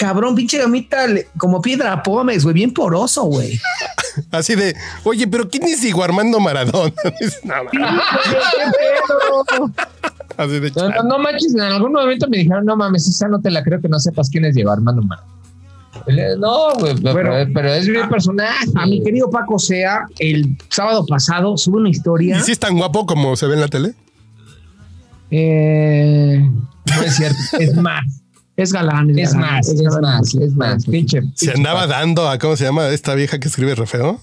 Cabrón, 0.03 0.35
pinche 0.35 0.57
gamita, 0.57 1.05
como 1.37 1.61
piedra 1.61 2.03
pómez, 2.03 2.43
güey, 2.43 2.53
bien 2.53 2.73
poroso, 2.73 3.23
güey. 3.23 3.57
Así 4.31 4.53
de, 4.53 4.75
oye, 5.05 5.25
pero 5.29 5.47
¿quién 5.49 5.63
es 5.63 5.79
Diego 5.79 6.03
Armando 6.03 6.41
Maradona? 6.41 6.91
No, 7.45 7.53
Así 10.35 10.59
de, 10.59 10.71
No, 10.71 10.89
no, 10.89 11.03
no 11.03 11.19
manches, 11.19 11.53
en 11.53 11.61
algún 11.61 11.93
momento 11.93 12.27
me 12.27 12.39
dijeron, 12.39 12.65
no 12.65 12.75
mames, 12.75 13.07
esa 13.07 13.29
no 13.29 13.39
te 13.39 13.49
la 13.49 13.63
creo 13.63 13.79
que 13.79 13.87
no 13.87 13.97
sepas 13.97 14.29
quién 14.29 14.43
es 14.43 14.55
Diego 14.55 14.71
Armando 14.71 15.01
Maradona. 15.03 15.31
No, 16.37 16.73
güey, 16.79 16.95
pero, 17.01 17.13
Bueno, 17.13 17.51
pero 17.53 17.73
es 17.73 17.87
mi 17.87 18.05
personaje. 18.09 18.65
A 18.75 18.85
mi 18.85 19.01
querido 19.01 19.29
Paco 19.29 19.57
Sea, 19.57 20.01
el 20.19 20.57
sábado 20.67 21.05
pasado 21.05 21.55
sube 21.55 21.77
una 21.77 21.89
historia. 21.89 22.39
¿Y 22.39 22.41
si 22.41 22.51
es 22.51 22.59
tan 22.59 22.75
guapo 22.75 23.05
como 23.05 23.37
se 23.37 23.47
ve 23.47 23.53
en 23.53 23.61
la 23.61 23.69
tele? 23.69 23.93
Eh, 25.31 26.45
No 26.93 27.01
es 27.03 27.15
cierto, 27.15 27.37
es 27.57 27.73
más, 27.75 28.03
es 28.55 28.71
galán. 28.73 29.09
es 29.17 29.33
galán, 29.33 29.51
más, 29.51 29.67
es 29.69 29.81
galán. 29.81 30.01
más, 30.01 30.35
es 30.35 30.55
más, 30.55 30.85
pinche. 30.85 31.21
Se 31.35 31.51
andaba 31.51 31.87
dando 31.87 32.29
a, 32.29 32.37
¿cómo 32.37 32.55
se 32.55 32.65
llama? 32.65 32.87
Esta 32.89 33.15
vieja 33.15 33.39
que 33.39 33.47
escribe 33.47 33.75
re 33.75 33.85
feo. 33.87 34.19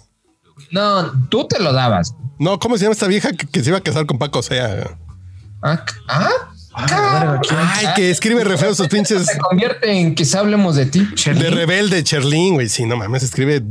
No, 0.70 1.10
tú 1.28 1.46
te 1.48 1.60
lo 1.62 1.72
dabas. 1.72 2.14
No, 2.38 2.58
¿cómo 2.58 2.76
se 2.76 2.84
llama 2.84 2.92
esta 2.92 3.06
vieja 3.08 3.32
que, 3.32 3.46
que 3.46 3.62
se 3.62 3.70
iba 3.70 3.78
a 3.78 3.82
casar 3.82 4.06
con 4.06 4.18
Paco 4.18 4.42
Sea? 4.42 4.96
Ah, 5.62 5.84
ah, 6.08 6.28
Ah, 6.72 7.40
Ay, 7.50 7.86
que 7.96 8.10
escribe 8.10 8.44
re 8.44 8.56
feo 8.56 8.72
sus 8.74 8.86
pinches 8.86 9.26
se 9.26 9.38
convierte 9.38 9.90
en 9.90 10.14
quizá 10.14 10.38
hablemos 10.38 10.76
de 10.76 10.86
ti. 10.86 11.06
de 11.26 11.50
rebelde, 11.50 12.02
Cherlin, 12.04 12.54
güey. 12.54 12.68
Sí, 12.68 12.86
no 12.86 12.96
mames, 12.96 13.24
escribe 13.24 13.62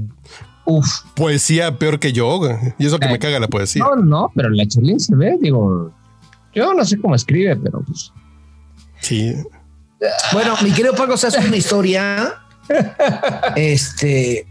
Uf. 0.66 0.86
poesía 1.16 1.78
peor 1.78 2.00
que 2.00 2.12
yo, 2.12 2.38
güey. 2.38 2.56
Y 2.78 2.86
eso 2.88 3.00
que 3.00 3.08
me 3.08 3.18
caga 3.18 3.40
la 3.40 3.48
poesía. 3.48 3.84
No, 3.84 3.96
no, 3.96 4.32
pero 4.36 4.50
la 4.50 4.68
Chelín 4.68 5.00
se 5.00 5.16
ve, 5.16 5.38
digo, 5.42 5.92
yo 6.54 6.74
no 6.74 6.84
sé 6.84 7.00
cómo 7.00 7.16
escribe, 7.16 7.56
pero 7.56 7.82
pues. 7.84 8.12
Sí. 9.00 9.34
Bueno, 10.34 10.56
mi 10.64 10.72
querido 10.72 10.96
Paco 10.96 11.18
Sea 11.18 11.32
sube 11.32 11.48
una 11.48 11.58
historia. 11.58 12.34
este. 13.56 14.46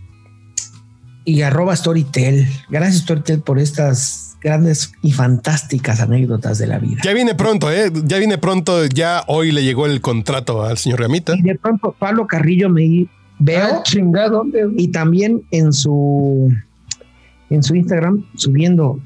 Y 1.25 1.43
arroba 1.43 1.77
Storytel. 1.77 2.47
Gracias, 2.71 3.03
Storytel, 3.03 3.41
por 3.41 3.59
estas 3.59 4.37
grandes 4.41 4.93
y 5.03 5.13
fantásticas 5.13 6.01
anécdotas 6.01 6.59
de 6.59 6.67
la 6.67 6.79
vida. 6.79 7.01
Ya 7.05 7.13
viene 7.13 7.35
pronto, 7.35 7.71
¿eh? 7.71 7.91
Ya 8.05 8.19
viene 8.19 8.39
pronto. 8.39 8.87
Ya 8.87 9.25
hoy 9.27 9.53
le 9.53 9.63
llegó 9.63 9.87
el 9.87 10.01
contrato 10.01 10.65
al 10.65 10.79
señor 10.79 11.03
Gamita. 11.03 11.35
Y 11.37 11.43
de 11.43 11.55
pronto 11.57 11.95
Pablo 11.99 12.27
Carrillo 12.27 12.69
me 12.71 13.07
veo 13.39 13.67
Ah, 13.79 13.83
chingada, 13.83 14.29
¿dónde? 14.31 14.67
y 14.77 14.89
también 14.89 15.43
en 15.51 15.73
su 15.73 16.53
en 17.51 17.63
su 17.63 17.75
Instagram 17.75 18.25
subiendo 18.35 19.01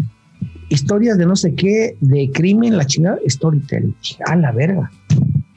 historias 0.68 1.18
de 1.18 1.26
no 1.26 1.36
sé 1.36 1.54
qué 1.54 1.96
de 2.00 2.30
crimen 2.32 2.76
la 2.76 2.86
chingada 2.86 3.18
Storytel 3.28 3.94
a 4.26 4.34
la 4.36 4.52
verga 4.52 4.90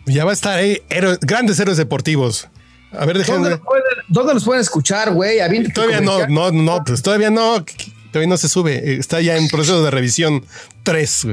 Ya 0.06 0.24
va 0.26 0.32
a 0.32 0.34
estar 0.34 0.58
ahí. 0.58 0.82
héroes- 0.90 1.20
grandes 1.22 1.60
héroes 1.60 1.78
deportivos. 1.78 2.48
A 2.92 3.06
ver, 3.06 3.18
déjenme. 3.18 3.50
¿Dónde, 3.50 3.50
los 3.58 3.60
pueden, 3.62 3.84
dónde 4.08 4.34
los 4.36 4.44
pueden 4.46 4.62
escuchar 4.62 5.12
güey? 5.12 5.38
Todavía 5.74 6.02
no, 6.02 6.28
no, 6.28 6.52
no, 6.52 6.84
pues 6.84 7.02
todavía 7.02 7.30
no. 7.30 7.64
Todavía 8.12 8.30
no 8.30 8.38
se 8.38 8.48
sube. 8.48 8.94
Está 8.98 9.20
ya 9.20 9.36
en 9.36 9.48
proceso 9.50 9.84
de 9.84 9.92
revisión 9.92 10.46
3. 10.84 11.28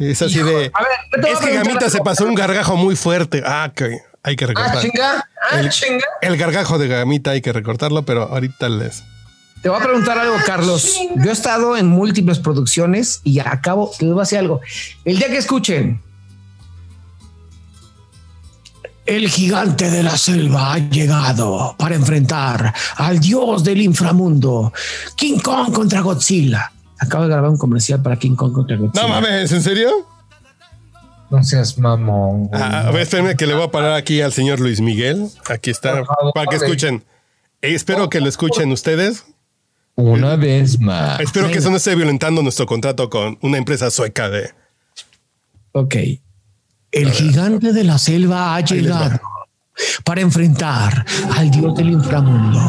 Es 0.00 0.22
así 0.22 0.38
de. 0.42 0.70
a 0.74 0.82
ver 1.20 1.26
Es 1.32 1.38
que 1.38 1.52
Gamita 1.54 1.88
se 1.90 1.98
pasó 2.00 2.24
un 2.26 2.34
gargajo 2.34 2.76
muy 2.76 2.96
fuerte. 2.96 3.42
Ah, 3.46 3.70
que 3.74 3.98
hay 4.22 4.36
que 4.36 4.44
Ah, 4.44 4.48
recortar. 4.48 4.80
chinga, 4.80 5.28
ah, 5.50 5.60
El- 5.60 5.70
chinga. 5.70 6.04
El 6.22 6.36
gargajo 6.36 6.78
de 6.78 6.88
Gamita 6.88 7.32
hay 7.32 7.42
que 7.42 7.52
recortarlo, 7.52 8.02
pero 8.04 8.22
ahorita 8.22 8.68
les. 8.68 9.04
te 9.62 9.68
voy 9.68 9.78
a 9.78 9.82
preguntar 9.84 10.18
algo 10.18 10.36
Carlos 10.44 10.98
yo 11.16 11.30
he 11.30 11.32
estado 11.32 11.76
en 11.76 11.86
múltiples 11.86 12.40
producciones 12.40 13.20
y 13.22 13.38
acabo 13.38 13.92
te 13.96 14.06
voy 14.06 14.16
a 14.18 14.20
decir 14.22 14.38
algo 14.40 14.60
el 15.04 15.18
día 15.18 15.28
que 15.28 15.36
escuchen 15.36 16.00
El 19.04 19.28
gigante 19.28 19.90
de 19.90 20.02
la 20.02 20.16
selva 20.16 20.74
ha 20.74 20.78
llegado 20.78 21.74
para 21.76 21.96
enfrentar 21.96 22.72
al 22.96 23.18
dios 23.18 23.64
del 23.64 23.80
inframundo, 23.80 24.72
King 25.16 25.38
Kong 25.40 25.72
contra 25.72 26.00
Godzilla. 26.00 26.70
Acabo 26.98 27.24
de 27.24 27.30
grabar 27.30 27.50
un 27.50 27.58
comercial 27.58 28.00
para 28.00 28.16
King 28.16 28.36
Kong 28.36 28.52
contra 28.52 28.76
Godzilla. 28.76 29.02
No 29.02 29.08
mames, 29.08 29.50
¿en 29.50 29.62
serio? 29.62 29.90
No 31.30 31.42
seas 31.42 31.78
mamón. 31.78 32.46
güey. 32.46 32.62
Ah, 32.62 32.88
a 32.88 32.90
ver, 32.92 33.02
espérenme 33.02 33.36
que 33.36 33.46
le 33.46 33.54
voy 33.54 33.64
a 33.64 33.70
parar 33.70 33.94
aquí 33.94 34.20
al 34.20 34.32
señor 34.32 34.60
Luis 34.60 34.80
Miguel. 34.80 35.28
Aquí 35.48 35.70
está, 35.70 36.04
favor, 36.04 36.32
para 36.34 36.46
que 36.46 36.56
escuchen. 36.56 37.02
Eh, 37.60 37.74
espero 37.74 38.08
que 38.08 38.20
lo 38.20 38.28
escuchen 38.28 38.70
ustedes. 38.70 39.24
Una 39.94 40.36
vez 40.36 40.78
más. 40.78 41.20
Espero 41.20 41.48
que 41.50 41.58
eso 41.58 41.70
no 41.70 41.76
esté 41.76 41.94
violentando 41.94 42.42
nuestro 42.42 42.66
contrato 42.66 43.10
con 43.10 43.38
una 43.40 43.58
empresa 43.58 43.90
sueca 43.90 44.28
de. 44.28 44.50
Ok. 45.72 45.96
El 46.92 47.10
gigante 47.10 47.72
de 47.72 47.84
la 47.84 47.98
selva 47.98 48.54
ha 48.54 48.60
llegado 48.60 49.18
para 50.04 50.20
enfrentar 50.20 51.04
al 51.36 51.50
dios 51.50 51.74
del 51.74 51.90
inframundo. 51.90 52.60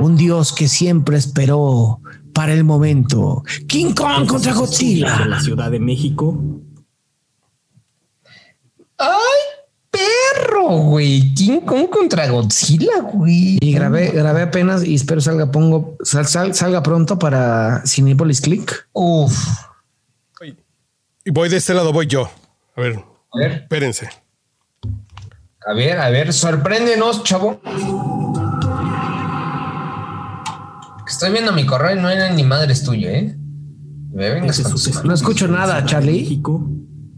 Un 0.00 0.16
dios 0.16 0.52
que 0.52 0.68
siempre 0.68 1.16
esperó 1.16 2.00
para 2.34 2.52
el 2.52 2.64
momento. 2.64 3.42
King 3.66 3.94
Kong 3.94 4.26
contra 4.26 4.52
de 4.52 4.58
Godzilla. 4.58 5.24
la 5.26 5.40
Ciudad 5.40 5.70
de 5.70 5.80
México. 5.80 6.38
¡Ay, 8.98 9.08
perro, 9.90 10.68
güey! 10.78 11.32
King 11.34 11.60
Kong 11.60 11.88
contra 11.88 12.28
Godzilla, 12.28 13.00
güey. 13.00 13.58
Y 13.60 13.72
grabé, 13.72 14.10
grabé 14.10 14.42
apenas 14.42 14.84
y 14.84 14.94
espero 14.94 15.20
salga, 15.20 15.50
pongo, 15.50 15.96
sal- 16.02 16.26
sal- 16.26 16.54
salga 16.54 16.82
pronto 16.82 17.18
para 17.18 17.82
Cinepolis 17.86 18.40
Click. 18.40 18.88
Uf. 18.92 19.34
Y 21.24 21.30
voy 21.30 21.48
de 21.48 21.56
este 21.56 21.72
lado, 21.72 21.90
voy 21.92 22.06
yo. 22.06 22.28
A 22.76 22.80
ver, 22.82 23.02
A 23.34 23.38
ver, 23.38 23.52
espérense. 23.52 24.08
a 25.66 25.72
ver, 25.74 25.98
a 25.98 26.08
ver, 26.10 26.32
sorpréndenos, 26.32 27.24
chavo. 27.24 27.60
Estoy 31.06 31.32
viendo 31.32 31.52
mi 31.52 31.66
correo 31.66 31.96
y 31.96 32.00
no 32.00 32.08
era 32.08 32.30
ni 32.30 32.44
madres 32.44 32.84
tuyo, 32.84 33.08
¿eh? 33.08 33.36
Me 34.12 34.30
vengas 34.30 34.56
suceso 34.56 35.00
manos. 35.00 35.04
No 35.04 35.14
escucho 35.14 35.48
nada, 35.48 35.84
Charlie. 35.84 36.20
México, 36.20 36.68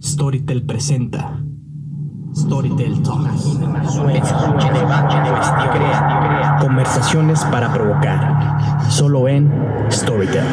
Storytel 0.02 0.64
presenta. 0.64 1.38
Storytel. 2.34 3.02
Conversaciones 6.60 7.44
para 7.44 7.72
provocar. 7.72 8.90
Solo 8.90 9.28
en 9.28 9.52
Storytel. 9.90 10.44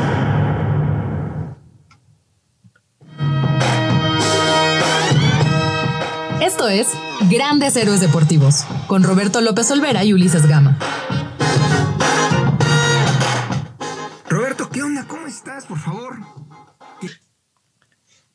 Esto 6.43 6.67
es 6.67 6.87
Grandes 7.29 7.73
Héroes 7.77 8.01
Deportivos, 8.01 8.65
con 8.87 9.01
Roberto 9.03 9.39
López 9.39 9.71
Olvera 9.71 10.03
y 10.03 10.11
Ulises 10.11 10.45
Gama. 10.45 10.77
Roberto, 14.27 14.69
¿qué 14.69 14.83
onda? 14.83 15.05
¿Cómo 15.07 15.25
estás? 15.25 15.65
Por 15.65 15.79
favor. 15.79 16.17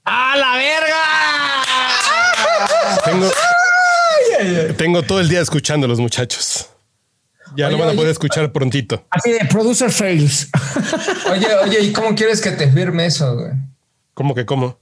¡A 0.04 0.36
la 0.38 0.56
verga! 0.56 0.96
Tengo, 3.04 3.30
tengo 4.78 5.02
todo 5.02 5.20
el 5.20 5.28
día 5.28 5.42
escuchando 5.42 5.84
a 5.84 5.88
los 5.88 6.00
muchachos. 6.00 6.70
Ya 7.56 7.66
Oye, 7.66 7.72
lo 7.76 7.78
van 7.78 7.88
a 7.88 7.90
oye. 7.90 7.96
poder 7.98 8.12
escuchar 8.12 8.50
prontito. 8.52 9.04
Así 9.10 9.32
de 9.32 9.44
producer 9.50 9.90
fails. 9.90 10.48
Oye, 11.30 11.46
oye, 11.62 11.80
¿y 11.80 11.92
cómo 11.92 12.14
quieres 12.14 12.40
que 12.40 12.52
te 12.52 12.72
firme 12.72 13.04
eso, 13.04 13.34
güey? 13.34 13.52
¿Cómo 14.14 14.34
que 14.34 14.46
cómo? 14.46 14.78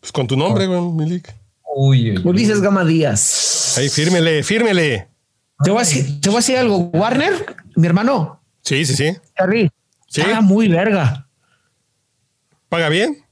Pues 0.00 0.12
con 0.12 0.26
tu 0.26 0.34
nombre, 0.34 0.66
güey, 0.66 0.80
Milik. 0.80 1.41
Uy, 1.74 2.10
uy, 2.12 2.18
uy. 2.18 2.22
Ulises 2.24 2.60
Gama 2.60 2.84
Díaz. 2.84 3.76
Ahí, 3.78 3.88
fírmele, 3.88 4.42
fírmele. 4.42 5.08
Te 5.64 5.70
voy, 5.70 5.78
a 5.80 5.84
decir, 5.84 6.20
te 6.20 6.28
voy 6.28 6.36
a 6.36 6.40
decir 6.40 6.56
algo. 6.56 6.78
Warner, 6.92 7.56
mi 7.76 7.86
hermano, 7.86 8.42
Sí, 8.62 8.84
sí, 8.84 8.94
sí. 8.94 9.16
Charlie, 9.36 9.70
Sí. 10.08 10.20
paga 10.22 10.40
muy 10.40 10.68
verga. 10.68 11.28
¿Paga 12.68 12.88
bien? 12.88 13.24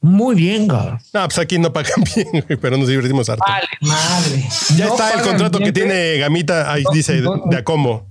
Muy 0.00 0.36
bien, 0.36 0.68
cabrón. 0.68 1.00
No, 1.12 1.24
pues 1.24 1.38
aquí 1.38 1.58
no 1.58 1.72
pagan 1.72 2.02
bien, 2.14 2.28
güey, 2.30 2.58
pero 2.60 2.76
nos 2.76 2.88
divertimos 2.88 3.28
harto. 3.28 3.44
Vale, 3.46 3.66
madre. 3.80 4.44
Ya 4.76 4.86
No 4.86 4.92
está 4.92 5.12
el 5.14 5.22
contrato 5.22 5.58
bien, 5.58 5.68
que 5.68 5.80
tiene 5.80 6.16
Gamita, 6.18 6.72
ahí 6.72 6.82
No, 6.84 6.90
dice 6.92 7.20
no, 7.20 7.36
no. 7.36 7.44
de 7.50 7.56
Acomo. 7.56 8.10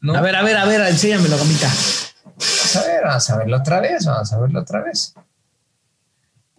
No, 0.00 0.14
A 0.14 0.20
ver, 0.20 0.36
a 0.36 0.42
ver, 0.42 0.56
a 0.56 0.64
ver, 0.66 0.80
enséñamelo, 0.82 1.36
Gamita. 1.38 1.68
Vamos 1.68 2.76
a 2.76 2.82
ver, 2.86 3.02
vamos 3.04 3.30
a 3.30 3.36
verlo 3.38 3.56
otra 3.58 3.80
vez, 3.80 4.04
vamos 4.06 4.32
a 4.32 4.38
verlo 4.40 4.60
otra 4.60 4.82
vez. 4.82 5.14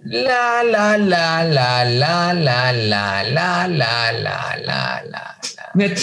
La, 0.04 0.64
la, 0.64 0.98
la, 0.98 1.44
la, 1.44 1.86
la, 1.86 2.34
la, 2.34 2.74
la, 2.74 2.74
la, 2.74 3.24
la, 3.24 3.68
la, 3.68 4.12
la, 4.12 5.04
la, 5.06 5.38
Net, 5.76 6.00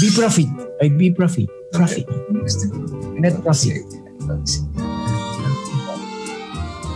be 0.00 0.10
profit. 0.16 0.48
Be 0.80 1.12
profit. 1.12 1.48
Profit. 1.72 2.06
Este, 2.46 2.66
Net 3.20 3.40
profit. 3.42 3.84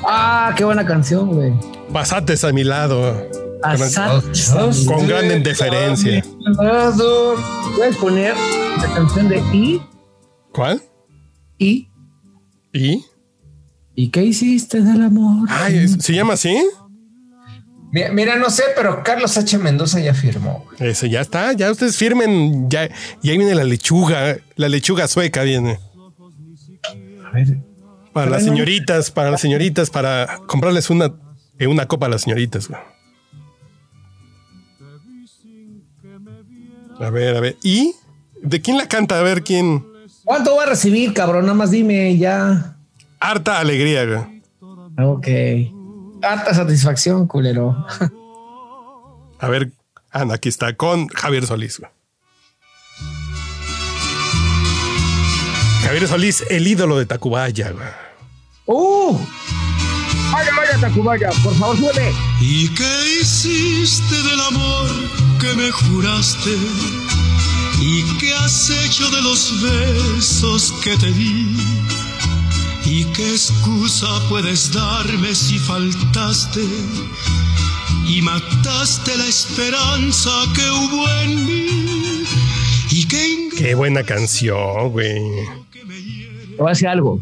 Ah, 0.06 0.54
qué 0.56 0.64
buena 0.64 0.84
canción, 0.86 1.28
güey. 1.28 1.52
Pasates 1.92 2.42
a 2.44 2.52
mi 2.52 2.64
lado. 2.64 3.28
Asad. 3.62 4.22
Con 4.86 5.06
gran 5.06 5.30
indiferencia. 5.30 6.24
Puedes 7.76 7.96
poner 7.98 8.34
la 8.78 8.94
canción 8.94 9.28
de 9.28 9.38
I, 9.52 9.82
¿Cuál? 10.52 10.82
I. 11.58 11.88
¿Y? 12.72 13.04
¿Y 14.00 14.08
qué 14.08 14.24
hiciste 14.24 14.80
del 14.80 15.02
amor? 15.02 15.46
Ay, 15.50 15.86
¿se 15.86 16.14
llama 16.14 16.32
así? 16.32 16.56
Mira, 17.92 18.10
mira, 18.10 18.36
no 18.36 18.48
sé, 18.48 18.62
pero 18.74 19.02
Carlos 19.04 19.36
H. 19.36 19.58
Mendoza 19.58 20.00
ya 20.00 20.14
firmó. 20.14 20.64
Ese 20.78 21.10
ya 21.10 21.20
está, 21.20 21.52
ya 21.52 21.70
ustedes 21.70 21.98
firmen, 21.98 22.70
ya, 22.70 22.88
y 23.22 23.28
ahí 23.28 23.36
viene 23.36 23.54
la 23.54 23.62
lechuga, 23.62 24.38
la 24.56 24.68
lechuga 24.70 25.06
sueca 25.06 25.42
viene. 25.42 25.78
A 27.26 27.30
ver. 27.32 27.58
Para 28.14 28.30
las 28.30 28.42
señoritas, 28.42 29.10
para 29.10 29.30
las 29.30 29.42
señoritas, 29.42 29.90
para 29.90 30.38
comprarles 30.46 30.88
una, 30.88 31.12
eh, 31.58 31.66
una 31.66 31.86
copa 31.86 32.06
a 32.06 32.08
las 32.08 32.22
señoritas. 32.22 32.68
güey. 32.68 32.80
A 37.00 37.10
ver, 37.10 37.36
a 37.36 37.40
ver. 37.40 37.58
¿Y? 37.62 37.92
¿De 38.42 38.62
quién 38.62 38.78
la 38.78 38.88
canta? 38.88 39.20
A 39.20 39.22
ver 39.22 39.42
quién. 39.42 39.84
¿Cuánto 40.24 40.54
voy 40.54 40.64
a 40.64 40.70
recibir, 40.70 41.12
cabrón? 41.12 41.42
Nada 41.42 41.54
más 41.54 41.70
dime 41.70 42.16
ya. 42.16 42.78
Harta 43.20 43.58
alegría, 43.60 44.04
güey. 44.06 44.42
Ok. 44.98 45.28
Harta 46.22 46.54
satisfacción, 46.54 47.26
culero. 47.26 47.86
A 49.38 49.48
ver, 49.48 49.72
anda, 50.10 50.34
aquí 50.34 50.48
está, 50.48 50.74
con 50.76 51.06
Javier 51.08 51.46
Solís. 51.46 51.78
güey. 51.80 51.90
Javier 55.84 56.08
Solís, 56.08 56.44
el 56.50 56.66
ídolo 56.66 56.98
de 56.98 57.06
Tacubaya, 57.06 57.70
güey. 57.72 57.88
¡Uh! 58.66 59.18
Vaya, 60.32 60.50
vaya, 60.56 60.78
Tacubaya, 60.80 61.30
por 61.42 61.54
favor, 61.54 61.76
sube. 61.76 62.12
¿Y 62.40 62.68
qué 62.74 63.18
hiciste 63.20 64.14
del 64.14 64.40
amor 64.40 64.86
que 65.40 65.54
me 65.54 65.70
juraste? 65.70 66.56
¿Y 67.80 68.18
qué 68.18 68.34
has 68.34 68.70
hecho 68.70 69.10
de 69.10 69.22
los 69.22 69.62
besos 69.62 70.72
que 70.84 70.96
te 70.98 71.10
di? 71.12 71.56
¿Y 72.84 73.04
qué 73.12 73.30
excusa 73.32 74.06
puedes 74.28 74.72
darme 74.72 75.34
si 75.34 75.58
faltaste? 75.58 76.64
Y 78.06 78.22
mataste 78.22 79.16
la 79.16 79.26
esperanza 79.26 80.30
que 80.54 80.70
hubo 80.70 81.08
en 81.22 81.46
mí. 81.46 82.24
¿Y 82.90 83.06
qué 83.06 83.48
Qué 83.56 83.74
buena 83.74 84.02
canción, 84.02 84.90
güey. 84.90 85.20
Te 85.72 86.56
voy 86.56 86.66
a 86.66 86.70
decir 86.70 86.88
algo. 86.88 87.20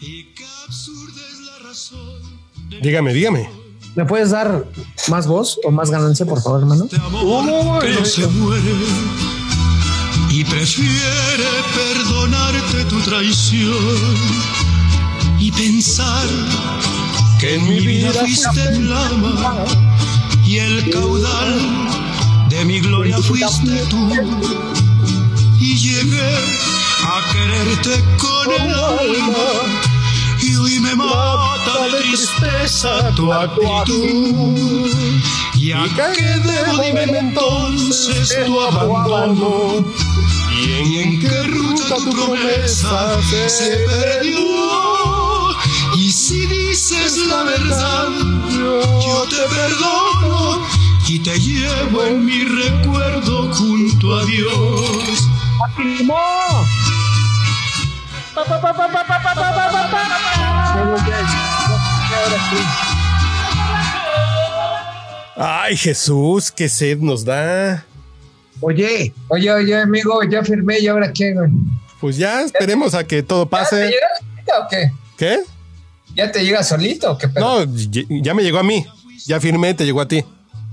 ¿Y 0.00 0.24
qué 0.34 0.44
absurda 0.64 1.20
es 1.32 1.40
la 1.40 1.68
razón 1.68 2.20
Dígame, 2.80 3.12
dígame. 3.12 3.50
¿Me 3.94 4.04
puedes 4.04 4.30
dar 4.30 4.66
más 5.08 5.26
voz 5.26 5.58
o 5.64 5.70
más 5.70 5.90
ganancia, 5.90 6.26
por 6.26 6.42
favor, 6.42 6.60
hermano? 6.60 6.84
de 6.84 6.96
amor 6.98 7.82
que 7.82 7.90
no 7.90 8.04
se 8.04 8.26
muere 8.26 8.72
y 10.30 10.44
prefiere 10.44 11.44
perdonarte 11.74 12.84
tu 12.90 13.00
traición 13.00 13.76
pensar 15.56 16.28
que 17.40 17.54
en 17.54 17.68
mi 17.68 17.80
vida 17.80 18.12
fuiste 18.12 18.60
el 18.60 18.92
alma 18.92 19.64
y 20.44 20.58
el 20.58 20.90
caudal 20.90 21.58
de 22.50 22.64
mi 22.66 22.80
gloria 22.80 23.18
fuiste 23.18 23.84
tú 23.88 24.10
y 25.58 25.76
llegué 25.76 26.34
a 27.04 27.32
quererte 27.32 28.04
con 28.18 28.52
el 28.52 28.74
alma 28.74 29.48
y 30.42 30.56
hoy 30.56 30.78
me 30.78 30.94
mata 30.94 31.86
de 31.90 32.02
tristeza 32.02 33.14
tu 33.14 33.32
actitud. 33.32 34.90
¿Y 35.54 35.72
a 35.72 35.84
qué 35.96 36.22
debo, 36.44 36.82
dime 36.82 37.18
entonces, 37.18 38.36
tu 38.44 38.60
abandono? 38.60 39.84
¿Y 40.52 40.98
en 40.98 41.20
qué 41.20 41.42
ruta 41.44 41.96
tu 41.96 42.10
promesa 42.10 43.16
se 43.48 43.84
perdió? 43.86 45.25
Si 46.26 46.44
dices 46.44 47.18
la 47.28 47.44
verdad, 47.44 48.08
yo 48.50 49.28
te 49.28 49.36
perdono 49.54 50.66
y 51.06 51.22
te 51.22 51.38
llevo 51.38 52.04
en 52.04 52.24
mi 52.24 52.42
recuerdo 52.42 53.52
junto 53.54 54.16
a 54.16 54.24
Dios. 54.24 55.28
Ay, 65.36 65.76
Jesús, 65.76 66.50
qué 66.50 66.68
sed 66.68 66.98
nos 66.98 67.24
da. 67.24 67.84
Oye, 68.60 69.12
Oye, 69.28 69.52
oye, 69.52 69.80
amigo, 69.80 70.24
ya 70.24 70.42
firmé 70.42 70.80
y 70.80 70.88
ahora 70.88 71.12
qué, 71.12 71.34
güey. 71.34 71.50
Pues 72.00 72.16
ya 72.16 72.40
esperemos 72.40 72.94
a 72.94 73.06
que 73.06 73.22
todo 73.22 73.44
¿Ya 73.44 73.44
te 73.44 73.50
pase. 73.50 73.76
solito 73.76 74.00
o 74.60 74.68
qué? 74.68 74.90
¿Qué? 75.16 75.55
¿Ya 76.16 76.32
te 76.32 76.42
llega 76.44 76.62
solito 76.62 77.12
o 77.12 77.18
qué 77.18 77.28
pedo? 77.28 77.66
No, 77.66 77.72
ya- 77.74 78.02
ya 78.08 78.34
me 78.34 78.42
llegó 78.42 78.58
a 78.58 78.62
mí. 78.62 78.84
Ya 79.26 79.38
firmé, 79.40 79.74
te 79.74 79.84
llegó 79.84 80.00
a 80.00 80.08
ti. 80.08 80.24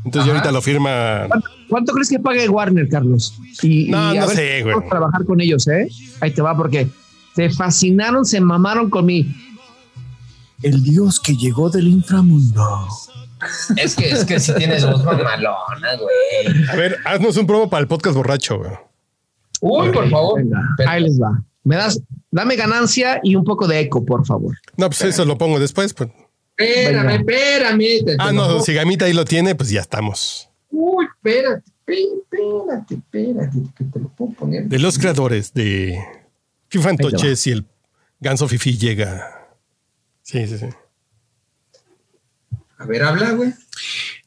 Entonces 0.06 0.24
Ajá. 0.30 0.32
ahorita 0.32 0.52
lo 0.52 0.62
firma. 0.62 1.26
¿cuánto, 1.28 1.50
cuánto 1.70 1.94
crees 1.94 2.10
que 2.10 2.20
pague 2.20 2.48
Warner, 2.50 2.88
Carlos? 2.90 3.34
Y, 3.62 3.86
No, 3.90 4.14
y 4.14 4.18
a 4.18 4.22
no 4.22 4.28
sé, 4.30 4.64
güey. 4.64 4.76
trabajar 4.90 5.26
con 5.26 5.40
ellos, 5.42 5.68
¿eh? 5.68 5.88
Ahí 6.22 6.32
te 6.32 6.42
va, 6.42 6.56
porque 6.58 6.88
se 7.36 7.50
fascinaron, 7.50 8.26
se 8.26 8.40
mamaron 8.42 8.90
con 8.90 9.06
mi. 9.06 9.34
El 10.62 10.84
dios 10.84 11.20
que 11.20 11.36
llegó 11.36 11.70
del 11.70 11.88
inframundo. 11.88 12.88
Es 13.76 13.96
que, 13.96 14.10
es 14.10 14.24
que 14.24 14.40
si 14.40 14.54
tienes 14.56 14.86
voz 14.86 15.04
mamalona, 15.04 15.96
güey. 16.00 16.70
A 16.70 16.76
ver, 16.76 16.98
haznos 17.06 17.36
un 17.38 17.46
promo 17.48 17.70
para 17.70 17.82
el 17.82 17.88
podcast 17.88 18.16
borracho, 18.16 18.58
güey. 18.60 18.72
Uy, 19.60 19.92
por 19.92 20.10
favor. 20.10 20.42
Venga, 20.42 20.62
ahí 20.88 21.02
les 21.04 21.20
va. 21.22 21.42
Me 21.64 21.76
das, 21.78 22.00
dame 22.32 22.56
ganancia 22.56 23.20
y 23.24 23.36
un 23.36 23.44
poco 23.44 23.68
de 23.68 23.80
eco, 23.80 24.04
por 24.06 24.26
favor. 24.26 24.58
No, 24.78 24.88
pues 24.90 25.02
eso 25.04 25.24
lo 25.26 25.38
pongo 25.38 25.60
después. 25.60 25.94
Pues. 25.94 26.10
Espérame, 26.58 27.10
espérame. 27.16 28.06
te- 28.06 28.16
Ah, 28.20 28.32
no, 28.34 28.60
si 28.60 28.74
Gamita 28.74 29.06
ahí 29.06 29.14
lo 29.14 29.26
tiene, 29.26 29.56
pues 29.56 29.70
ya 29.70 29.82
estamos. 29.82 30.50
Uy, 30.70 31.06
espérate, 31.16 31.64
espérate, 31.88 32.96
espérate, 32.96 33.58
que 33.78 33.84
te 33.86 34.00
lo 34.00 34.10
puedo 34.10 34.34
poner. 34.34 34.66
De 34.66 34.80
los 34.80 34.98
creadores 35.00 35.54
de 35.54 35.98
FIFA 36.70 36.96
te 36.96 37.04
va. 37.04 37.10
Antoches 37.10 37.48
y 37.48 37.52
el 37.52 37.66
Ganso 38.20 38.48
Fifi 38.48 38.78
llega. 38.78 39.48
Sí, 40.22 40.46
sí, 40.48 40.58
sí. 40.58 40.68
A 42.84 42.86
ver, 42.86 43.02
habla, 43.02 43.32
güey. 43.32 43.54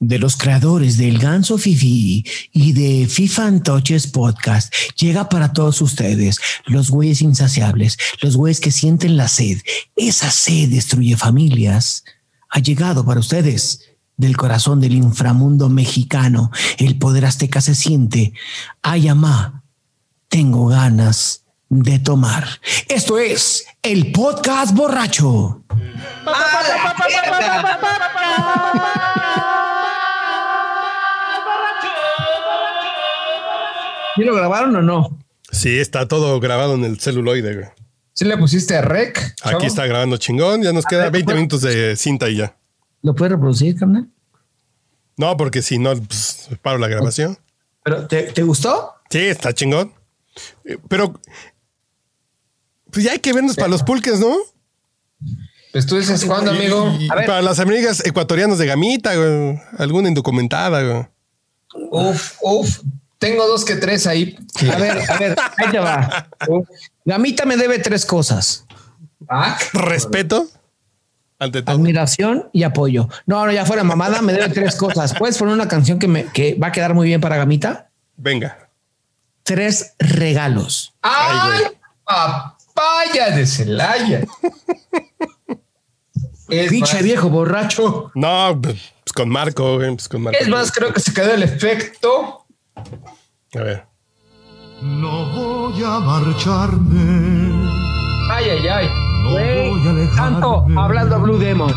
De 0.01 0.19
los 0.19 0.37
creadores 0.37 0.97
del 0.97 1.19
Ganso 1.19 1.59
Fifi 1.59 2.25
y 2.53 2.73
de 2.73 3.07
FIFA 3.07 3.49
Antoches 3.49 4.07
Podcast, 4.07 4.73
llega 4.97 5.29
para 5.29 5.53
todos 5.53 5.83
ustedes, 5.83 6.39
los 6.65 6.91
güeyes 6.91 7.21
insaciables, 7.21 7.99
los 8.23 8.35
güeyes 8.35 8.61
que 8.61 8.71
sienten 8.71 9.19
la 9.19 9.29
sed. 9.29 9.59
Esa 9.95 10.31
sed 10.31 10.71
destruye 10.71 11.19
familias. 11.19 12.05
Ha 12.49 12.61
llegado 12.61 13.05
para 13.05 13.21
ustedes 13.21 13.83
del 14.17 14.39
corazón 14.39 14.81
del 14.81 14.95
inframundo 14.95 15.69
mexicano. 15.69 16.51
El 16.79 16.97
poder 16.97 17.27
azteca 17.27 17.61
se 17.61 17.75
siente. 17.75 18.33
Ay, 18.81 19.09
amá, 19.09 19.65
tengo 20.31 20.69
ganas 20.69 21.46
de 21.69 21.99
tomar. 21.99 22.47
Esto 22.89 23.19
es 23.19 23.67
el 23.83 24.13
podcast 24.13 24.75
borracho. 24.75 25.63
¿Y 34.17 34.25
lo 34.25 34.35
grabaron 34.35 34.75
o 34.77 34.83
no? 34.83 35.19
Sí, 35.51 35.79
está 35.79 36.09
todo 36.09 36.41
grabado 36.41 36.75
en 36.75 36.85
el 36.85 36.99
celuloide, 37.01 37.55
güey. 37.55 37.67
¿Sí 38.15 38.25
le 38.25 38.37
pusiste 38.39 38.81
rec? 38.81 39.35
chavo? 39.37 39.59
Aquí 39.59 39.67
está 39.67 39.87
grabando 39.87 40.17
chingón. 40.17 40.63
Ya 40.63 40.73
nos 40.73 40.87
queda 40.87 41.11
20 41.11 41.35
minutos 41.35 41.61
de 41.61 41.97
cinta 41.97 42.29
y 42.31 42.37
ya. 42.37 42.57
¿Lo 43.03 43.15
puedes 43.15 43.33
reproducir, 43.33 43.79
carnal? 43.79 44.09
No, 45.19 45.37
porque 45.37 45.61
si 45.63 45.79
no, 45.79 45.95
pues 45.95 46.49
paro 46.63 46.79
la 46.79 46.89
grabación. 46.89 47.39
¿Pero 47.85 48.07
te, 48.07 48.23
te 48.33 48.43
gustó? 48.43 48.95
Sí, 49.11 49.19
está 49.19 49.53
chingón. 49.53 49.93
Eh, 50.65 50.79
Pero, 50.89 51.21
pues 52.97 53.05
ya 53.05 53.13
hay 53.13 53.19
que 53.19 53.35
vernos 53.35 53.57
para 53.57 53.69
los 53.69 53.83
pulques, 53.83 54.19
¿no? 54.21 54.35
Pues 55.71 55.85
tú 55.85 55.99
dices, 55.99 56.25
¿cuándo, 56.25 56.51
amigo? 56.53 56.97
Y 56.99 57.11
A 57.11 57.15
ver. 57.15 57.27
para 57.27 57.43
las 57.43 57.61
amigas 57.61 58.03
ecuatorianas 58.07 58.57
de 58.57 58.65
Gamita, 58.65 59.15
güey. 59.15 59.61
Alguna 59.77 60.09
indocumentada, 60.09 60.83
güey. 60.83 61.07
Uf, 61.91 62.39
uf. 62.41 62.81
Tengo 63.19 63.47
dos 63.47 63.67
que 63.67 63.77
tres 63.77 64.07
ahí. 64.07 64.39
A 64.73 64.77
ver, 64.79 65.11
a 65.11 65.19
ver, 65.19 65.37
ahí 65.59 65.71
te 65.71 65.79
va. 65.79 66.31
Gamita 67.05 67.45
me 67.45 67.59
debe 67.59 67.79
tres 67.81 68.07
cosas: 68.07 68.65
Ah, 69.29 69.59
Respeto. 69.75 70.49
Ante 71.39 71.61
todo. 71.61 71.77
admiración 71.77 72.49
y 72.55 72.63
apoyo. 72.63 73.11
No, 73.27 73.45
no, 73.45 73.53
ya 73.53 73.67
fuera 73.67 73.85
mamada, 73.85 74.23
me 74.23 74.33
debe 74.33 74.49
tres 74.49 74.75
cosas. 74.77 75.13
¿Puedes 75.19 75.37
poner 75.37 75.53
una 75.53 75.69
canción 75.69 75.99
que, 75.99 76.09
me, 76.09 76.25
que 76.33 76.55
va 76.55 76.69
a 76.69 76.73
quedar 76.73 76.95
muy 76.95 77.09
bien 77.09 77.21
para 77.21 77.37
Gamita? 77.37 77.91
Venga. 78.17 78.71
Tres 79.43 79.93
regalos. 79.99 80.95
¡Ay! 81.03 81.65
¡Papaya 82.77 83.31
de 83.31 83.47
Celaya! 83.47 84.21
Es 86.49 86.71
Pinche 86.71 86.95
más, 86.95 87.03
viejo 87.03 87.29
borracho. 87.31 88.13
No, 88.15 88.59
pues 88.63 88.93
con 89.15 89.29
Marco, 89.31 89.77
güey. 89.77 89.95
Pues 89.95 90.09
con 90.09 90.23
Marco. 90.23 90.39
es 90.39 90.49
más, 90.49 90.71
creo 90.71 90.93
que 90.93 91.01
se 91.01 91.13
quedó 91.13 91.33
el 91.33 91.43
efecto. 91.43 92.47
A 92.77 93.61
ver. 93.61 93.87
No 94.83 95.33
voy 95.33 95.83
a 95.83 95.99
marcharme. 95.99 97.51
Ay, 98.31 98.51
ay, 98.51 98.69
ay. 98.69 98.89
No 99.25 99.31
voy 99.31 99.87
a 99.87 99.91
alejarme. 99.91 100.41
Tanto 100.41 100.67
hablando 100.79 101.19
Blue 101.21 101.39
Demon. 101.39 101.73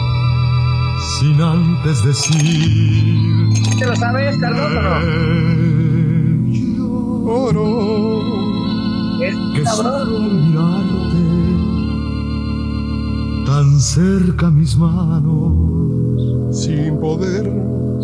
Sin 1.17 1.41
antes 1.41 2.03
decir. 2.03 3.79
¿Te 3.79 3.85
lo 3.85 3.95
sabes, 3.95 4.37
Carlos, 4.39 4.71
o 7.25 7.53
no? 7.53 8.19
Es 9.23 9.35
que. 9.55 9.63
Tan 13.49 13.79
cerca 13.79 14.51
mis 14.51 14.75
manos 14.77 16.55
Sin 16.55 16.99
poder. 16.99 17.51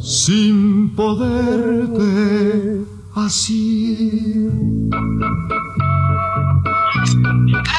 sin 0.02 0.90
poderte 0.96 2.82
así 3.14 4.50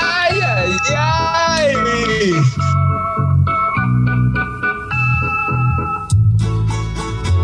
¡Ay, 0.01 0.41
ay, 0.41 0.73
ay! 0.97 2.35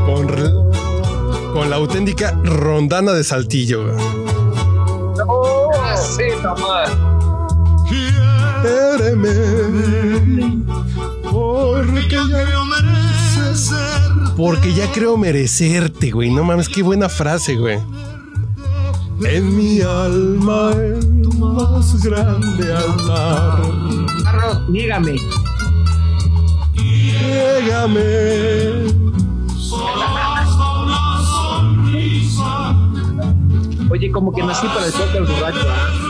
Con, 0.06 0.28
re- 0.28 0.52
con 1.52 1.70
la 1.70 1.76
auténtica 1.76 2.32
rondana 2.44 3.12
de 3.12 3.24
Saltillo, 3.24 3.84
güey. 3.84 3.96
Así 5.92 6.24
nomás. 6.42 6.90
Quéreme, 8.62 9.34
porque 11.30 12.16
ya, 12.28 12.44
creo 12.44 12.64
merecer 12.64 13.32
porque 14.36 14.72
ya 14.74 14.90
creo 14.90 15.16
merecerte, 15.16 16.10
güey. 16.10 16.30
No 16.30 16.44
mames, 16.44 16.68
qué 16.68 16.82
buena 16.82 17.08
frase, 17.08 17.56
güey. 17.56 17.78
En 19.24 19.56
mi 19.56 19.80
alma, 19.80 20.72
en 20.72 21.22
tu 21.22 21.32
más 21.32 22.02
grande 22.02 22.74
altar, 22.74 23.62
Carlos, 24.24 24.72
dígame. 24.72 25.16
llégame. 26.74 28.22
Oye, 33.90 34.10
como 34.10 34.32
que 34.32 34.42
nací 34.42 34.66
para 34.68 34.86
el 34.86 34.92
podcast 34.92 35.30
borracho. 35.30 36.01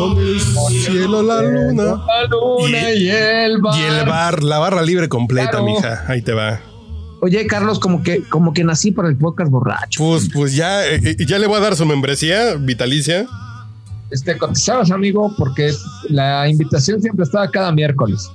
Con 0.00 0.18
el 0.18 0.40
cielo, 0.40 1.22
la 1.22 1.42
luna. 1.42 1.84
La 1.84 2.24
luna 2.28 2.90
y, 2.94 3.08
el 3.08 3.58
bar. 3.60 3.78
Y 3.78 3.82
el 3.82 4.06
bar, 4.06 4.42
la 4.42 4.58
barra 4.58 4.82
libre 4.82 5.08
completa, 5.08 5.50
Claro. 5.50 5.66
mija. 5.66 6.04
Ahí 6.08 6.22
te 6.22 6.32
va. 6.32 6.60
Oye, 7.22 7.46
Carlos, 7.46 7.78
como 7.78 8.02
que, 8.02 8.22
como 8.28 8.54
que 8.54 8.64
nací 8.64 8.92
para 8.92 9.08
el 9.08 9.16
podcast 9.16 9.50
borracho. 9.50 10.02
Pues, 10.02 10.28
pues 10.32 10.54
ya, 10.56 10.86
eh, 10.86 11.00
eh, 11.04 11.16
ya 11.26 11.38
le 11.38 11.46
voy 11.46 11.58
a 11.58 11.60
dar 11.60 11.76
su 11.76 11.84
membresía 11.84 12.54
vitalicia. 12.54 13.26
Este, 14.10 14.38
cotizabas, 14.38 14.90
amigo, 14.90 15.32
porque 15.36 15.72
la 16.08 16.48
invitación 16.48 17.00
siempre 17.02 17.24
estaba 17.24 17.48
cada 17.50 17.72
miércoles. 17.72 18.30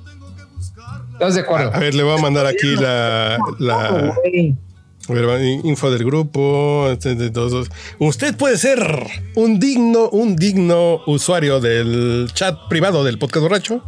¿Estás 1.13 1.35
de 1.35 1.41
acuerdo? 1.41 1.73
A 1.73 1.79
ver, 1.79 1.95
le 1.95 2.03
voy 2.03 2.17
a 2.17 2.21
mandar 2.21 2.45
aquí 2.45 2.75
la, 2.75 3.37
la 3.57 4.13
Info 5.63 5.91
del 5.91 6.03
grupo. 6.03 6.89
este, 6.91 7.15
de 7.15 7.29
todos. 7.29 7.69
Usted 7.99 8.35
puede 8.35 8.57
ser 8.57 8.79
un 9.35 9.59
digno, 9.59 10.09
un 10.09 10.35
digno 10.35 11.01
usuario 11.05 11.59
del 11.59 12.29
chat 12.33 12.57
privado 12.69 13.03
del 13.03 13.19
podcast 13.19 13.43
borracho. 13.43 13.83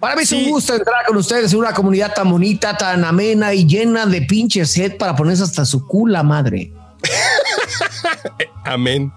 Para 0.00 0.14
mí 0.14 0.22
es 0.22 0.28
Sí. 0.28 0.44
un 0.44 0.50
gusto 0.50 0.74
entrar 0.74 1.04
con 1.06 1.16
ustedes 1.16 1.52
en 1.52 1.58
una 1.58 1.72
comunidad 1.72 2.12
tan 2.14 2.30
bonita, 2.30 2.76
tan 2.76 3.04
amena 3.04 3.52
y 3.54 3.66
llena 3.66 4.06
de 4.06 4.22
pinche 4.22 4.64
sed 4.64 4.96
para 4.96 5.16
ponerse 5.16 5.42
hasta 5.42 5.64
su 5.64 5.86
cula 5.86 6.22
madre. 6.22 6.72
Amén. 8.64 9.12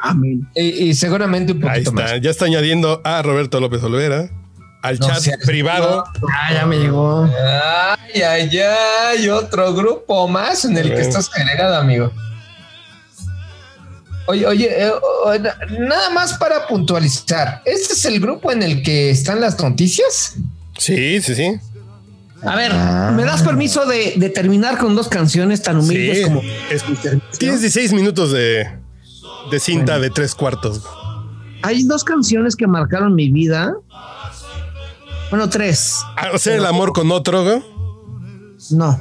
Amén. 0.00 0.48
Y, 0.54 0.62
y 0.88 0.94
seguramente 0.94 1.52
un 1.52 1.58
Ahí 1.64 1.82
poquito 1.84 1.90
está. 2.00 2.12
más. 2.14 2.20
Ya 2.22 2.30
está 2.30 2.46
añadiendo 2.46 3.00
a 3.04 3.20
Roberto 3.22 3.60
López 3.60 3.82
Olvera 3.82 4.30
al 4.82 4.98
No 4.98 5.06
chat 5.08 5.44
privado. 5.44 6.04
Ah, 6.32 6.52
ya 6.52 6.66
me 6.66 6.76
llegó. 6.78 7.24
Ay, 7.24 8.22
ay, 8.22 8.58
ay, 8.60 9.28
otro 9.28 9.74
grupo 9.74 10.28
más 10.28 10.64
en 10.64 10.76
el 10.76 10.84
que 10.88 10.94
Bueno. 10.94 11.08
estás 11.08 11.30
agregado, 11.34 11.76
amigo. 11.76 12.12
Oye, 14.26 14.46
oye, 14.46 14.68
eh, 14.86 14.92
nada 15.80 16.10
más 16.10 16.34
para 16.34 16.66
puntualizar. 16.66 17.62
¿Este 17.64 17.94
es 17.94 18.04
el 18.04 18.20
grupo 18.20 18.52
en 18.52 18.62
el 18.62 18.82
que 18.82 19.08
están 19.10 19.40
las 19.40 19.58
noticias? 19.58 20.34
Sí, 20.76 21.20
sí, 21.22 21.34
sí. 21.34 21.58
A 22.44 22.54
ver, 22.54 22.72
¿me 23.14 23.24
das 23.24 23.42
permiso 23.42 23.86
de, 23.86 24.14
de 24.16 24.28
terminar 24.28 24.76
con 24.78 24.94
dos 24.94 25.08
canciones 25.08 25.62
tan 25.62 25.78
humildes 25.78 26.18
Sí. 26.18 26.24
como 26.24 26.42
Es- 26.70 26.84
Tienes 27.38 27.60
16 27.62 27.92
minutos 27.94 28.30
de, 28.30 28.68
de 29.50 29.58
cinta 29.60 29.98
de 29.98 30.10
tres 30.10 30.34
cuartos. 30.34 30.82
Hay 31.62 31.82
dos 31.84 32.04
canciones 32.04 32.54
que 32.54 32.66
marcaron 32.68 33.14
mi 33.14 33.30
vida. 33.30 33.74
Bueno, 35.30 35.48
tres. 35.50 36.02
Hacer 36.16 36.54
el 36.54 36.66
amor 36.66 36.92
con 36.92 37.10
otro, 37.10 37.44
güey. 37.44 37.62
No. 38.70 38.98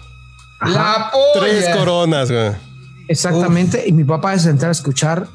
La 0.61 1.09
polla. 1.11 1.47
Tres 1.47 1.75
coronas, 1.75 2.31
güey. 2.31 2.51
Exactamente. 3.07 3.83
Y 3.87 3.91
mi 3.91 4.03
papá 4.03 4.37
se 4.37 4.45
sentaba 4.45 4.69
a 4.69 4.71
escuchar 4.71 5.27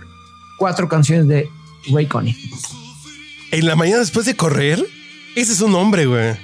cuatro 0.58 0.88
canciones 0.88 1.28
de 1.28 1.48
Ray 1.92 2.06
Connie. 2.06 2.36
En 3.50 3.66
la 3.66 3.76
mañana 3.76 3.98
después 3.98 4.26
de 4.26 4.36
correr, 4.36 4.84
ese 5.34 5.52
es 5.52 5.60
un 5.60 5.74
hombre, 5.74 6.06
güey. 6.06 6.36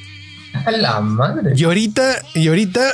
A 0.65 0.71
la 0.71 1.01
madre. 1.01 1.53
Y 1.57 1.65
ahorita, 1.65 2.23
y 2.35 2.49
ahorita 2.49 2.93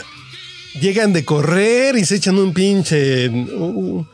llegan 0.81 1.13
de 1.13 1.25
correr 1.25 1.97
y 1.97 2.05
se 2.05 2.17
echan 2.17 2.39
un 2.39 2.53
pinche, 2.53 3.29
uh, 3.29 4.05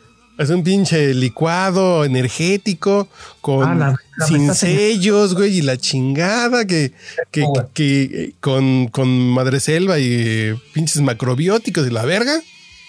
es 0.42 0.50
un 0.50 0.62
pinche 0.62 1.12
licuado 1.14 2.04
energético 2.04 3.08
con 3.40 3.66
Ah, 3.68 3.74
la- 3.74 3.94
la 4.16 4.26
sin 4.26 4.54
sellos, 4.54 5.34
güey, 5.34 5.58
y 5.58 5.62
la 5.62 5.76
chingada 5.76 6.64
que, 6.66 6.92
que, 7.30 7.44
Oh, 7.46 7.62
eh, 7.78 8.32
con, 8.40 8.88
con 8.88 9.08
madreselva 9.30 9.98
y 9.98 10.06
eh, 10.10 10.56
pinches 10.72 11.02
macrobióticos 11.02 11.86
y 11.86 11.90
la 11.90 12.04
verga. 12.04 12.32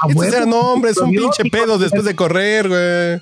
A 0.04 0.08
Estos 0.08 0.16
huevo, 0.16 0.36
eran 0.36 0.54
hombres, 0.54 0.98
un 0.98 1.12
pinche 1.12 1.44
pedo 1.46 1.78
después 1.78 2.06
de 2.06 2.16
correr, 2.16 2.68
güey. 2.70 3.22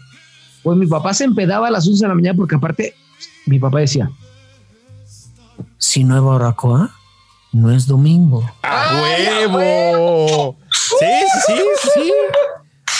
Pues 0.63 0.77
mi 0.77 0.87
papá 0.87 1.13
se 1.13 1.23
empedaba 1.23 1.67
a 1.67 1.71
las 1.71 1.87
11 1.87 2.03
de 2.03 2.07
la 2.09 2.15
mañana 2.15 2.37
porque 2.37 2.55
aparte 2.55 2.93
mi 3.45 3.59
papá 3.59 3.79
decía, 3.79 4.09
si 5.77 6.03
no 6.03 6.15
hay 6.15 6.21
barbacoa, 6.21 6.93
no 7.51 7.71
es 7.71 7.87
domingo. 7.87 8.49
¡A 8.61 9.01
huevo! 9.01 10.55
Sí, 10.71 11.05
sí, 11.47 11.53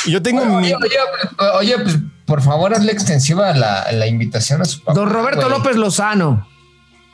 Yo 0.10 0.22
tengo 0.22 0.46
mi, 0.46 0.74
Oye, 0.74 0.76
oye, 0.76 0.98
pues, 1.38 1.52
oye, 1.56 1.80
pues 1.80 1.98
por 2.26 2.42
favor 2.42 2.74
hazle 2.74 2.92
extensiva 2.92 3.54
la, 3.54 3.92
la 3.92 4.08
invitación 4.08 4.62
a 4.62 4.66
su 4.66 4.80
papá. 4.82 4.94
Don 4.94 5.10
Roberto 5.10 5.42
güey. 5.48 5.52
López 5.52 5.76
Lozano, 5.76 6.48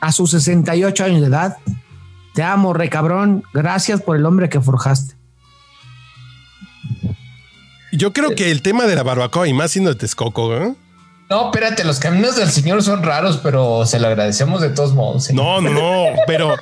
a 0.00 0.12
sus 0.12 0.30
68 0.32 1.04
años 1.04 1.20
de 1.20 1.28
edad, 1.28 1.56
te 2.34 2.42
amo, 2.42 2.72
re 2.72 2.88
cabrón. 2.90 3.42
Gracias 3.54 4.02
por 4.02 4.16
el 4.16 4.26
hombre 4.26 4.48
que 4.48 4.60
forjaste. 4.60 5.14
Yo 7.92 8.12
creo 8.12 8.34
que 8.34 8.50
el 8.50 8.62
tema 8.62 8.84
de 8.84 8.94
la 8.94 9.02
barbacoa 9.02 9.48
y 9.48 9.54
más 9.54 9.70
siendo 9.70 9.90
de 9.90 9.98
Texcoco, 9.98 10.54
¿eh? 10.54 10.74
No, 11.30 11.46
espérate, 11.46 11.82
los 11.82 11.98
caminos 11.98 12.36
del 12.36 12.50
señor 12.50 12.82
son 12.82 13.02
raros, 13.02 13.40
pero 13.42 13.84
se 13.86 13.98
lo 13.98 14.06
agradecemos 14.06 14.60
de 14.60 14.68
todos 14.70 14.94
modos. 14.94 15.24
señor. 15.24 15.62
No, 15.62 15.70
no, 15.70 15.80
no, 15.80 16.16
pero 16.26 16.54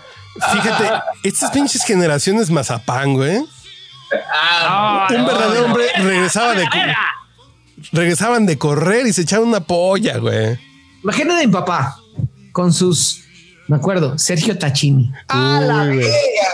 fíjate, 0.53 0.91
estas 1.23 1.51
pinches 1.51 1.85
generaciones 1.85 2.51
mazapán, 2.51 3.15
güey. 3.15 3.45
Ah, 4.41 5.07
Un 5.11 5.17
no, 5.19 5.27
verdadero 5.27 5.61
no. 5.61 5.67
hombre 5.67 5.87
regresaba 5.97 6.55
de 6.55 6.67
regresaban 7.93 8.47
de 8.47 8.59
correr 8.59 9.07
y 9.07 9.13
se 9.13 9.23
echaban 9.23 9.49
una 9.49 9.61
polla, 9.61 10.19
güey. 10.19 10.59
Imagínate 11.03 11.43
a 11.43 11.47
mi 11.47 11.53
papá 11.53 11.97
con 12.53 12.73
sus, 12.73 13.23
me 13.69 13.77
acuerdo, 13.77 14.17
Sergio 14.19 14.57
Tachini. 14.59 15.13
¡Ah, 15.29 15.61
la 15.63 15.85
verga, 15.85 16.09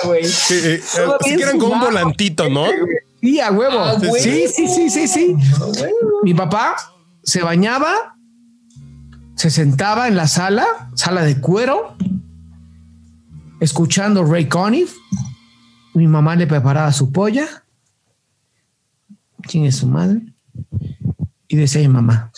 güey! 0.05 0.23
Que, 0.49 0.75
eh, 0.75 0.83
que 1.23 1.33
eran 1.35 1.59
con 1.59 1.73
un 1.73 1.81
volantito, 1.81 2.49
¿no? 2.49 2.67
Sí, 3.21 3.39
a 3.39 3.51
huevo. 3.53 3.79
Ah, 3.79 3.97
sí, 4.01 4.49
sí, 4.49 4.67
sí, 4.67 4.91
sí, 4.91 5.07
sí. 5.09 5.37
Mi 6.23 6.35
papá 6.35 6.75
se 7.23 7.43
bañaba, 7.43 8.17
se 9.37 9.51
sentaba 9.51 10.09
en 10.09 10.17
la 10.17 10.27
sala, 10.27 10.91
sala 10.95 11.23
de 11.23 11.39
cuero, 11.41 11.97
escuchando 13.61 14.25
Ray 14.25 14.47
Conniff. 14.49 14.95
Mi 15.95 16.07
mamá 16.07 16.37
le 16.37 16.47
preparaba 16.47 16.93
su 16.93 17.11
polla. 17.13 17.47
¿Quién 19.43 19.65
es 19.65 19.77
su 19.77 19.87
madre? 19.87 20.21
Y 21.49 21.57
decía 21.57 21.81
mi 21.83 21.89
mamá, 21.89 22.31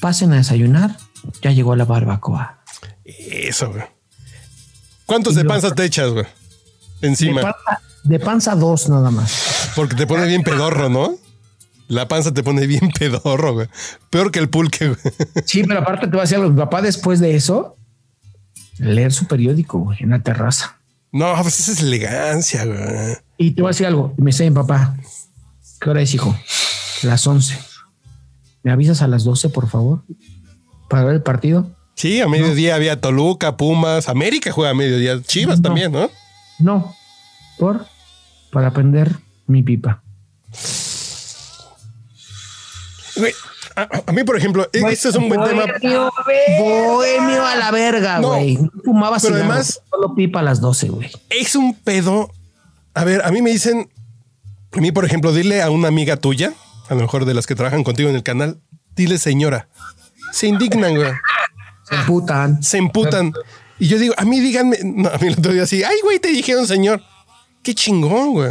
pasen 0.00 0.32
a 0.32 0.36
desayunar, 0.36 0.96
ya 1.42 1.50
llegó 1.50 1.74
la 1.74 1.84
barbacoa. 1.84 2.62
Eso, 3.04 3.70
güey. 3.72 3.82
¿Cuántos 5.06 5.32
Y 5.32 5.36
de 5.36 5.42
yo- 5.42 5.48
panza 5.48 5.74
te 5.74 5.84
echas, 5.84 6.10
güey? 6.10 6.26
De 7.00 7.08
Encima. 7.08 7.40
panza, 7.42 7.80
de 8.04 8.20
panza 8.20 8.54
dos 8.54 8.88
nada 8.88 9.10
más. 9.10 9.70
Porque 9.74 9.94
te 9.96 10.06
pone 10.06 10.26
bien 10.26 10.42
pedorro, 10.42 10.88
¿no? 10.88 11.16
La 11.88 12.06
panza 12.08 12.32
te 12.32 12.42
pone 12.42 12.66
bien 12.66 12.90
pedorro, 12.98 13.54
güey. 13.54 13.68
Peor 14.10 14.30
que 14.30 14.38
el 14.38 14.48
pulque, 14.48 14.88
güey. 14.88 15.00
Sí, 15.44 15.64
pero 15.64 15.80
aparte 15.80 16.06
te 16.06 16.12
voy 16.12 16.20
a 16.20 16.22
decir 16.22 16.36
algo. 16.38 16.50
Mi 16.50 16.56
papá 16.58 16.80
después 16.80 17.18
de 17.20 17.34
eso, 17.34 17.76
leer 18.78 19.12
su 19.12 19.26
periódico 19.26 19.78
güey, 19.80 19.98
en 20.02 20.10
la 20.10 20.20
terraza. 20.22 20.78
No, 21.14 21.32
pues 21.42 21.60
esa 21.60 21.70
es 21.72 21.80
elegancia, 21.80 22.64
güey. 22.64 23.16
Y 23.38 23.52
te 23.52 23.62
voy 23.62 23.68
a 23.68 23.70
decir 23.70 23.86
algo. 23.86 24.12
Me 24.16 24.26
dice 24.26 24.50
mi 24.50 24.54
papá, 24.54 24.96
¿qué 25.80 25.90
hora 25.90 26.02
es, 26.02 26.12
hijo? 26.12 26.36
Las 27.04 27.24
11. 27.26 27.56
¿Me 28.64 28.72
avisas 28.72 29.00
a 29.00 29.06
las 29.06 29.22
12, 29.22 29.48
por 29.50 29.68
favor? 29.68 30.02
Para 30.90 31.04
ver 31.04 31.14
el 31.14 31.22
partido. 31.22 31.70
Sí, 31.94 32.20
a 32.20 32.26
mediodía 32.26 32.74
había 32.74 33.00
Toluca, 33.00 33.56
Pumas, 33.56 34.08
América 34.08 34.50
juega 34.50 34.72
a 34.72 34.74
mediodía, 34.74 35.22
Chivas 35.22 35.58
No. 35.60 35.62
también, 35.62 35.92
¿no? 35.92 36.10
No. 36.58 36.94
¿Por? 37.58 37.86
Para 38.50 38.72
prender 38.72 39.16
mi 39.46 39.62
pipa. 39.62 40.02
Güey, 43.16 43.32
a, 43.76 43.88
a 44.06 44.12
mí, 44.12 44.24
por 44.24 44.36
ejemplo, 44.36 44.68
e- 44.72 44.78
este 44.92 45.08
es 45.08 45.14
un 45.16 45.28
buen 45.28 45.42
tema. 45.44 45.64
Bohemio, 46.58 47.44
a 47.46 47.56
la 47.56 47.70
verga, 47.70 48.20
güey. 48.20 48.56
No, 48.56 48.70
fumaba 48.84 49.18
pero 49.20 49.34
además- 49.34 49.80
Solo 49.90 50.14
pipa 50.14 50.40
a 50.40 50.42
las 50.42 50.60
12, 50.60 50.88
güey. 50.88 51.10
Es 51.30 51.54
un 51.54 51.74
pedo. 51.74 52.30
A 52.94 53.04
ver, 53.04 53.24
a 53.24 53.30
mí 53.30 53.42
me 53.42 53.50
dicen, 53.50 53.90
a 54.72 54.80
mí, 54.80 54.92
por 54.92 55.04
ejemplo, 55.04 55.32
dile 55.32 55.62
a 55.62 55.70
una 55.70 55.88
amiga 55.88 56.16
tuya, 56.16 56.52
a 56.88 56.94
lo 56.94 57.00
mejor 57.00 57.24
de 57.24 57.34
las 57.34 57.46
que 57.46 57.54
trabajan 57.54 57.82
contigo 57.84 58.08
en 58.08 58.16
el 58.16 58.22
canal, 58.22 58.60
dile 58.94 59.18
señora. 59.18 59.68
Se 60.32 60.46
indignan, 60.46 60.94
güey. 60.94 61.12
Se 61.88 61.96
putan. 62.06 62.62
Se 62.62 62.78
emputan. 62.78 63.32
Y 63.78 63.88
yo 63.88 63.98
digo, 63.98 64.14
a 64.16 64.24
mí 64.24 64.40
díganme, 64.40 64.78
no, 64.84 65.08
a 65.08 65.18
mí 65.18 65.26
el 65.28 65.34
otro 65.38 65.52
día 65.52 65.64
así, 65.64 65.82
ay, 65.82 65.96
güey, 66.02 66.18
te 66.20 66.28
dijeron 66.28 66.66
señor. 66.66 67.02
Qué 67.62 67.74
chingón, 67.74 68.32
güey. 68.32 68.50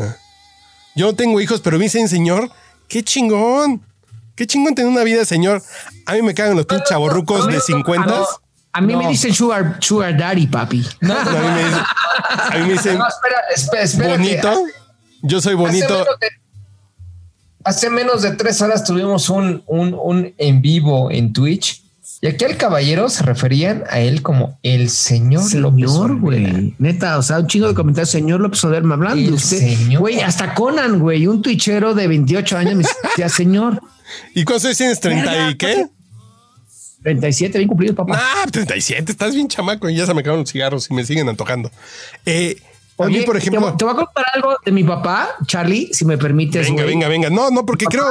Yo 0.95 1.07
no 1.07 1.15
tengo 1.15 1.39
hijos, 1.39 1.61
pero 1.61 1.77
me 1.77 1.85
dicen 1.85 2.07
señor, 2.09 2.51
qué 2.87 3.03
chingón. 3.03 3.81
Qué 4.35 4.47
chingón 4.47 4.73
tener 4.75 4.91
una 4.91 5.03
vida 5.03 5.25
señor. 5.25 5.61
A 6.05 6.13
mí 6.13 6.21
me 6.21 6.33
cagan 6.33 6.55
los 6.57 6.65
pinches 6.65 6.89
chavorrucos 6.89 7.47
de 7.47 7.59
50. 7.59 8.23
A 8.75 8.81
mí 8.81 8.93
No. 8.93 8.99
me 9.03 9.07
dicen 9.09 9.33
sugar, 9.33 9.77
sugar 9.79 10.17
daddy, 10.17 10.47
papi. 10.47 10.83
No, 11.01 11.13
A 11.15 11.23
mí 11.23 11.31
me 11.31 11.63
dicen, 11.63 11.79
a 12.51 12.57
mí 12.57 12.61
me 12.67 12.73
dicen 12.73 12.97
No, 12.97 13.07
espera, 13.07 13.37
espera, 13.55 13.83
espérate. 13.83 14.17
bonito. 14.17 14.63
Yo 15.21 15.39
soy 15.41 15.53
Hace 15.53 15.61
bonito. 15.61 15.89
menos 15.93 16.19
de- 16.19 16.27
Hace 17.65 17.89
menos 17.89 18.21
de 18.21 18.31
tres 18.35 18.61
horas 18.61 18.83
tuvimos 18.83 19.29
un, 19.29 19.63
un, 19.67 19.93
un 19.97 20.33
en 20.37 20.61
vivo 20.61 21.09
en 21.11 21.31
Twitch 21.31 21.81
y 22.19 22.27
aquí 22.27 22.43
al 22.43 22.57
caballero 22.57 23.07
se 23.09 23.23
referían 23.23 23.83
a 23.89 23.99
él 23.99 24.21
como 24.21 24.59
el 24.63 24.89
señor, 24.89 25.43
López 25.55 25.89
Señor, 25.91 26.19
güey. 26.19 26.75
Neta, 26.77 27.17
o 27.17 27.21
sea, 27.21 27.39
un 27.39 27.47
chingo 27.47 27.67
de 27.67 27.73
comentarios. 27.73 28.09
Señor 28.09 28.39
López 28.41 28.61
Olvera, 28.65 28.83
me 28.85 28.93
hablan 28.95 29.15
de 29.17 29.25
El 29.27 29.33
usted. 29.35 29.59
señor. 29.59 29.99
Güey, 30.01 30.19
hasta 30.21 30.53
Conan, 30.53 30.99
güey, 30.99 31.25
un 31.27 31.41
twitchero 31.41 31.93
de 31.93 32.07
28 32.07 32.57
años 32.57 32.75
me 32.75 32.83
decía, 33.09 33.29
señor. 33.29 33.81
¿Y 34.35 34.43
cuántos 34.45 34.77
tienes? 34.77 35.01
¿30 35.01 35.51
y 35.51 35.57
qué? 35.57 35.87
37, 37.03 37.57
bien 37.57 37.67
cumplido, 37.67 37.95
papá. 37.95 38.17
Ah, 38.17 38.45
37, 38.49 39.11
estás 39.11 39.33
bien 39.35 39.47
chamaco 39.49 39.89
y 39.89 39.95
ya 39.95 40.05
se 40.05 40.13
me 40.13 40.21
acaban 40.21 40.39
los 40.39 40.49
cigarros 40.51 40.89
y 40.89 40.93
me 40.93 41.03
siguen 41.05 41.27
antojando. 41.27 41.69
Eh, 42.25 42.61
a 42.97 43.07
mí, 43.07 43.21
por 43.23 43.33
te, 43.35 43.39
ejemplo. 43.39 43.61
voy- 43.61 43.77
te 43.77 43.83
voy 43.83 43.93
a 43.93 43.97
contar 43.97 44.25
algo 44.33 44.55
de 44.65 44.71
mi 44.71 44.83
papá, 44.83 45.29
Charlie, 45.45 45.89
si 45.93 46.05
me 46.05 46.17
permites. 46.17 46.65
Venga, 46.67 46.83
güey. 46.83 46.93
venga, 46.95 47.07
venga. 47.09 47.29
No, 47.29 47.49
no, 47.51 47.65
porque 47.65 47.85
creo, 47.85 48.05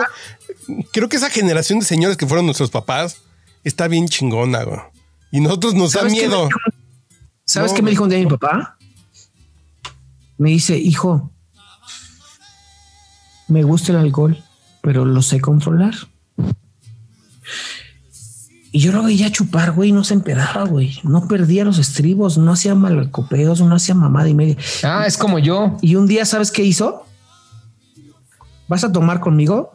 creo 0.92 1.08
que 1.08 1.16
esa 1.16 1.30
generación 1.30 1.78
de 1.78 1.84
señores 1.86 2.16
que 2.18 2.26
fueron 2.26 2.44
nuestros 2.44 2.70
papás 2.70 3.16
está 3.64 3.88
bien 3.88 4.08
chingona, 4.08 4.64
güey. 4.64 4.80
Y 5.30 5.40
nosotros 5.40 5.74
nos 5.74 5.92
da 5.92 6.00
¿Sabes 6.00 6.12
qué 6.14 6.20
me 6.22 6.26
miedo. 6.28 6.46
dijo? 6.48 6.58
¿Sabes 7.46 7.70
No, 7.72 7.76
qué 7.76 7.82
me 7.82 7.90
dijo 7.90 8.02
un 8.04 8.10
día 8.10 8.18
mi 8.18 8.26
papá? 8.26 8.76
Me 10.36 10.50
dice, 10.50 10.76
hijo, 10.76 11.30
me 13.48 13.62
gusta 13.62 13.92
el 13.92 13.98
alcohol, 13.98 14.42
pero 14.82 15.06
lo 15.06 15.22
sé 15.22 15.40
controlar. 15.40 15.94
Y 18.74 18.80
yo 18.80 18.92
lo 18.92 19.02
veía 19.02 19.30
chupar, 19.30 19.72
güey, 19.72 19.92
no 19.92 20.02
se 20.02 20.14
empedaba, 20.14 20.64
güey. 20.64 20.98
No 21.04 21.28
perdía 21.28 21.64
los 21.64 21.78
estribos, 21.78 22.36
no 22.36 22.52
hacía 22.52 22.74
malcopeos, 22.74 23.60
no 23.60 23.74
hacía 23.74 23.94
mamada 23.94 24.28
y 24.28 24.34
media. 24.34 24.56
Ah, 24.82 25.04
es 25.06 25.16
como 25.16 25.38
yo. 25.38 25.76
Y 25.82 25.94
un 25.94 26.06
día, 26.06 26.24
¿sabes 26.24 26.50
qué 26.50 26.64
hizo? 26.64 27.06
¿Vas 28.68 28.82
a 28.82 28.90
tomar 28.90 29.20
conmigo? 29.20 29.72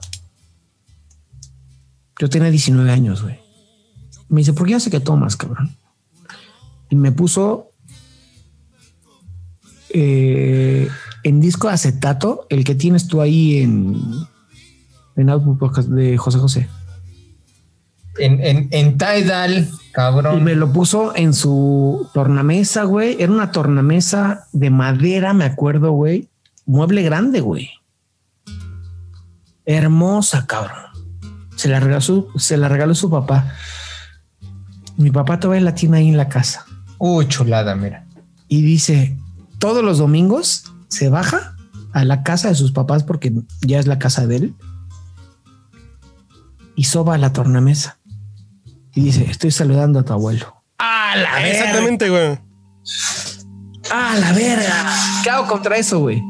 Yo 2.20 2.30
tenía 2.30 2.49
19 2.49 2.91
años, 2.91 3.22
güey. 3.22 3.39
Me 4.30 4.41
dice, 4.41 4.53
¿por 4.53 4.68
qué 4.68 4.80
sé 4.80 4.89
que 4.89 4.99
tomas, 4.99 5.36
cabrón? 5.36 5.76
Y 6.89 6.95
me 6.95 7.12
puso 7.12 7.72
eh, 9.89 10.89
en 11.24 11.39
disco 11.39 11.68
de 11.68 11.76
acetato, 11.76 12.47
el 12.49 12.64
que 12.64 12.74
tienes 12.74 13.08
tú 13.08 13.22
ahí 13.22 13.60
en, 13.60 14.28
en 15.18 15.30
Output 15.30 15.57
Podcast 15.59 15.89
de 15.89 16.18
José 16.18 16.38
José. 16.39 16.70
En, 18.20 18.39
en, 18.43 18.68
en 18.72 18.97
Tidal, 18.97 19.70
Y 19.70 19.91
cabrón. 19.91 20.43
me 20.43 20.55
lo 20.55 20.72
puso 20.72 21.15
en 21.15 21.34
su 21.34 22.07
tornamesa, 22.13 22.84
güey. 22.84 23.18
Era 23.22 23.32
una 23.32 23.51
tornamesa 23.51 24.47
de 24.53 24.70
madera, 24.70 25.34
me 25.34 25.45
acuerdo, 25.45 25.91
güey. 25.91 26.30
Mueble 26.65 27.03
grande, 27.03 27.41
güey. 27.41 27.70
Hermosa, 29.65 30.47
cabrón. 30.47 30.78
Se 31.55 31.68
la 31.68 31.80
regaló 31.80 32.01
su, 32.01 32.28
se 32.38 32.57
la 32.57 32.70
regaló 32.70 32.95
su 32.95 33.09
papá. 33.09 33.53
Mi 34.97 35.11
papá 35.11 35.39
todavía 35.39 35.63
la 35.63 35.76
tiene 35.76 35.97
ahí 35.97 36.09
en 36.09 36.18
la 36.18 36.30
casa. 36.30 36.65
Uy, 36.97 37.28
chulada, 37.28 37.76
mira. 37.76 38.05
Y 38.47 38.61
dice, 38.61 39.18
todos 39.59 39.84
los 39.84 39.97
domingos 39.99 40.63
se 40.88 41.09
baja 41.09 41.55
a 41.93 42.03
la 42.05 42.24
casa 42.24 42.49
de 42.49 42.55
sus 42.55 42.72
papás 42.72 43.03
porque 43.03 43.34
ya 43.61 43.80
es 43.80 43.88
la 43.88 43.99
casa 43.99 44.26
de 44.26 44.38
él. 44.38 44.55
Y 46.78 46.84
soba 46.84 47.15
a 47.15 47.17
la 47.17 47.34
tornamesa. 47.34 47.97
Y 48.93 49.01
dice, 49.01 49.25
estoy 49.28 49.49
saludando 49.49 49.99
a 49.99 50.03
tu 50.03 50.13
abuelo. 50.13 50.61
¡A 50.78 51.15
la 51.15 51.34
verga! 51.34 51.49
Exactamente, 51.49 52.07
güey. 52.07 52.38
¡A 53.91 54.15
la 54.19 54.32
verga! 54.32 54.86
¿Qué 55.23 55.30
hago 55.32 55.47
contra 55.47 55.75
eso, 55.75 55.97
güey? 55.97 56.21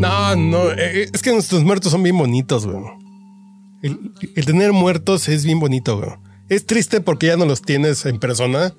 No, 0.00 0.36
no, 0.36 0.70
eh, 0.70 1.10
es 1.12 1.20
que 1.20 1.30
nuestros 1.30 1.64
muertos 1.64 1.92
son 1.92 2.02
bien 2.02 2.16
bonitos, 2.16 2.66
güey. 2.66 2.82
El, 3.82 4.14
el 4.36 4.46
tener 4.46 4.72
muertos 4.72 5.28
es 5.28 5.44
bien 5.44 5.60
bonito, 5.60 5.98
güey. 5.98 6.12
Es 6.48 6.64
triste 6.64 7.02
porque 7.02 7.26
ya 7.26 7.36
no 7.36 7.44
los 7.44 7.60
tienes 7.60 8.06
en 8.06 8.18
persona, 8.18 8.72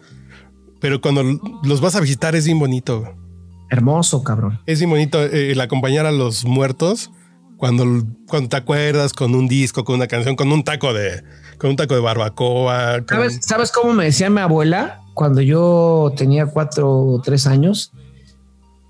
pero 0.82 1.02
cuando 1.02 1.22
los 1.62 1.82
vas 1.82 1.96
a 1.96 2.00
visitar 2.00 2.36
es 2.36 2.46
bien 2.46 2.58
bonito, 2.58 3.02
güey. 3.02 3.25
Hermoso, 3.70 4.24
cabrón. 4.24 4.60
Es 4.66 4.80
bien 4.80 4.90
bonito 4.90 5.22
eh, 5.24 5.52
el 5.52 5.62
acompañar 5.62 6.06
a 6.06 6.12
los 6.12 6.46
muertos 6.46 7.12
cuando, 7.58 7.86
cuando 8.28 8.50
te 8.50 8.58
acuerdas 8.58 9.14
con 9.14 9.34
un 9.36 9.48
disco, 9.48 9.84
con 9.84 9.96
una 9.96 10.08
canción, 10.08 10.36
con 10.36 10.52
un 10.52 10.64
taco 10.64 10.94
de, 10.94 11.24
con 11.58 11.72
un 11.72 11.76
taco 11.76 11.96
de 11.96 12.02
barbacoa. 12.02 12.98
con- 13.06 13.08
¿Sabes, 13.18 13.40
¿Sabes 13.42 13.72
cómo 13.72 13.94
me 13.94 14.06
decía 14.06 14.30
mi 14.30 14.42
abuela 14.42 15.02
cuando 15.14 15.42
yo 15.42 16.14
tenía 16.18 16.46
cuatro 16.46 16.92
o 16.92 17.22
tres 17.22 17.48
años? 17.48 17.92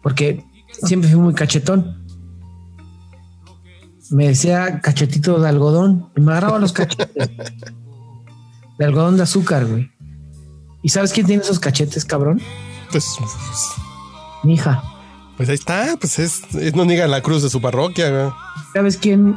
Porque 0.04 0.44
siempre 0.84 1.10
fui 1.10 1.20
muy 1.20 1.34
cachetón. 1.34 2.04
Me 4.12 4.28
decía 4.28 4.82
cachetito 4.82 5.40
de 5.40 5.50
algodón 5.50 6.10
y 6.16 6.22
me 6.22 6.32
agarraba 6.32 6.60
los 6.60 6.74
cachetes 6.74 7.30
de 8.78 8.86
algodón 8.86 9.18
de 9.18 9.24
azúcar, 9.24 9.66
güey. 9.66 9.90
¿Y 10.84 10.90
sabes 10.90 11.12
quién 11.12 11.26
tiene 11.26 11.42
esos 11.42 11.60
cachetes, 11.60 12.06
cabrón? 12.06 12.40
Pues, 12.92 13.08
Mi 14.46 14.54
hija. 14.54 14.82
pues 15.38 15.50
ahí 15.50 15.56
está, 15.56 15.96
pues 16.00 16.20
es, 16.20 16.42
es 16.56 16.76
no 16.76 16.86
niega 16.86 17.08
la 17.08 17.22
cruz 17.22 17.44
de 17.44 17.50
su 17.50 17.60
parroquia, 17.60 18.10
güey. 18.10 18.32
¿Sabes 18.74 18.98
quién? 18.98 19.36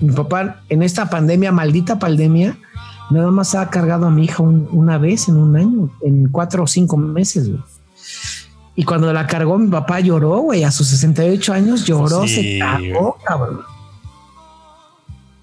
Mi 0.00 0.12
papá, 0.12 0.60
en 0.68 0.82
esta 0.82 1.08
pandemia, 1.10 1.50
maldita 1.52 1.98
pandemia, 1.98 2.56
nada 3.10 3.30
más 3.30 3.54
ha 3.54 3.68
cargado 3.70 4.06
a 4.06 4.10
mi 4.10 4.24
hija 4.24 4.42
un- 4.42 4.68
una 4.70 4.98
vez 4.98 5.28
en 5.28 5.36
un 5.36 5.56
año, 5.56 5.90
en 6.02 6.28
cuatro 6.28 6.64
o 6.64 6.66
cinco 6.66 6.96
meses, 6.96 7.48
güey. 7.48 7.62
Y 8.76 8.84
cuando 8.84 9.12
la 9.12 9.26
cargó, 9.26 9.58
mi 9.58 9.68
papá 9.68 9.98
lloró, 10.00 10.38
güey. 10.38 10.62
A 10.62 10.70
sus 10.70 10.86
68 10.88 11.52
años 11.52 11.84
lloró, 11.84 12.26
Sí, 12.28 12.34
se 12.34 12.58
cagó, 12.60 13.16
cabrón. 13.24 13.60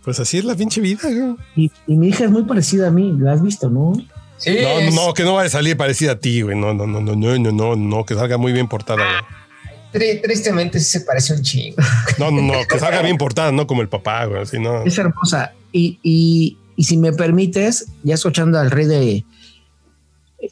Pues 0.03 0.19
así 0.19 0.37
es 0.37 0.45
la 0.45 0.55
pinche 0.55 0.79
vida, 0.81 1.01
güey. 1.03 1.35
Y, 1.55 1.71
y 1.87 1.95
mi 1.97 2.07
hija 2.09 2.25
es 2.25 2.31
muy 2.31 2.43
parecida 2.43 2.87
a 2.87 2.91
mí, 2.91 3.11
la 3.19 3.33
has 3.33 3.41
visto, 3.41 3.69
¿no? 3.69 3.93
Sí, 4.37 4.57
No, 4.61 4.79
es- 4.79 4.93
no, 4.93 5.13
que 5.13 5.23
no 5.23 5.33
vaya 5.35 5.47
a 5.47 5.49
salir 5.49 5.77
parecida 5.77 6.13
a 6.13 6.19
ti, 6.19 6.41
güey. 6.41 6.57
No, 6.57 6.73
no, 6.73 6.85
no, 6.87 6.99
no, 7.01 7.15
no, 7.15 7.37
no, 7.37 7.51
no, 7.51 7.75
no, 7.75 8.05
que 8.05 8.15
salga 8.15 8.37
muy 8.37 8.51
bien 8.51 8.67
portada, 8.67 8.97
güey. 9.03 10.01
tri- 10.03 10.21
tristemente 10.21 10.79
sí 10.79 10.99
se 10.99 11.01
parece 11.05 11.33
un 11.33 11.41
chingo. 11.41 11.77
No, 12.17 12.29
no, 12.31 12.41
no, 12.41 12.53
que 12.67 12.77
salga 12.79 13.01
bien 13.01 13.17
portada, 13.17 13.51
no 13.51 13.65
como 13.65 13.81
el 13.81 13.87
papá, 13.89 14.25
güey. 14.25 14.41
Así 14.41 14.59
no. 14.59 14.83
Es 14.83 14.97
hermosa. 14.97 15.53
Y, 15.71 15.99
y, 16.03 16.57
y 16.75 16.83
si 16.83 16.97
me 16.97 17.13
permites, 17.13 17.87
ya 18.03 18.15
escuchando 18.15 18.59
al 18.59 18.71
rey 18.71 18.85
de 18.87 19.25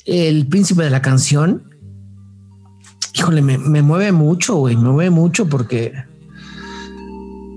El 0.06 0.48
príncipe 0.48 0.84
de 0.84 0.90
la 0.90 1.02
canción, 1.02 1.70
híjole, 3.14 3.42
me, 3.42 3.58
me 3.58 3.82
mueve 3.82 4.12
mucho, 4.14 4.56
güey. 4.56 4.76
Me 4.78 4.90
mueve 4.90 5.10
mucho 5.10 5.48
porque. 5.50 5.94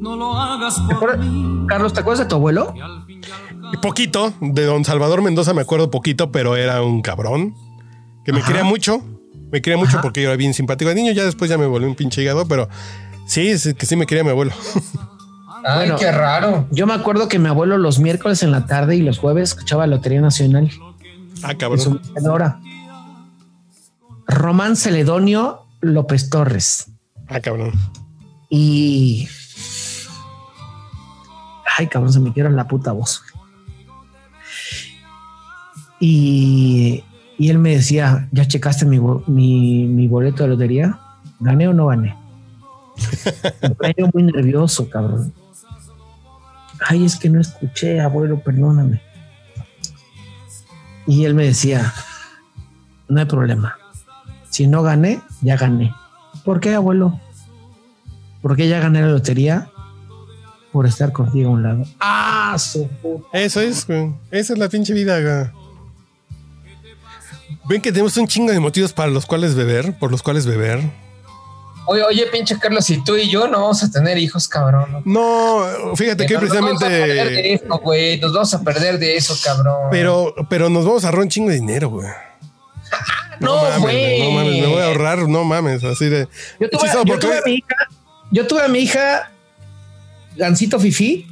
No 0.00 0.14
lo 0.16 0.34
hagas 0.36 0.76
¿Te 0.88 0.94
por. 0.94 1.18
Carlos, 1.66 1.92
¿te 1.92 2.00
acuerdas 2.00 2.26
de 2.26 2.28
tu 2.28 2.34
abuelo? 2.36 2.74
Y 3.72 3.76
poquito, 3.78 4.32
de 4.40 4.64
don 4.64 4.84
Salvador 4.84 5.22
Mendoza 5.22 5.52
me 5.54 5.62
acuerdo 5.62 5.90
poquito, 5.90 6.30
pero 6.30 6.56
era 6.56 6.82
un 6.82 7.02
cabrón 7.02 7.54
que 8.24 8.32
me 8.32 8.38
Ajá. 8.38 8.48
quería 8.48 8.64
mucho. 8.64 9.02
Me 9.52 9.62
quería 9.62 9.76
mucho 9.76 9.92
Ajá. 9.98 10.02
porque 10.02 10.22
yo 10.22 10.28
era 10.28 10.36
bien 10.36 10.54
simpático 10.54 10.88
de 10.88 10.94
niño. 10.94 11.12
Ya 11.12 11.24
después 11.24 11.48
ya 11.50 11.58
me 11.58 11.66
volví 11.66 11.86
un 11.86 11.94
pinche 11.94 12.22
hígado, 12.22 12.46
pero 12.48 12.68
sí, 13.26 13.58
sí, 13.58 13.74
que 13.74 13.86
sí 13.86 13.96
me 13.96 14.06
quería 14.06 14.24
mi 14.24 14.30
abuelo. 14.30 14.52
Ay, 15.64 15.88
Bueno. 15.88 15.96
qué 15.96 16.12
raro. 16.12 16.68
Yo 16.70 16.86
me 16.86 16.94
acuerdo 16.94 17.28
que 17.28 17.38
mi 17.38 17.48
abuelo 17.48 17.76
los 17.78 17.98
miércoles 17.98 18.42
en 18.42 18.50
la 18.52 18.66
tarde 18.66 18.96
y 18.96 19.02
los 19.02 19.18
jueves 19.18 19.50
escuchaba 19.50 19.86
Lotería 19.86 20.20
Nacional 20.20 20.70
Ah, 21.42 21.52
en 21.52 21.78
su 21.78 21.98
cabrón. 21.98 22.02
hora. 22.30 22.60
Román 24.28 24.76
Celedonio 24.76 25.60
López 25.80 26.30
Torres. 26.30 26.86
Ah, 27.28 27.40
cabrón. 27.40 27.72
Y. 28.48 29.28
Ay, 31.78 31.88
cabrón, 31.88 32.12
se 32.12 32.20
me 32.20 32.32
quiebra 32.32 32.50
la 32.52 32.66
puta 32.68 32.92
voz. 32.92 33.22
Y, 36.00 37.02
y 37.38 37.48
él 37.50 37.58
me 37.58 37.76
decía: 37.76 38.28
¿Ya 38.32 38.46
checaste 38.46 38.84
mi, 38.86 38.98
bo- 38.98 39.22
mi, 39.26 39.86
mi 39.86 40.08
boleto 40.08 40.42
de 40.42 40.50
lotería? 40.50 40.98
¿Gané 41.40 41.68
o 41.68 41.72
no 41.72 41.86
gané? 41.86 42.16
Me 43.80 44.08
muy 44.12 44.22
nervioso, 44.22 44.88
cabrón. 44.88 45.32
Ay, 46.88 47.04
es 47.04 47.16
que 47.16 47.28
no 47.28 47.40
escuché, 47.40 48.00
abuelo, 48.00 48.40
perdóname. 48.40 49.00
Y 51.06 51.24
él 51.24 51.34
me 51.34 51.44
decía: 51.44 51.92
No 53.08 53.20
hay 53.20 53.26
problema. 53.26 53.76
Si 54.50 54.66
no 54.66 54.82
gané, 54.82 55.20
ya 55.42 55.56
gané. 55.56 55.94
¿Por 56.44 56.60
qué, 56.60 56.74
abuelo? 56.74 57.20
Porque 58.40 58.68
ya 58.68 58.80
gané 58.80 59.02
la 59.02 59.08
lotería 59.08 59.70
por 60.72 60.86
estar 60.86 61.12
contigo 61.12 61.50
a 61.50 61.52
un 61.52 61.62
lado. 61.62 61.84
Ah, 62.00 62.56
su 62.58 62.86
puta. 62.88 63.26
Eso 63.32 63.60
es, 63.60 63.86
güey. 63.86 64.14
Esa 64.30 64.52
es 64.54 64.58
la 64.58 64.68
pinche 64.68 64.94
vida, 64.94 65.20
güey. 65.20 65.50
Ven 67.68 67.80
que 67.82 67.90
tenemos 67.92 68.16
un 68.16 68.26
chingo 68.28 68.52
de 68.52 68.60
motivos 68.60 68.92
para 68.92 69.10
los 69.10 69.26
cuales 69.26 69.54
beber, 69.54 69.98
por 69.98 70.10
los 70.10 70.22
cuales 70.22 70.46
beber. 70.46 70.80
Oye, 71.88 72.02
oye, 72.02 72.26
pinche 72.26 72.58
Carlos, 72.58 72.84
si 72.84 73.02
tú 73.04 73.16
y 73.16 73.28
yo 73.28 73.46
no 73.46 73.60
vamos 73.60 73.82
a 73.84 73.90
tener 73.90 74.18
hijos, 74.18 74.48
cabrón. 74.48 75.02
No, 75.04 75.64
fíjate 75.94 76.26
que 76.26 76.34
Nos 76.34 76.48
vamos 76.48 76.82
a 76.82 76.86
perder 76.88 77.06
de 77.08 77.14
precisamente. 77.24 77.54
eso, 77.54 77.78
güey. 77.78 78.20
Nos 78.20 78.32
vamos 78.32 78.54
a 78.54 78.62
perder 78.62 78.98
de 78.98 79.16
eso, 79.16 79.36
cabrón. 79.44 79.88
Pero, 79.90 80.34
pero 80.48 80.68
nos 80.68 80.84
vamos 80.84 81.04
a 81.04 81.08
ahorrar 81.08 81.22
un 81.22 81.28
chingo 81.28 81.50
de 81.50 81.56
dinero, 81.56 81.88
güey. 81.90 82.08
no, 83.40 83.56
güey. 83.80 84.20
No 84.20 84.30
mames, 84.32 84.60
me 84.60 84.66
voy 84.66 84.80
a 84.82 84.86
ahorrar, 84.86 85.18
no 85.28 85.44
mames, 85.44 85.84
así 85.84 86.06
de. 86.08 86.28
Yo 86.58 86.68
tuve, 86.70 86.82
Chistoso, 86.82 87.04
yo 87.04 87.12
porque- 87.14 87.26
tuve 87.26 87.38
a 87.38 87.42
mi 87.46 87.52
hija, 87.54 87.76
yo 88.32 88.46
tuve 88.48 88.62
a 88.64 88.68
mi 88.68 88.78
hija 88.80 89.30
Gancito 90.36 90.80
Fifi 90.80 91.26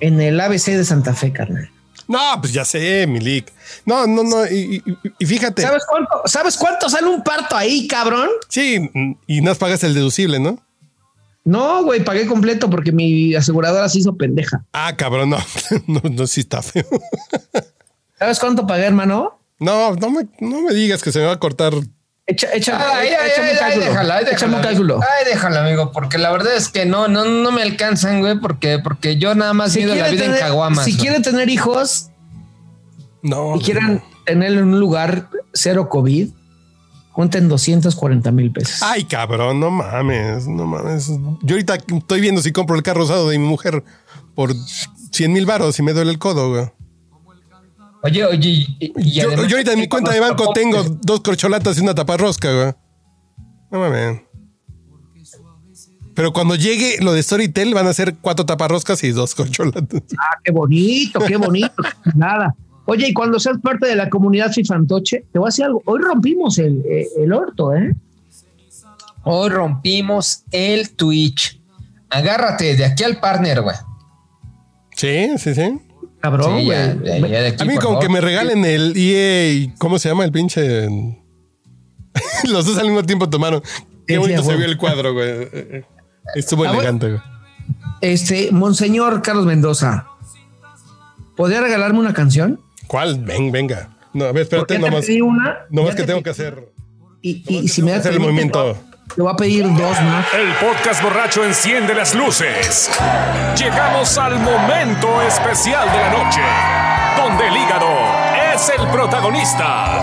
en 0.00 0.20
el 0.20 0.40
ABC 0.40 0.76
de 0.76 0.84
Santa 0.84 1.12
Fe, 1.14 1.32
carnal. 1.32 1.70
No, 2.08 2.18
pues 2.40 2.52
ya 2.52 2.64
sé, 2.64 3.06
Milik. 3.06 3.52
No, 3.84 4.06
no, 4.06 4.22
no. 4.22 4.46
Y, 4.46 4.82
y- 4.86 4.94
y 5.18 5.26
fíjate. 5.26 5.62
¿Sabes 5.62 5.82
cuánto, 5.88 6.10
¿Sabes 6.26 6.56
cuánto 6.56 6.88
sale 6.88 7.08
un 7.08 7.22
parto 7.22 7.56
ahí, 7.56 7.88
cabrón? 7.88 8.28
Sí, 8.48 8.90
y 9.26 9.40
no 9.40 9.54
pagas 9.56 9.82
el 9.84 9.94
deducible, 9.94 10.38
¿no? 10.38 10.58
No, 11.44 11.84
güey, 11.84 12.02
pagué 12.04 12.26
completo 12.26 12.68
porque 12.68 12.90
mi 12.92 13.34
aseguradora 13.34 13.88
se 13.88 14.00
hizo 14.00 14.16
pendeja. 14.16 14.64
Ah, 14.72 14.96
cabrón, 14.96 15.30
no. 15.30 15.38
No, 15.86 16.00
no, 16.10 16.26
sí 16.26 16.40
está 16.40 16.60
feo. 16.62 16.84
¿Sabes 18.18 18.38
cuánto 18.40 18.66
pagué, 18.66 18.84
hermano? 18.86 19.38
No, 19.58 19.94
no 19.94 20.10
me, 20.10 20.26
no 20.40 20.62
me 20.62 20.74
digas 20.74 21.02
que 21.02 21.12
se 21.12 21.18
me 21.20 21.26
va 21.26 21.32
a 21.32 21.38
cortar. 21.38 21.72
Echa, 22.28 22.48
echa, 22.54 22.76
Ay, 22.98 23.08
ay, 23.10 23.30
échame 23.30 23.48
ay, 23.48 23.52
un 23.52 23.56
ay, 23.56 23.58
cálculo. 23.60 23.84
déjala, 23.86 24.16
ay, 24.16 24.24
Échame 24.32 24.56
un 24.56 24.62
déjala. 24.62 24.62
cálculo. 24.68 25.00
Ay, 25.00 25.24
déjalo, 25.32 25.58
amigo, 25.60 25.92
porque 25.92 26.18
la 26.18 26.32
verdad 26.32 26.56
es 26.56 26.68
que 26.68 26.84
no, 26.84 27.06
no, 27.06 27.24
no 27.24 27.52
me 27.52 27.62
alcanzan, 27.62 28.18
güey, 28.20 28.38
porque, 28.40 28.80
porque 28.80 29.16
yo 29.16 29.34
nada 29.36 29.52
más 29.52 29.76
he 29.76 29.82
ido 29.82 29.94
la 29.94 30.08
vida 30.08 30.24
en 30.24 30.32
caguamas. 30.36 30.84
si 30.84 30.92
güey. 30.92 31.02
quieren 31.02 31.22
tener 31.22 31.48
hijos 31.48 32.10
No. 33.22 33.54
y 33.56 33.60
quieren 33.60 34.02
tenerlo 34.24 34.60
en 34.60 34.74
un 34.74 34.80
lugar 34.80 35.28
cero 35.54 35.88
COVID, 35.88 36.30
cuenten 37.12 37.48
240 37.48 38.32
mil 38.32 38.50
pesos. 38.52 38.82
Ay, 38.82 39.04
cabrón, 39.04 39.60
no 39.60 39.70
mames, 39.70 40.48
no 40.48 40.66
mames. 40.66 41.08
Yo 41.42 41.54
ahorita 41.54 41.76
estoy 41.76 42.20
viendo 42.20 42.42
si 42.42 42.50
compro 42.50 42.74
el 42.74 42.82
carro 42.82 43.04
usado 43.04 43.28
de 43.28 43.38
mi 43.38 43.46
mujer 43.46 43.84
por 44.34 44.52
100 45.12 45.32
mil 45.32 45.46
baros 45.46 45.78
y 45.78 45.82
me 45.82 45.92
duele 45.92 46.10
el 46.10 46.18
codo, 46.18 46.50
güey. 46.50 46.70
Oye, 48.06 48.24
oye, 48.24 48.48
y, 48.48 48.92
y 48.96 49.12
Yo, 49.20 49.30
ahorita 49.30 49.72
en 49.72 49.80
mi 49.80 49.88
cuenta 49.88 50.12
de 50.12 50.20
banco 50.20 50.52
tengo 50.52 50.80
dos 51.02 51.22
corcholatas 51.22 51.76
y 51.76 51.80
una 51.80 51.92
taparrosca, 51.92 52.52
güey. 52.52 52.72
No 53.68 53.80
mames. 53.80 54.20
Pero 56.14 56.32
cuando 56.32 56.54
llegue 56.54 56.98
lo 57.00 57.12
de 57.12 57.22
Storytel 57.22 57.74
van 57.74 57.88
a 57.88 57.92
ser 57.92 58.14
cuatro 58.20 58.46
taparroscas 58.46 59.02
y 59.02 59.10
dos 59.10 59.34
corcholatas. 59.34 60.02
Ah, 60.18 60.38
qué 60.44 60.52
bonito, 60.52 61.18
qué 61.26 61.36
bonito. 61.36 61.82
Nada. 62.14 62.54
Oye, 62.84 63.08
y 63.08 63.12
cuando 63.12 63.40
seas 63.40 63.58
parte 63.60 63.88
de 63.88 63.96
la 63.96 64.08
comunidad 64.08 64.52
Fifantoche, 64.52 65.24
te 65.32 65.40
voy 65.40 65.46
a 65.46 65.48
decir 65.48 65.64
algo. 65.64 65.82
Hoy 65.86 65.98
rompimos 66.00 66.58
el, 66.58 66.84
eh, 66.88 67.08
el 67.18 67.32
orto, 67.32 67.74
¿eh? 67.74 67.92
Hoy 69.24 69.50
rompimos 69.50 70.44
el 70.52 70.94
Twitch. 70.94 71.60
Agárrate 72.08 72.76
de 72.76 72.84
aquí 72.84 73.02
al 73.02 73.18
partner, 73.18 73.62
güey. 73.62 73.76
Sí, 74.94 75.30
sí, 75.38 75.56
sí. 75.56 75.80
Cabrón, 76.30 76.58
Sí, 76.58 76.64
güey. 76.66 76.76
ya, 76.78 76.94
ya, 77.04 77.18
ya 77.28 77.40
de 77.42 77.46
aquí, 77.48 77.62
A 77.62 77.66
mí 77.66 77.74
como 77.76 77.88
favor. 77.94 78.02
que 78.02 78.08
me 78.08 78.20
regalen 78.20 78.64
el 78.64 78.92
EA, 78.96 79.72
¿cómo 79.78 79.98
se 79.98 80.08
llama 80.08 80.24
el 80.24 80.32
pinche? 80.32 80.88
Los 82.50 82.66
dos 82.66 82.78
al 82.78 82.86
mismo 82.86 83.02
tiempo 83.04 83.28
tomaron. 83.28 83.62
Qué 84.06 84.14
Sí, 84.14 84.16
bonito 84.18 84.42
sí, 84.42 84.48
se 84.50 84.56
vio 84.56 84.66
el 84.66 84.76
cuadro, 84.76 85.12
güey. 85.12 85.48
Estuvo 86.34 86.64
Ah, 86.64 86.72
elegante, 86.72 87.08
güey. 87.10 87.20
Este, 88.00 88.50
Monseñor 88.52 89.22
Carlos 89.22 89.46
Mendoza, 89.46 90.06
¿podría 91.36 91.60
regalarme 91.60 91.98
una 92.00 92.12
canción? 92.14 92.60
¿Cuál? 92.86 93.18
Ven, 93.24 93.50
venga. 93.52 93.96
No, 94.12 94.24
a 94.26 94.32
ver, 94.32 94.42
espérate, 94.42 94.78
nomás. 94.78 95.06
una. 95.22 95.58
Nomás 95.70 95.94
que 95.94 96.02
te 96.02 96.06
tengo 96.08 96.22
que 96.22 96.30
hacer. 96.30 96.72
Y, 97.22 97.42
y- 97.48 97.58
y 97.64 97.68
si 97.68 97.82
me 97.82 97.90
das 97.92 98.06
el 98.06 98.20
movimiento. 98.20 98.76
Te 99.14 99.22
voy 99.22 99.32
a 99.32 99.36
pedir 99.36 99.64
dos 99.64 100.00
más. 100.02 100.26
El 100.34 100.52
podcast 100.54 101.02
borracho 101.02 101.44
enciende 101.44 101.94
las 101.94 102.14
luces. 102.14 102.90
Llegamos 103.56 104.18
al 104.18 104.38
momento 104.40 105.22
especial 105.22 105.88
de 105.90 105.98
la 105.98 106.10
noche, 106.10 106.40
donde 107.16 107.48
el 107.48 107.56
hígado 107.56 107.86
es 108.54 108.70
el 108.78 108.86
protagonista. 108.88 109.96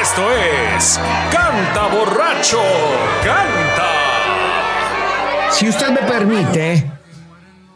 Esto 0.00 0.22
es 0.30 1.00
Canta 1.32 1.88
Borracho, 1.88 2.60
Canta. 3.24 3.90
Si 5.50 5.68
usted 5.68 5.90
me 5.90 6.02
permite 6.08 6.90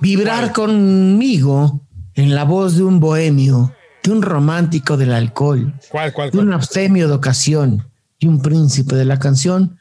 vibrar 0.01 0.53
conmigo 0.53 1.81
en 2.15 2.35
la 2.35 2.45
voz 2.45 2.77
de 2.77 2.85
un 2.85 3.01
bohemio, 3.01 3.73
de 4.05 4.13
un 4.13 4.23
romántico 4.23 4.97
del 4.97 5.13
alcohol, 5.13 5.75
¿Cuál, 5.89 6.13
cuál, 6.13 6.31
de 6.31 6.39
un 6.39 6.53
abstemio 6.53 7.09
de 7.09 7.15
ocasión 7.15 7.89
y 8.19 8.29
un 8.29 8.41
príncipe 8.41 8.95
de 8.95 9.05
la 9.05 9.19
canción, 9.19 9.79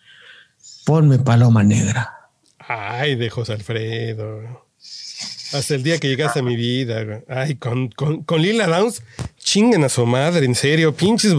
ponme 0.85 1.19
paloma 1.19 1.63
negra. 1.63 2.13
Ay, 2.59 3.15
de 3.15 3.29
José 3.29 3.53
Alfredo. 3.53 4.65
Hasta 5.53 5.75
el 5.75 5.83
día 5.83 5.99
que 5.99 6.07
llegaste 6.07 6.39
a 6.39 6.43
mi 6.43 6.55
vida, 6.55 7.03
güey. 7.03 7.19
Ay, 7.29 7.55
con, 7.55 7.89
con, 7.89 8.23
con 8.23 8.41
Lila 8.41 8.67
Downs, 8.67 9.01
chinguen 9.37 9.83
a 9.83 9.89
su 9.89 10.05
madre, 10.05 10.45
en 10.45 10.55
serio. 10.55 10.93
Pinches, 10.95 11.33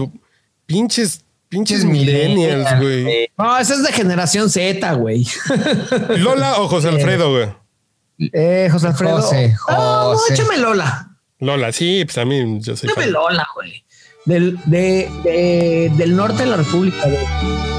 pinches, 0.65 1.21
pinches 1.49 1.83
millennials, 1.83 2.79
güey. 2.79 3.29
No, 3.37 3.57
esa 3.57 3.73
es 3.75 3.83
de 3.83 3.91
generación 3.91 4.49
Z, 4.49 4.93
güey. 4.93 5.27
¿Lola 6.17 6.59
o 6.61 6.67
José 6.67 6.87
Alfredo, 6.89 7.31
güey? 7.31 8.29
Eh, 8.33 8.69
José 8.71 8.87
Alfredo. 8.87 9.21
José, 9.21 9.55
Ah, 9.67 10.09
no, 10.11 10.17
José. 10.17 10.33
échame 10.33 10.57
Lola. 10.57 11.09
Lola, 11.39 11.71
sí, 11.71 12.03
pues 12.05 12.17
a 12.17 12.25
mí 12.25 12.59
yo 12.61 12.75
soy 12.75 12.89
Échame 12.89 13.03
fan. 13.05 13.13
Lola, 13.13 13.47
güey. 13.53 13.83
Del, 14.25 14.57
de, 14.65 15.09
de- 15.23 15.91
del 15.95 16.15
norte 16.15 16.43
de 16.43 16.49
la 16.49 16.57
República, 16.57 17.03
güey. 17.07 17.76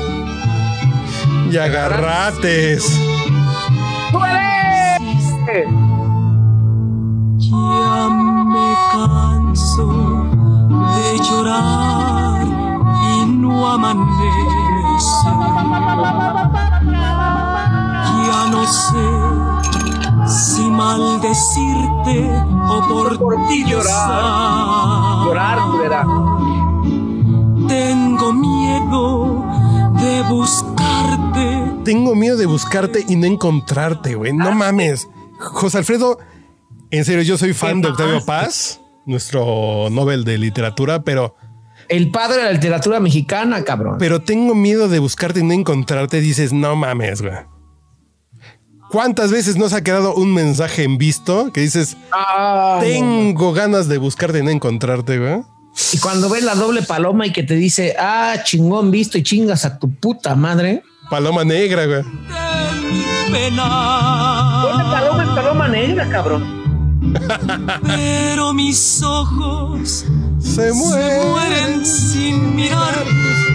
Y 1.50 1.56
agarrates. 1.56 2.84
Ya 7.38 8.08
me 8.08 8.74
canso 8.92 9.88
de 10.94 11.18
llorar 11.24 12.42
y 12.44 13.26
no 13.26 13.66
amanece. 13.66 14.30
Ya 18.26 18.40
no 18.50 18.66
sé 18.66 19.08
si 20.26 20.68
maldecirte 20.68 22.44
o 22.68 22.88
por, 22.88 23.48
ti 23.48 23.64
llorar. 23.64 25.24
Llorar, 25.24 25.58
culera. 25.70 26.04
Tengo 27.68 28.32
miedo 28.34 29.44
de 29.94 30.22
buscarte. 30.28 30.77
Tengo 31.88 32.14
miedo 32.14 32.36
de 32.36 32.44
buscarte 32.44 33.02
y 33.08 33.16
no 33.16 33.24
encontrarte, 33.24 34.14
güey. 34.14 34.34
No 34.34 34.52
mames. 34.52 35.08
José 35.38 35.78
Alfredo, 35.78 36.18
en 36.90 37.02
serio, 37.06 37.22
yo 37.22 37.38
soy 37.38 37.54
fan 37.54 37.80
de 37.80 37.88
Octavio 37.88 38.22
Paz, 38.26 38.78
nuestro 39.06 39.88
Nobel 39.90 40.24
de 40.24 40.36
literatura, 40.36 41.02
pero, 41.02 41.34
El 41.88 42.10
padre 42.10 42.36
de 42.36 42.44
la 42.44 42.52
literatura 42.52 43.00
mexicana, 43.00 43.64
cabrón. 43.64 43.96
pero 43.98 44.20
tengo 44.20 44.54
miedo 44.54 44.88
de 44.88 44.98
buscarte 44.98 45.40
y 45.40 45.44
no 45.44 45.54
encontrarte. 45.54 46.20
Dices, 46.20 46.52
no 46.52 46.76
mames, 46.76 47.22
güey. 47.22 47.32
¿Cuántas 48.90 49.30
veces 49.30 49.56
nos 49.56 49.72
ha 49.72 49.82
quedado 49.82 50.14
un 50.14 50.34
mensaje 50.34 50.82
en 50.82 50.98
visto 50.98 51.52
que 51.54 51.62
dices, 51.62 51.96
Ah, 52.12 52.80
no, 52.82 52.86
tengo 52.86 53.54
ganas 53.54 53.88
de 53.88 53.96
buscarte 53.96 54.40
y 54.40 54.42
no 54.42 54.50
encontrarte, 54.50 55.18
güey? 55.18 55.40
Y 55.94 55.98
cuando 56.00 56.28
ves 56.28 56.42
la 56.44 56.54
doble 56.54 56.82
paloma 56.82 57.26
y 57.26 57.32
que 57.32 57.44
te 57.44 57.54
dice, 57.54 57.96
ah, 57.98 58.34
chingón 58.44 58.90
visto 58.90 59.16
y 59.16 59.22
chingas 59.22 59.64
a 59.64 59.78
tu 59.78 59.90
puta 59.90 60.34
madre. 60.34 60.82
Paloma 61.10 61.44
negra, 61.44 61.86
güey. 61.86 62.02
pena. 63.32 63.64
paloma 64.90 65.22
es 65.24 65.28
paloma 65.30 65.68
negra, 65.68 66.08
cabrón. 66.10 66.58
Pero 67.82 68.52
mis 68.52 69.02
ojos 69.02 70.04
Se 70.38 70.50
se 70.54 70.72
muere. 70.72 71.24
mueren 71.24 71.86
sin 71.86 72.54
mirar 72.54 72.94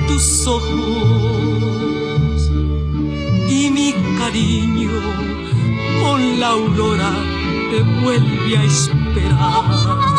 tus 0.08 0.47
ojos. 0.47 0.72
Y 3.49 3.70
mi 3.72 3.93
cariño 4.18 4.91
con 6.01 6.39
la 6.39 6.47
aurora 6.49 7.12
te 7.72 7.82
vuelve 8.01 8.58
a 8.58 8.64
esperar. 8.64 10.12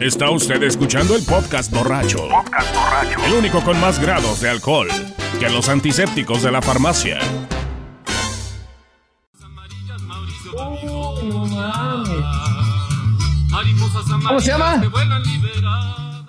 Está 0.00 0.28
usted 0.28 0.62
escuchando 0.62 1.16
el 1.16 1.24
podcast 1.24 1.72
borracho. 1.72 2.28
El 3.26 3.32
único 3.32 3.62
con 3.62 3.80
más 3.80 3.98
grados 3.98 4.42
de 4.42 4.50
alcohol 4.50 4.88
que 5.40 5.48
los 5.48 5.70
antisépticos 5.70 6.42
de 6.42 6.52
la 6.52 6.60
farmacia. 6.60 7.18
¿Cómo 14.28 14.40
se 14.40 14.48
llama? 14.50 14.82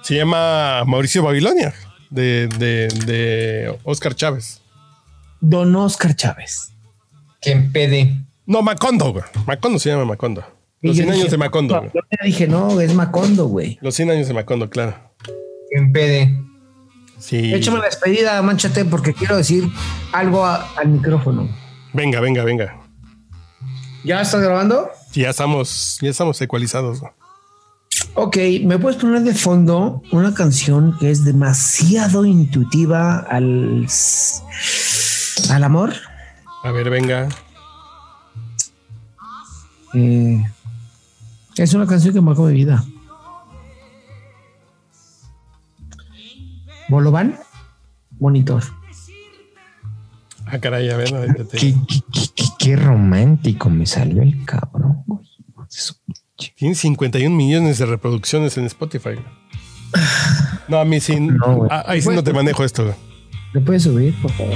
Se 0.01 0.15
llama 0.15 0.85
Mauricio 0.85 1.23
Babilonia, 1.23 1.73
de, 2.09 2.47
de, 2.47 2.87
de 3.05 3.79
Oscar 3.83 4.15
Chávez. 4.15 4.61
Don 5.41 5.75
Oscar 5.75 6.15
Chávez. 6.15 6.71
Que 7.41 7.51
empede. 7.51 8.15
No, 8.45 8.61
Macondo, 8.61 9.11
güey. 9.11 9.25
Macondo 9.45 9.77
se 9.77 9.89
llama 9.89 10.05
Macondo. 10.05 10.56
Los 10.81 10.95
yo 10.95 11.03
100 11.03 11.09
años 11.09 11.23
dije, 11.25 11.31
de 11.31 11.37
Macondo. 11.37 11.75
no, 11.81 11.83
yo 11.93 11.99
le 12.21 12.27
dije, 12.27 12.47
no, 12.47 12.79
es 12.81 12.93
Macondo, 12.93 13.45
güey. 13.47 13.77
Los 13.81 13.95
100 13.95 14.11
años 14.11 14.27
de 14.27 14.33
Macondo, 14.33 14.69
claro. 14.69 14.95
Que 15.23 15.79
empede. 15.79 16.39
Sí. 17.19 17.53
Échame 17.53 17.79
la 17.79 17.85
despedida, 17.85 18.41
manchate, 18.43 18.85
porque 18.85 19.13
quiero 19.13 19.37
decir 19.37 19.67
algo 20.11 20.45
a- 20.45 20.67
al 20.77 20.87
micrófono. 20.89 21.49
Venga, 21.93 22.19
venga, 22.19 22.43
venga. 22.43 22.79
¿Ya 24.03 24.21
estás 24.21 24.41
grabando? 24.41 24.89
Sí, 25.11 25.21
Ya 25.21 25.31
estamos, 25.31 25.97
ya 26.01 26.09
estamos 26.09 26.39
ecualizados. 26.41 26.99
güey. 27.01 27.11
Ok, 28.13 28.37
¿me 28.63 28.77
puedes 28.77 28.99
poner 28.99 29.21
de 29.23 29.33
fondo 29.33 30.03
una 30.11 30.33
canción 30.35 30.95
que 30.99 31.09
es 31.09 31.25
demasiado 31.25 32.23
intuitiva 32.25 33.17
al, 33.19 33.87
al 35.49 35.63
amor? 35.63 35.93
A 36.63 36.71
ver, 36.71 36.89
venga. 36.91 37.27
Eh, 39.95 40.43
es 41.63 41.73
una 41.73 41.85
canción 41.87 42.13
que 42.13 42.21
marcó 42.21 42.43
mi 42.43 42.53
vida. 42.53 42.83
Bolovan, 46.89 47.37
monitor. 48.19 48.63
Ah, 50.45 50.59
caray, 50.59 50.89
a 50.89 50.95
ver. 50.97 51.13
a 51.13 51.19
ver, 51.19 51.45
te- 51.47 51.57
Qué, 51.57 51.75
qué- 51.87 51.99
qué- 52.13 52.27
qué- 52.33 52.43
qué 52.57 52.75
romántico 52.77 53.69
me 53.69 53.85
salió 53.85 54.21
el 54.21 54.45
cabrón. 54.45 55.03
Tiene 56.55 56.75
51 56.75 57.35
millones 57.35 57.77
de 57.79 57.85
reproducciones 57.85 58.57
en 58.57 58.65
Spotify. 58.65 59.15
No, 60.69 60.77
a 60.79 60.85
mí 60.85 60.99
sí. 61.01 61.19
No, 61.19 61.67
ah, 61.69 61.83
ahí 61.87 62.01
sí 62.01 62.09
no 62.09 62.23
te 62.23 62.31
manejo 62.31 62.63
esto. 62.63 62.83
güey. 62.83 62.95
¿Le 63.53 63.61
puedes 63.61 63.83
subir, 63.83 64.13
por 64.21 64.31
favor? 64.31 64.55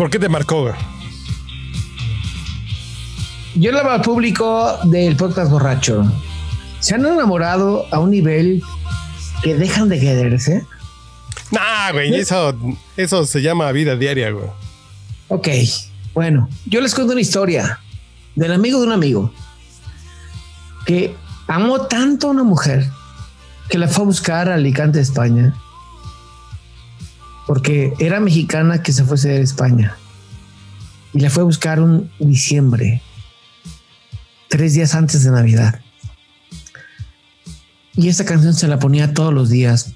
¿Por 0.00 0.08
qué 0.08 0.18
te 0.18 0.30
marcó? 0.30 0.72
Yo 3.54 3.70
le 3.70 3.78
hablo 3.80 3.90
al 3.90 4.00
público 4.00 4.78
del 4.84 5.14
podcast 5.14 5.50
borracho. 5.50 6.10
¿Se 6.78 6.94
han 6.94 7.04
enamorado 7.04 7.84
a 7.90 7.98
un 7.98 8.10
nivel 8.10 8.62
que 9.42 9.54
dejan 9.54 9.90
de 9.90 10.00
quererse? 10.00 10.64
Nah, 11.50 11.92
güey, 11.92 12.14
eso, 12.14 12.56
eso 12.96 13.26
se 13.26 13.42
llama 13.42 13.70
vida 13.72 13.94
diaria, 13.94 14.30
güey. 14.30 14.46
Ok, 15.28 15.48
bueno, 16.14 16.48
yo 16.64 16.80
les 16.80 16.94
cuento 16.94 17.12
una 17.12 17.20
historia 17.20 17.78
del 18.36 18.54
amigo 18.54 18.80
de 18.80 18.86
un 18.86 18.92
amigo 18.94 19.30
que 20.86 21.14
amó 21.46 21.82
tanto 21.82 22.28
a 22.28 22.30
una 22.30 22.42
mujer 22.42 22.88
que 23.68 23.76
la 23.76 23.86
fue 23.86 24.04
a 24.04 24.06
buscar 24.06 24.48
a 24.48 24.54
Alicante, 24.54 24.98
España, 24.98 25.54
porque 27.50 27.94
era 27.98 28.20
mexicana 28.20 28.80
que 28.80 28.92
se 28.92 29.02
fuese 29.02 29.30
de 29.30 29.40
España 29.40 29.96
y 31.12 31.18
la 31.18 31.30
fue 31.30 31.42
a 31.42 31.46
buscar 31.46 31.80
un 31.80 32.08
diciembre, 32.20 33.02
tres 34.46 34.74
días 34.74 34.94
antes 34.94 35.24
de 35.24 35.32
Navidad. 35.32 35.80
Y 37.96 38.06
esta 38.06 38.24
canción 38.24 38.54
se 38.54 38.68
la 38.68 38.78
ponía 38.78 39.14
todos 39.14 39.34
los 39.34 39.50
días. 39.50 39.94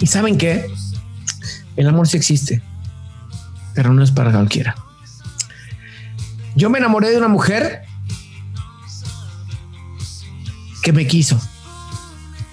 ¿Y 0.00 0.06
saben 0.06 0.38
qué? 0.38 0.64
El 1.76 1.88
amor 1.88 2.08
sí 2.08 2.16
existe, 2.16 2.62
pero 3.74 3.92
no 3.92 4.02
es 4.02 4.12
para 4.12 4.32
cualquiera. 4.32 4.74
Yo 6.56 6.70
me 6.70 6.78
enamoré 6.78 7.10
de 7.10 7.18
una 7.18 7.28
mujer 7.28 7.82
que 10.82 10.94
me 10.94 11.06
quiso, 11.06 11.38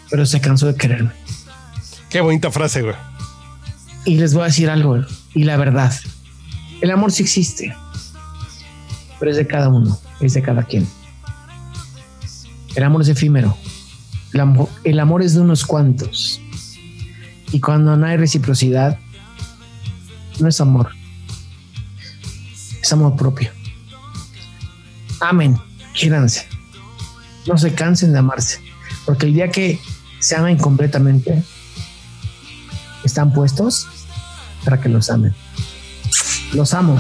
pero 0.09 0.25
se 0.25 0.41
cansó 0.41 0.67
de 0.67 0.75
quererme. 0.75 1.11
Qué 2.09 2.21
bonita 2.21 2.51
frase, 2.51 2.81
güey. 2.81 2.95
Y 4.05 4.15
les 4.15 4.33
voy 4.33 4.43
a 4.43 4.45
decir 4.45 4.69
algo, 4.69 5.03
y 5.33 5.43
la 5.43 5.57
verdad, 5.57 5.93
el 6.81 6.91
amor 6.91 7.11
sí 7.11 7.23
existe, 7.23 7.75
pero 9.19 9.31
es 9.31 9.37
de 9.37 9.47
cada 9.47 9.69
uno, 9.69 9.99
es 10.19 10.33
de 10.33 10.41
cada 10.41 10.63
quien. 10.63 10.87
El 12.75 12.83
amor 12.83 13.01
es 13.01 13.07
efímero, 13.07 13.57
el 14.33 14.39
amor, 14.41 14.69
el 14.83 14.99
amor 14.99 15.23
es 15.23 15.33
de 15.33 15.41
unos 15.41 15.65
cuantos. 15.65 16.39
Y 17.51 17.59
cuando 17.59 17.97
no 17.97 18.05
hay 18.05 18.17
reciprocidad, 18.17 18.99
no 20.39 20.47
es 20.47 20.61
amor, 20.61 20.91
es 22.81 22.93
amor 22.93 23.15
propio. 23.15 23.49
Amen, 25.21 25.57
quíranse, 25.93 26.47
no 27.47 27.57
se 27.57 27.73
cansen 27.73 28.13
de 28.13 28.19
amarse, 28.19 28.59
porque 29.05 29.25
el 29.25 29.33
día 29.33 29.49
que 29.49 29.79
se 30.25 30.35
amen 30.35 30.57
completamente, 30.57 31.43
están 33.03 33.31
puestos 33.31 33.87
para 34.63 34.81
que 34.81 34.89
los 34.89 35.11
amen. 35.11 35.35
Los 36.53 36.73
amo. 36.73 36.99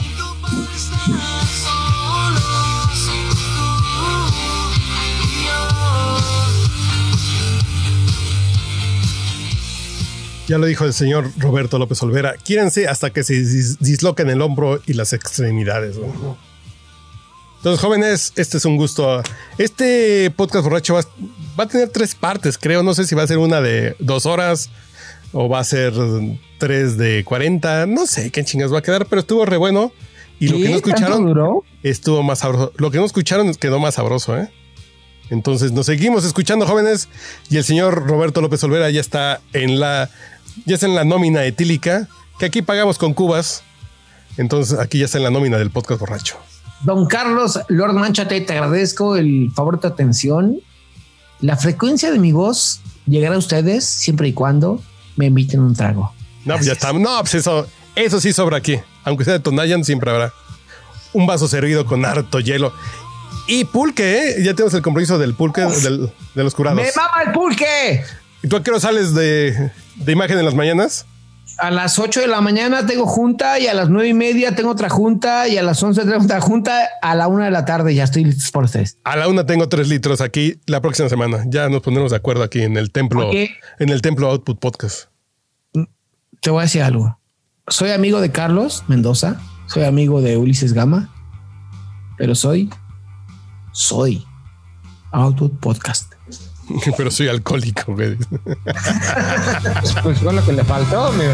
Ya 10.47 10.59
lo 10.59 10.67
dijo 10.67 10.85
el 10.85 10.93
señor 10.93 11.31
Roberto 11.37 11.79
López 11.79 12.01
Olvera. 12.03 12.35
Quírense 12.37 12.87
hasta 12.87 13.09
que 13.09 13.23
se 13.23 13.33
dis- 13.33 13.77
disloquen 13.79 14.29
el 14.29 14.41
hombro 14.41 14.79
y 14.85 14.93
las 14.93 15.11
extremidades. 15.13 15.97
güey. 15.97 16.11
Entonces, 17.57 17.81
jóvenes, 17.83 18.33
este 18.35 18.57
es 18.57 18.65
un 18.65 18.77
gusto. 18.77 19.23
Este 19.57 20.29
podcast 20.29 20.63
borracho 20.65 20.93
va, 20.93 21.01
va 21.59 21.65
a 21.65 21.67
tener 21.67 21.89
tres 21.89 22.15
partes, 22.15 22.57
creo. 22.57 22.83
No 22.83 22.93
sé 22.93 23.05
si 23.05 23.15
va 23.15 23.23
a 23.23 23.27
ser 23.27 23.37
una 23.37 23.61
de 23.61 23.95
dos 23.99 24.25
horas 24.25 24.69
o 25.33 25.49
va 25.49 25.59
a 25.59 25.63
ser 25.63 25.93
tres 26.57 26.97
de 26.97 27.23
40. 27.23 27.85
No 27.87 28.05
sé 28.05 28.31
qué 28.31 28.43
chingas 28.43 28.73
va 28.73 28.79
a 28.79 28.81
quedar, 28.81 29.05
pero 29.07 29.19
estuvo 29.21 29.45
re 29.45 29.57
bueno. 29.57 29.91
Y 30.39 30.49
lo 30.49 30.57
que 30.57 30.69
no 30.69 30.75
escucharon 30.75 31.61
estuvo 31.83 32.23
más 32.23 32.39
sabroso. 32.39 32.73
Lo 32.77 32.91
que 32.91 32.97
no 32.97 33.05
escucharon 33.05 33.53
quedó 33.55 33.79
más 33.79 33.95
sabroso, 33.95 34.37
¿eh? 34.37 34.49
Entonces 35.29 35.71
nos 35.71 35.85
seguimos 35.85 36.25
escuchando, 36.25 36.67
jóvenes. 36.67 37.07
Y 37.49 37.57
el 37.57 37.63
señor 37.63 38.07
Roberto 38.07 38.41
López 38.41 38.63
Olvera 38.63 38.89
ya 38.89 39.01
está 39.01 39.41
en 39.53 39.79
la, 39.79 40.09
ya 40.65 40.75
está 40.75 40.87
en 40.87 40.95
la 40.95 41.03
nómina 41.03 41.43
etílica, 41.45 42.07
que 42.37 42.45
aquí 42.45 42.61
pagamos 42.61 42.97
con 42.97 43.13
cubas. 43.13 43.63
Entonces 44.37 44.77
aquí 44.77 44.99
ya 44.99 45.05
está 45.05 45.17
en 45.17 45.23
la 45.23 45.31
nómina 45.31 45.57
del 45.57 45.71
podcast 45.71 46.01
borracho. 46.01 46.37
Don 46.83 47.07
Carlos, 47.07 47.59
Lord 47.69 47.93
Manchate, 47.93 48.41
te 48.41 48.53
agradezco 48.53 49.15
el 49.15 49.51
favor 49.55 49.75
de 49.75 49.81
tu 49.81 49.87
atención. 49.87 50.59
La 51.41 51.57
frecuencia 51.57 52.11
de 52.11 52.19
mi 52.19 52.31
voz 52.31 52.79
llegará 53.05 53.35
a 53.35 53.37
ustedes 53.39 53.85
siempre 53.85 54.27
y 54.27 54.33
cuando 54.33 54.81
me 55.15 55.25
inviten 55.27 55.59
un 55.59 55.75
trago. 55.75 56.13
No, 56.45 56.55
pues 56.55 56.65
ya 56.65 56.73
está. 56.73 56.91
No, 56.93 57.19
pues 57.21 57.35
eso, 57.35 57.67
eso 57.95 58.19
sí 58.19 58.33
sobra 58.33 58.57
aquí. 58.57 58.79
Aunque 59.03 59.23
sea 59.25 59.33
de 59.33 59.39
Tonayan, 59.39 59.83
siempre 59.83 60.11
habrá 60.11 60.33
un 61.13 61.27
vaso 61.27 61.47
servido 61.47 61.85
con 61.85 62.05
harto 62.05 62.39
hielo. 62.39 62.73
Y 63.47 63.65
pulque, 63.65 64.29
¿eh? 64.31 64.35
Ya 64.43 64.53
tenemos 64.53 64.73
el 64.73 64.81
compromiso 64.81 65.17
del 65.19 65.33
pulque 65.35 65.61
del- 65.61 66.11
de 66.33 66.43
los 66.43 66.55
curados. 66.55 66.79
¡Me 66.81 66.87
mama 66.95 67.23
el 67.27 67.31
pulque! 67.31 68.03
¿Y 68.41 68.47
tú 68.47 68.55
a 68.55 68.63
qué 68.63 68.71
hora 68.71 68.79
sales 68.79 69.13
de, 69.13 69.71
de 69.95 70.11
imagen 70.11 70.37
en 70.39 70.45
las 70.45 70.55
mañanas? 70.55 71.05
A 71.57 71.71
las 71.71 71.99
8 71.99 72.21
de 72.21 72.27
la 72.27 72.41
mañana 72.41 72.85
tengo 72.85 73.05
junta 73.05 73.59
y 73.59 73.67
a 73.67 73.73
las 73.73 73.89
nueve 73.89 74.09
y 74.09 74.13
media 74.13 74.55
tengo 74.55 74.71
otra 74.71 74.89
junta 74.89 75.47
y 75.47 75.57
a 75.57 75.63
las 75.63 75.81
11 75.81 76.01
tengo 76.01 76.23
otra 76.23 76.41
junta. 76.41 76.89
A 77.01 77.15
la 77.15 77.29
una 77.29 77.45
de 77.45 77.51
la 77.51 77.63
tarde 77.63 77.95
ya 77.95 78.03
estoy 78.03 78.25
listo 78.25 78.51
por 78.51 78.65
ustedes. 78.65 78.97
A 79.05 79.15
la 79.15 79.29
una 79.29 79.45
tengo 79.45 79.69
tres 79.69 79.87
litros 79.87 80.19
aquí 80.19 80.59
la 80.65 80.81
próxima 80.81 81.07
semana. 81.07 81.45
Ya 81.47 81.69
nos 81.69 81.81
ponemos 81.81 82.11
de 82.11 82.17
acuerdo 82.17 82.43
aquí 82.43 82.61
en 82.61 82.75
el 82.75 82.91
templo, 82.91 83.31
en 83.31 83.89
el 83.89 84.01
templo 84.01 84.29
Output 84.29 84.59
Podcast. 84.59 85.09
Te 86.41 86.49
voy 86.49 86.59
a 86.59 86.63
decir 86.63 86.81
algo. 86.81 87.19
Soy 87.67 87.91
amigo 87.91 88.21
de 88.21 88.31
Carlos 88.31 88.83
Mendoza, 88.87 89.39
soy 89.67 89.85
amigo 89.85 90.21
de 90.21 90.37
Ulises 90.37 90.73
Gama, 90.73 91.09
pero 92.17 92.35
soy 92.35 92.69
soy 93.71 94.25
Output 95.11 95.59
Podcast. 95.59 96.14
Pero 96.97 97.11
soy 97.11 97.27
alcohólico, 97.27 97.93
güey. 97.93 98.17
Pues 100.03 100.19
fue 100.19 100.33
lo 100.33 100.45
que 100.45 100.53
le 100.53 100.63
faltó, 100.63 101.07
amigo. 101.07 101.33